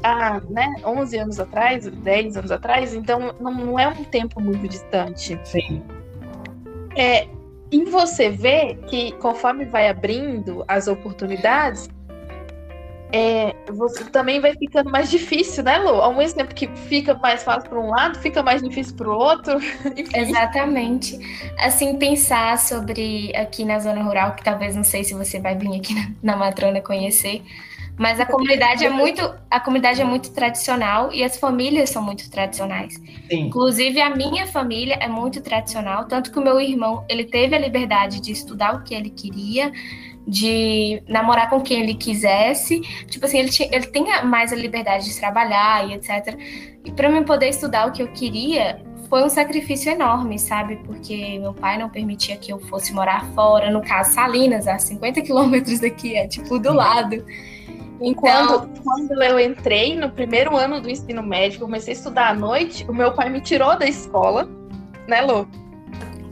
há 0.02 0.40
né, 0.48 0.74
11 0.84 1.18
anos 1.18 1.40
atrás, 1.40 1.86
10 1.86 2.36
anos 2.36 2.50
atrás, 2.50 2.94
então 2.94 3.34
não, 3.40 3.52
não 3.52 3.78
é 3.78 3.88
um 3.88 4.04
tempo 4.04 4.40
muito 4.40 4.68
distante. 4.68 5.38
Sim. 5.44 5.82
É, 6.96 7.26
e 7.70 7.84
você 7.84 8.30
vê 8.30 8.74
que 8.86 9.12
conforme 9.12 9.64
vai 9.64 9.88
abrindo 9.88 10.64
as 10.68 10.88
oportunidades, 10.88 11.88
é, 13.14 13.54
você 13.70 14.04
também 14.04 14.40
vai 14.40 14.54
ficando 14.54 14.90
mais 14.90 15.10
difícil, 15.10 15.62
né, 15.62 15.76
Lu? 15.78 16.00
Ao 16.00 16.14
mesmo 16.14 16.38
tempo 16.38 16.54
que 16.54 16.66
fica 16.66 17.12
mais 17.14 17.44
fácil 17.44 17.68
para 17.68 17.78
um 17.78 17.90
lado, 17.90 18.18
fica 18.18 18.42
mais 18.42 18.62
difícil 18.62 18.96
para 18.96 19.08
o 19.08 19.12
outro. 19.12 19.58
Exatamente. 20.16 21.18
Assim, 21.58 21.98
pensar 21.98 22.58
sobre 22.58 23.30
aqui 23.36 23.66
na 23.66 23.78
zona 23.78 24.02
rural, 24.02 24.34
que 24.34 24.42
talvez 24.42 24.74
não 24.74 24.82
sei 24.82 25.04
se 25.04 25.12
você 25.12 25.38
vai 25.38 25.54
vir 25.54 25.76
aqui 25.76 25.94
na, 25.94 26.10
na 26.22 26.36
Matrona 26.36 26.80
conhecer, 26.80 27.42
mas 27.98 28.18
a 28.18 28.26
comunidade 28.26 28.84
é 28.84 28.90
muito, 28.90 29.22
a 29.50 29.60
comunidade 29.60 30.00
é 30.00 30.04
muito 30.04 30.32
tradicional 30.32 31.12
e 31.12 31.22
as 31.22 31.36
famílias 31.36 31.90
são 31.90 32.02
muito 32.02 32.30
tradicionais. 32.30 32.94
Sim. 33.30 33.46
Inclusive 33.46 34.00
a 34.00 34.10
minha 34.10 34.46
família 34.46 34.94
é 34.94 35.08
muito 35.08 35.40
tradicional, 35.40 36.06
tanto 36.06 36.32
que 36.32 36.38
o 36.38 36.42
meu 36.42 36.60
irmão, 36.60 37.04
ele 37.08 37.24
teve 37.24 37.54
a 37.54 37.58
liberdade 37.58 38.20
de 38.20 38.32
estudar 38.32 38.74
o 38.74 38.82
que 38.82 38.94
ele 38.94 39.10
queria, 39.10 39.70
de 40.26 41.02
namorar 41.06 41.50
com 41.50 41.60
quem 41.60 41.82
ele 41.82 41.94
quisesse. 41.94 42.80
Tipo 43.08 43.26
assim, 43.26 43.38
ele, 43.38 43.50
tinha, 43.50 43.68
ele 43.70 43.86
tem 43.86 44.04
mais 44.24 44.52
a 44.52 44.56
liberdade 44.56 45.04
de 45.04 45.18
trabalhar 45.18 45.88
e 45.88 45.94
etc. 45.94 46.38
E 46.84 46.90
para 46.92 47.08
mim 47.08 47.24
poder 47.24 47.48
estudar 47.48 47.86
o 47.86 47.92
que 47.92 48.02
eu 48.02 48.08
queria, 48.08 48.80
foi 49.08 49.22
um 49.22 49.28
sacrifício 49.28 49.92
enorme, 49.92 50.38
sabe? 50.38 50.76
Porque 50.86 51.38
meu 51.38 51.52
pai 51.52 51.76
não 51.76 51.90
permitia 51.90 52.36
que 52.36 52.52
eu 52.52 52.58
fosse 52.60 52.94
morar 52.94 53.26
fora, 53.34 53.70
no 53.70 53.82
caso 53.82 54.14
Salinas, 54.14 54.66
a 54.66 54.78
50 54.78 55.20
quilômetros 55.20 55.80
daqui, 55.80 56.16
é 56.16 56.26
tipo 56.26 56.58
do 56.58 56.72
lado. 56.72 57.22
Então, 58.02 58.68
quando 58.82 59.22
eu 59.22 59.38
entrei 59.38 59.96
no 59.96 60.10
primeiro 60.10 60.56
ano 60.56 60.80
do 60.80 60.90
ensino 60.90 61.22
médio, 61.22 61.60
comecei 61.60 61.94
a 61.94 61.96
estudar 61.96 62.28
à 62.30 62.34
noite, 62.34 62.84
o 62.88 62.94
meu 62.94 63.12
pai 63.12 63.28
me 63.30 63.40
tirou 63.40 63.78
da 63.78 63.86
escola, 63.86 64.48
né, 65.06 65.20
Lô? 65.20 65.46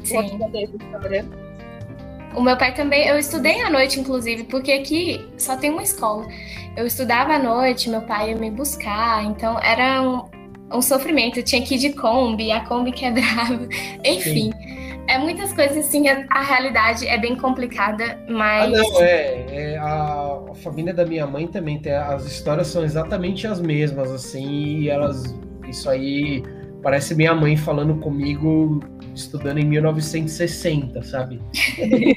Sim. 0.02 0.38
O 2.34 2.42
meu 2.42 2.56
pai 2.56 2.74
também, 2.74 3.06
eu 3.06 3.18
estudei 3.18 3.60
à 3.60 3.70
noite, 3.70 4.00
inclusive, 4.00 4.44
porque 4.44 4.72
aqui 4.72 5.24
só 5.38 5.56
tem 5.56 5.70
uma 5.70 5.82
escola. 5.82 6.26
Eu 6.76 6.86
estudava 6.86 7.34
à 7.34 7.38
noite, 7.38 7.88
meu 7.88 8.02
pai 8.02 8.30
ia 8.30 8.36
me 8.36 8.50
buscar, 8.50 9.24
então 9.24 9.58
era 9.60 10.02
um, 10.02 10.24
um 10.72 10.82
sofrimento. 10.82 11.38
Eu 11.38 11.44
tinha 11.44 11.62
que 11.62 11.76
ir 11.76 11.78
de 11.78 11.92
Kombi, 11.92 12.50
a 12.50 12.64
Kombi 12.64 12.90
quebrava, 12.92 13.68
enfim. 14.04 14.52
Sim 14.52 14.80
é 15.10 15.18
muitas 15.18 15.52
coisas 15.52 15.76
assim, 15.76 16.08
a, 16.08 16.24
a, 16.30 16.40
realidade 16.40 17.06
é 17.06 17.18
bem 17.18 17.34
complicada, 17.34 18.16
mas. 18.28 18.72
Ah, 18.72 18.76
não, 18.76 19.02
é. 19.02 19.44
é 19.48 19.69
a, 20.48 20.54
família 20.54 20.92
da 20.92 21.04
minha 21.04 21.26
mãe 21.26 21.46
também 21.46 21.78
tem. 21.78 21.92
As 21.92 22.24
histórias 22.24 22.68
são 22.68 22.84
exatamente 22.84 23.46
as 23.46 23.60
mesmas, 23.60 24.10
assim, 24.10 24.80
e 24.80 24.88
elas. 24.88 25.34
Isso 25.68 25.88
aí 25.88 26.42
parece 26.82 27.14
minha 27.14 27.34
mãe 27.34 27.56
falando 27.56 27.96
comigo 27.96 28.80
estudando 29.14 29.58
em 29.58 29.64
1960, 29.64 31.02
sabe? 31.02 31.40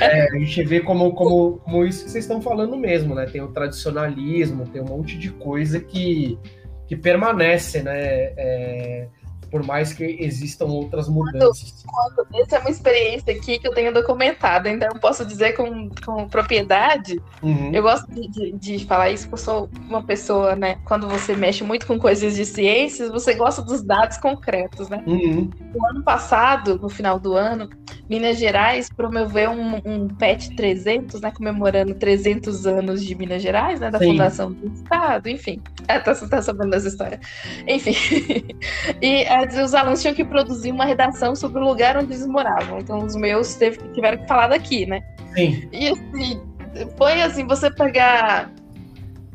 é, 0.00 0.22
a 0.22 0.38
gente 0.38 0.62
vê 0.64 0.80
como, 0.80 1.12
como, 1.14 1.58
como 1.58 1.84
isso 1.84 2.04
que 2.04 2.10
vocês 2.10 2.24
estão 2.24 2.40
falando 2.40 2.76
mesmo, 2.76 3.14
né? 3.14 3.26
Tem 3.26 3.40
o 3.40 3.48
tradicionalismo, 3.48 4.66
tem 4.68 4.82
um 4.82 4.86
monte 4.86 5.18
de 5.18 5.30
coisa 5.30 5.80
que, 5.80 6.38
que 6.86 6.96
permanece, 6.96 7.82
né? 7.82 7.98
É, 8.36 9.08
por 9.50 9.64
mais 9.64 9.92
que 9.92 10.04
existam 10.20 10.66
outras 10.66 11.08
mudanças. 11.08 11.84
Essa 12.34 12.56
é 12.56 12.58
uma 12.60 12.70
experiência 12.70 13.34
aqui 13.34 13.58
que 13.58 13.66
eu 13.66 13.74
tenho 13.74 13.92
documentada, 13.92 14.68
então 14.68 14.88
eu 14.92 15.00
posso 15.00 15.24
dizer 15.24 15.54
com, 15.54 15.90
com 16.04 16.28
propriedade. 16.28 17.20
Uhum. 17.42 17.72
Eu 17.72 17.82
gosto 17.82 18.06
de, 18.10 18.28
de, 18.28 18.52
de, 18.52 18.86
falar 18.86 19.10
isso, 19.10 19.28
porque 19.28 19.40
eu 19.40 19.44
sou 19.44 19.70
uma 19.88 20.02
pessoa, 20.02 20.54
né? 20.54 20.78
Quando 20.84 21.08
você 21.08 21.34
mexe 21.34 21.64
muito 21.64 21.86
com 21.86 21.98
coisas 21.98 22.36
de 22.36 22.46
ciências, 22.46 23.10
você 23.10 23.34
gosta 23.34 23.62
dos 23.62 23.82
dados 23.82 24.16
concretos, 24.18 24.88
né? 24.88 25.02
Uhum. 25.06 25.50
O 25.74 25.86
ano 25.86 26.02
passado, 26.02 26.78
no 26.80 26.88
final 26.88 27.18
do 27.18 27.34
ano, 27.34 27.68
Minas 28.08 28.38
Gerais 28.38 28.88
promoveu 28.88 29.50
um, 29.50 29.80
um 29.84 30.08
PET 30.08 30.54
300, 30.54 31.20
né? 31.20 31.30
Comemorando 31.30 31.94
300 31.94 32.66
anos 32.66 33.04
de 33.04 33.14
Minas 33.14 33.42
Gerais, 33.42 33.80
né? 33.80 33.90
Da 33.90 33.98
Sim. 33.98 34.12
fundação 34.12 34.52
do 34.52 34.72
Estado, 34.72 35.28
enfim. 35.28 35.60
É, 35.88 35.98
tá, 35.98 36.14
tá 36.14 36.42
sabendo 36.42 36.70
dessa 36.70 36.88
história. 36.88 37.20
Enfim. 37.66 37.94
e 39.00 39.24
os 39.62 39.74
alunos 39.74 40.00
tinham 40.00 40.14
que 40.14 40.24
produzir 40.24 40.70
uma 40.70 40.84
redação 40.84 41.34
sobre 41.34 41.60
o 41.60 41.64
lugar 41.64 41.96
onde 41.96 42.12
eles 42.12 42.26
moravam. 42.26 42.78
Então, 42.78 42.98
os 42.98 43.16
meus 43.16 43.54
teve, 43.54 43.78
tiveram 43.92 44.18
que 44.18 44.26
falar 44.26 44.48
daqui, 44.48 44.86
né? 44.86 45.02
Sim. 45.34 45.68
E 45.72 45.88
assim, 45.88 46.42
foi 46.96 47.22
assim, 47.22 47.46
você 47.46 47.70
pegar 47.70 48.50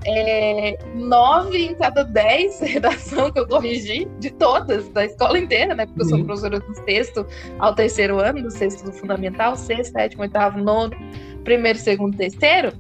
é, 0.05 0.77
nove 0.93 1.65
em 1.65 1.75
cada 1.75 2.03
dez 2.03 2.59
redação 2.61 3.31
que 3.31 3.39
eu 3.39 3.47
corrigi, 3.47 4.07
de 4.19 4.29
todas, 4.31 4.87
da 4.89 5.05
escola 5.05 5.37
inteira, 5.39 5.73
né? 5.73 5.85
Porque 5.85 6.01
eu 6.01 6.05
sou 6.05 6.19
uhum. 6.19 6.25
professora 6.25 6.59
do 6.59 6.75
sexto 6.83 7.25
ao 7.59 7.73
terceiro 7.73 8.19
ano, 8.19 8.41
do 8.41 8.51
sexto 8.51 8.85
do 8.85 8.93
fundamental, 8.93 9.55
sexto, 9.55 9.93
sétimo, 9.93 10.21
oitavo, 10.21 10.59
nono, 10.59 10.95
primeiro, 11.43 11.79
segundo, 11.79 12.15
terceiro. 12.15 12.71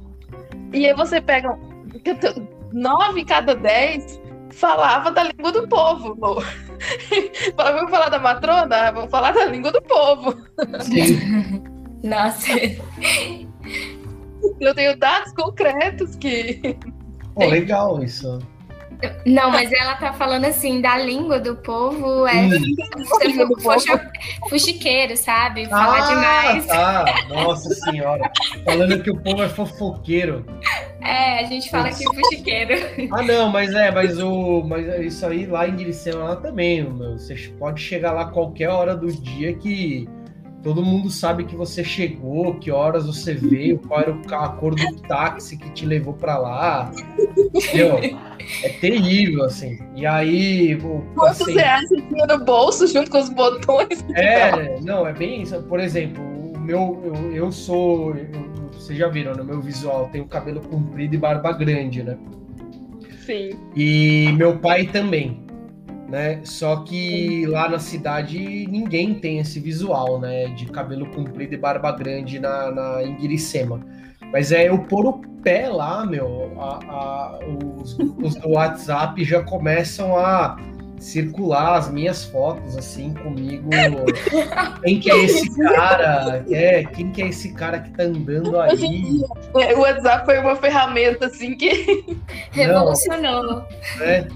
E 0.71 0.85
aí 0.85 0.93
você 0.93 1.19
pega 1.19 1.57
nove 2.71 3.21
em 3.21 3.25
cada 3.25 3.55
dez 3.55 4.19
falava 4.55 5.11
da 5.11 5.23
língua 5.23 5.51
do 5.51 5.67
povo. 5.67 6.17
Vamos 7.55 7.91
falar 7.91 8.09
da 8.09 8.19
matrona? 8.19 8.91
Vamos 8.91 9.11
falar 9.11 9.31
da 9.31 9.45
língua 9.45 9.71
do 9.71 9.81
povo. 9.81 10.35
Sim. 10.81 11.63
Nossa. 12.03 12.51
Eu 14.59 14.75
tenho 14.75 14.97
dados 14.97 15.33
concretos 15.33 16.15
que. 16.15 16.77
Pô, 17.33 17.45
legal 17.45 18.01
isso. 18.03 18.39
Não, 19.25 19.51
mas 19.51 19.71
ela 19.71 19.95
tá 19.95 20.13
falando 20.13 20.45
assim, 20.45 20.81
da 20.81 20.97
língua 20.97 21.39
do 21.39 21.55
povo, 21.55 22.27
é 22.27 22.43
hum. 22.43 22.75
fuxiqueiro, 24.49 25.17
sabe? 25.17 25.65
Falar 25.67 26.03
ah, 26.03 26.07
demais. 26.07 26.65
Tá. 26.65 27.05
Nossa 27.29 27.73
senhora. 27.73 28.31
Falando 28.63 29.01
que 29.01 29.09
o 29.09 29.17
povo 29.17 29.43
é 29.43 29.49
fofoqueiro. 29.49 30.45
É, 31.01 31.39
a 31.39 31.43
gente 31.43 31.69
fala 31.69 31.89
que 31.89 32.03
fuxiqueiro. 32.03 32.73
Ah, 33.11 33.21
não, 33.21 33.49
mas 33.49 33.73
é, 33.73 33.91
mas 33.91 34.19
o. 34.19 34.63
Mas 34.63 34.87
isso 35.05 35.25
aí 35.25 35.45
lá 35.45 35.67
em 35.67 35.75
Diricema 35.75 36.23
lá 36.23 36.35
também, 36.35 36.83
meu. 36.83 37.17
Você 37.17 37.35
pode 37.59 37.81
chegar 37.81 38.11
lá 38.11 38.25
qualquer 38.25 38.69
hora 38.69 38.95
do 38.95 39.11
dia 39.11 39.53
que 39.53 40.07
todo 40.65 40.83
mundo 40.83 41.11
sabe 41.11 41.43
que 41.43 41.55
você 41.55 41.83
chegou, 41.83 42.55
que 42.55 42.71
horas 42.71 43.05
você 43.05 43.35
veio, 43.35 43.77
qual 43.77 44.01
era 44.01 44.19
a 44.31 44.49
cor 44.49 44.73
do 44.73 44.95
táxi 45.01 45.57
que 45.57 45.69
te 45.69 45.85
levou 45.85 46.15
para 46.15 46.39
lá. 46.39 46.91
Entendeu? 47.53 47.99
É 48.63 48.69
terrível, 48.69 49.43
assim. 49.43 49.77
E 49.95 50.07
aí. 50.07 50.75
Quantos 51.13 51.41
assim, 51.41 51.53
reais 51.53 51.87
você 51.87 52.01
tinha 52.01 52.25
no 52.25 52.43
bolso 52.43 52.87
junto 52.87 53.11
com 53.11 53.19
os 53.19 53.29
botões? 53.29 54.03
É, 54.15 54.79
não, 54.81 55.07
é 55.07 55.13
bem 55.13 55.43
isso. 55.43 55.61
Por 55.63 55.79
exemplo, 55.79 56.23
o 56.23 56.59
meu. 56.59 56.99
Eu, 57.03 57.31
eu 57.31 57.51
sou. 57.51 58.15
Eu, 58.15 58.71
vocês 58.73 58.97
já 58.97 59.07
viram, 59.07 59.35
no 59.35 59.45
meu 59.45 59.61
visual, 59.61 60.09
tenho 60.11 60.25
cabelo 60.25 60.61
comprido 60.61 61.13
e 61.13 61.17
barba 61.17 61.51
grande, 61.51 62.01
né? 62.01 62.17
Sim. 63.23 63.51
E 63.75 64.31
meu 64.35 64.57
pai 64.57 64.87
também 64.87 65.44
né? 66.07 66.41
Só 66.43 66.77
que 66.77 67.45
lá 67.47 67.69
na 67.69 67.79
cidade 67.79 68.67
ninguém 68.67 69.15
tem 69.15 69.39
esse 69.39 69.59
visual, 69.59 70.19
né? 70.19 70.47
De 70.47 70.65
cabelo 70.65 71.05
comprido 71.07 71.53
e 71.53 71.57
barba 71.57 71.91
grande 71.91 72.39
na, 72.39 72.71
na 72.71 73.03
em 73.03 73.15
Guiricema. 73.15 73.79
Mas 74.31 74.51
é 74.51 74.69
eu 74.69 74.79
pôr 74.79 75.05
o 75.05 75.13
pé 75.41 75.69
lá, 75.69 76.05
meu, 76.05 76.51
a, 76.59 76.79
a, 76.89 77.39
os 77.79 77.93
grupos 77.93 78.35
do 78.35 78.49
WhatsApp 78.49 79.23
já 79.23 79.43
começam 79.43 80.17
a 80.17 80.57
circular 80.99 81.77
as 81.77 81.91
minhas 81.91 82.25
fotos 82.25 82.75
assim 82.75 83.13
comigo. 83.13 83.69
Quem 84.83 84.99
que 84.99 85.11
é 85.11 85.23
esse 85.23 85.57
cara? 85.59 86.43
É, 86.49 86.83
quem 86.83 87.11
que 87.11 87.21
é 87.21 87.27
esse 87.27 87.53
cara 87.53 87.79
que 87.79 87.91
tá 87.91 88.03
andando 88.03 88.59
aí? 88.59 89.21
O 89.53 89.79
WhatsApp 89.79 90.25
foi 90.25 90.39
uma 90.39 90.55
ferramenta 90.55 91.27
assim 91.27 91.55
que 91.55 92.17
revolucionou. 92.51 93.43
Não, 93.43 93.65
é, 94.01 94.27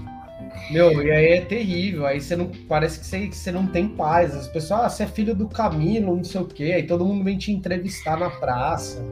meu, 0.70 1.02
e 1.02 1.10
aí 1.10 1.26
é 1.32 1.40
terrível. 1.40 2.06
Aí 2.06 2.20
você 2.20 2.36
não. 2.36 2.50
Parece 2.68 3.00
que 3.00 3.06
você, 3.06 3.26
você 3.26 3.52
não 3.52 3.66
tem 3.66 3.88
paz. 3.88 4.34
As 4.34 4.48
pessoas, 4.48 4.80
ah, 4.80 4.88
você 4.88 5.02
é 5.04 5.06
filho 5.06 5.34
do 5.34 5.48
Camilo, 5.48 6.16
não 6.16 6.24
sei 6.24 6.40
o 6.40 6.46
quê. 6.46 6.72
Aí 6.76 6.82
todo 6.82 7.04
mundo 7.04 7.24
vem 7.24 7.38
te 7.38 7.52
entrevistar 7.52 8.16
na 8.16 8.30
praça. 8.30 9.04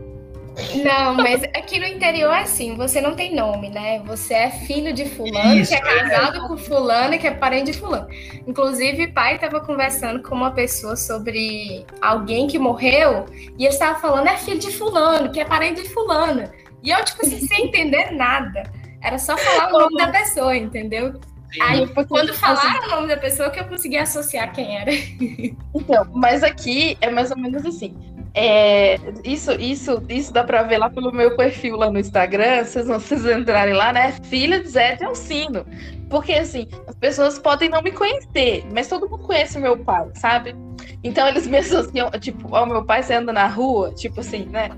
Não, 0.82 1.14
mas 1.14 1.42
aqui 1.44 1.78
no 1.78 1.86
interior 1.86 2.32
é 2.32 2.42
assim, 2.42 2.76
você 2.76 3.00
não 3.00 3.14
tem 3.14 3.34
nome, 3.34 3.70
né? 3.70 4.00
Você 4.06 4.34
é 4.34 4.50
filho 4.50 4.92
de 4.92 5.04
fulano, 5.08 5.60
Isso, 5.60 5.70
que 5.70 5.76
é 5.76 5.80
casado 5.80 6.38
é. 6.38 6.48
com 6.48 6.56
fulano, 6.56 7.18
que 7.18 7.26
é 7.26 7.30
parente 7.30 7.70
de 7.70 7.78
fulano. 7.78 8.08
Inclusive, 8.46 9.12
pai 9.12 9.36
estava 9.36 9.60
conversando 9.60 10.20
com 10.22 10.34
uma 10.34 10.50
pessoa 10.50 10.96
sobre 10.96 11.86
alguém 12.00 12.48
que 12.48 12.58
morreu, 12.58 13.26
e 13.56 13.64
ele 13.64 13.68
estava 13.68 14.00
falando, 14.00 14.26
é 14.26 14.36
filho 14.36 14.58
de 14.58 14.72
fulano, 14.72 15.30
que 15.30 15.38
é 15.40 15.44
parente 15.44 15.82
de 15.82 15.88
fulano. 15.90 16.50
E 16.82 16.90
eu, 16.90 17.04
tipo 17.04 17.24
assim, 17.24 17.38
sem 17.46 17.66
entender 17.66 18.10
nada. 18.12 18.64
Era 19.00 19.18
só 19.18 19.36
falar 19.36 19.68
o 19.68 19.78
nome 19.78 19.96
da 19.96 20.08
pessoa, 20.08 20.56
entendeu? 20.56 21.20
Aí, 21.60 21.86
quando 21.86 22.34
falaram 22.34 22.86
o 22.86 22.90
nome 22.90 23.08
da 23.08 23.16
pessoa, 23.16 23.50
que 23.50 23.58
eu 23.58 23.64
consegui 23.64 23.96
associar 23.96 24.52
quem 24.52 24.76
era. 24.76 24.90
Então, 25.74 26.06
mas 26.12 26.42
aqui 26.42 26.96
é 27.00 27.10
mais 27.10 27.30
ou 27.30 27.38
menos 27.38 27.64
assim. 27.64 27.96
É, 28.34 28.98
isso, 29.24 29.52
isso, 29.52 30.02
isso 30.08 30.32
dá 30.32 30.44
pra 30.44 30.62
ver 30.62 30.78
lá 30.78 30.90
pelo 30.90 31.12
meu 31.12 31.36
perfil 31.36 31.76
lá 31.76 31.90
no 31.90 31.98
Instagram, 31.98 32.64
vocês 32.64 32.86
vão 32.86 32.98
vocês 32.98 33.24
entrarem 33.26 33.74
lá, 33.74 33.92
né? 33.92 34.12
Filha 34.24 34.60
de 34.60 34.68
Zé 34.68 34.96
de 34.96 35.04
Alcino. 35.04 35.64
Porque 36.10 36.32
assim, 36.32 36.68
as 36.86 36.94
pessoas 36.96 37.38
podem 37.38 37.68
não 37.68 37.82
me 37.82 37.92
conhecer, 37.92 38.64
mas 38.72 38.88
todo 38.88 39.08
mundo 39.08 39.24
conhece 39.24 39.58
meu 39.58 39.78
pai, 39.78 40.08
sabe? 40.14 40.54
Então 41.02 41.26
eles 41.28 41.46
me 41.46 41.58
associam, 41.58 42.10
tipo, 42.12 42.54
ao 42.54 42.66
meu 42.66 42.84
pai 42.84 43.02
você 43.02 43.14
anda 43.14 43.32
na 43.32 43.46
rua, 43.46 43.92
tipo 43.94 44.20
assim, 44.20 44.46
né? 44.46 44.70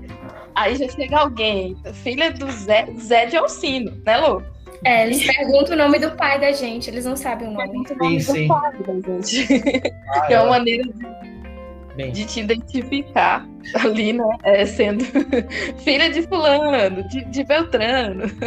Aí 0.55 0.75
já 0.75 0.87
chega 0.89 1.19
alguém, 1.19 1.77
filha 2.03 2.31
do 2.31 2.51
Zé, 2.51 2.87
Zé 2.99 3.25
de 3.25 3.37
Alcino, 3.37 3.91
né, 4.05 4.17
Lu? 4.17 4.43
É, 4.83 5.05
eles 5.05 5.25
perguntam 5.25 5.75
o 5.75 5.77
nome 5.77 5.99
do 5.99 6.11
pai 6.11 6.39
da 6.39 6.51
gente, 6.51 6.89
eles 6.89 7.05
não 7.05 7.15
sabem 7.15 7.47
o 7.47 7.51
nome. 7.51 7.87
Sim, 7.87 7.95
nome 7.95 8.21
sim. 8.21 8.47
do 8.47 8.47
pai 8.47 8.71
da 8.81 9.21
gente. 9.21 9.93
Ah, 10.09 10.27
é 10.29 10.39
uma 10.39 10.49
maneira 10.49 10.83
de, 11.95 12.11
de, 12.11 12.25
te 12.25 12.39
identificar 12.39 13.47
ali, 13.75 14.13
né? 14.13 14.37
É, 14.43 14.65
sendo 14.65 15.03
filha 15.83 16.09
de 16.09 16.23
fulano, 16.23 17.07
de, 17.09 17.25
de 17.25 17.43
Beltrano. 17.43 18.23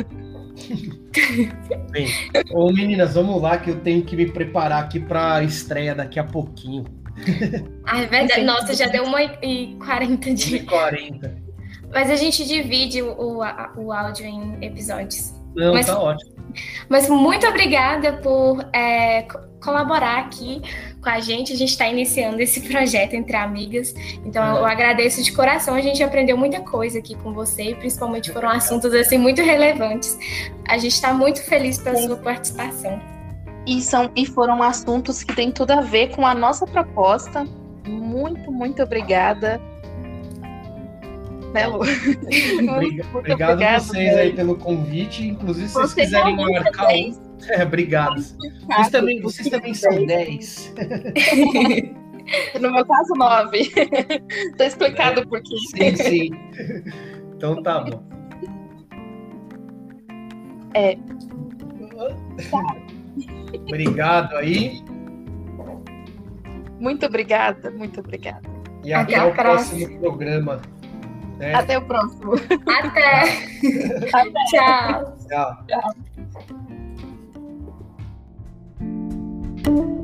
Bem, 1.90 2.08
ô 2.50 2.72
meninas, 2.72 3.14
vamos 3.14 3.40
lá 3.40 3.58
que 3.58 3.70
eu 3.70 3.80
tenho 3.80 4.04
que 4.04 4.16
me 4.16 4.30
preparar 4.30 4.82
aqui 4.82 4.98
para 4.98 5.36
a 5.36 5.44
estreia 5.44 5.94
daqui 5.94 6.18
a 6.18 6.24
pouquinho. 6.24 6.84
Ah, 7.86 8.00
é 8.00 8.06
verdade. 8.06 8.42
Nossa, 8.42 8.74
já 8.74 8.86
deu 8.86 9.04
uma 9.04 9.22
e 9.22 9.76
quarenta 9.76 10.34
de. 10.34 10.60
40. 10.60 11.36
Mas 11.92 12.10
a 12.10 12.16
gente 12.16 12.44
divide 12.44 13.02
o, 13.02 13.12
o, 13.12 13.38
o 13.76 13.92
áudio 13.92 14.24
em 14.24 14.64
episódios. 14.64 15.32
Não, 15.54 15.72
mas, 15.74 15.86
tá 15.86 15.98
ótimo. 15.98 16.34
Mas 16.88 17.08
muito 17.08 17.46
obrigada 17.46 18.14
por 18.14 18.64
é, 18.72 19.22
colaborar 19.62 20.18
aqui 20.18 20.60
com 21.00 21.08
a 21.08 21.20
gente. 21.20 21.52
A 21.52 21.56
gente 21.56 21.70
está 21.70 21.86
iniciando 21.88 22.40
esse 22.40 22.60
projeto 22.60 23.14
entre 23.14 23.36
amigas. 23.36 23.94
Então 24.24 24.56
eu 24.56 24.64
agradeço 24.64 25.22
de 25.22 25.32
coração. 25.32 25.74
A 25.74 25.80
gente 25.80 26.02
aprendeu 26.02 26.36
muita 26.36 26.60
coisa 26.60 26.98
aqui 26.98 27.14
com 27.16 27.32
você, 27.32 27.70
e 27.70 27.74
principalmente 27.74 28.32
foram 28.32 28.48
assuntos 28.48 28.92
assim 28.92 29.18
muito 29.18 29.42
relevantes. 29.42 30.18
A 30.68 30.78
gente 30.78 30.92
está 30.92 31.12
muito 31.12 31.42
feliz 31.42 31.78
pela 31.78 31.96
Sim. 31.96 32.06
sua 32.06 32.16
participação. 32.16 33.00
E, 33.66 33.80
são, 33.80 34.10
e 34.14 34.26
foram 34.26 34.62
assuntos 34.62 35.22
que 35.22 35.34
têm 35.34 35.50
tudo 35.50 35.70
a 35.70 35.80
ver 35.80 36.14
com 36.14 36.26
a 36.26 36.34
nossa 36.34 36.66
proposta. 36.66 37.44
Muito, 37.86 38.52
muito 38.52 38.82
obrigada 38.82 39.60
né, 41.54 41.66
Lu? 41.68 41.78
Obrigado 43.14 43.62
a 43.62 43.78
vocês 43.78 44.16
aí 44.16 44.32
pelo 44.32 44.56
convite. 44.56 45.26
Inclusive, 45.28 45.68
se 45.68 45.74
vocês 45.74 45.94
quiserem 45.94 46.36
marcar 46.36 46.88
um. 46.88 47.24
É, 47.48 47.62
obrigado. 47.62 48.16
Vocês 48.20 48.90
também, 48.90 49.20
vocês 49.22 49.48
também 49.48 49.72
são 49.72 50.04
10. 50.04 50.74
No 52.58 52.72
meu 52.72 52.86
caso, 52.86 53.12
9. 53.14 53.70
Tá 54.56 54.64
explicado 54.64 55.20
é, 55.20 55.26
por 55.26 55.42
quê. 55.42 55.56
Sim, 55.76 55.96
sim. 55.96 56.30
Então 57.36 57.62
tá 57.62 57.80
bom. 57.80 58.02
É. 60.72 60.96
Obrigado 63.68 64.36
aí. 64.36 64.82
Muito 66.80 67.04
obrigada, 67.04 67.70
muito 67.70 68.00
obrigada. 68.00 68.48
E 68.82 68.94
até, 68.94 69.16
até 69.16 69.24
o 69.24 69.34
próximo 69.34 70.00
programa. 70.00 70.62
Até, 71.36 71.54
Até 71.54 71.78
o 71.78 71.82
próximo. 71.82 72.34
Até. 72.34 73.22
Até. 74.12 74.44
Tchau. 74.50 75.16
Tchau. 75.28 75.64
Tchau. 79.64 79.94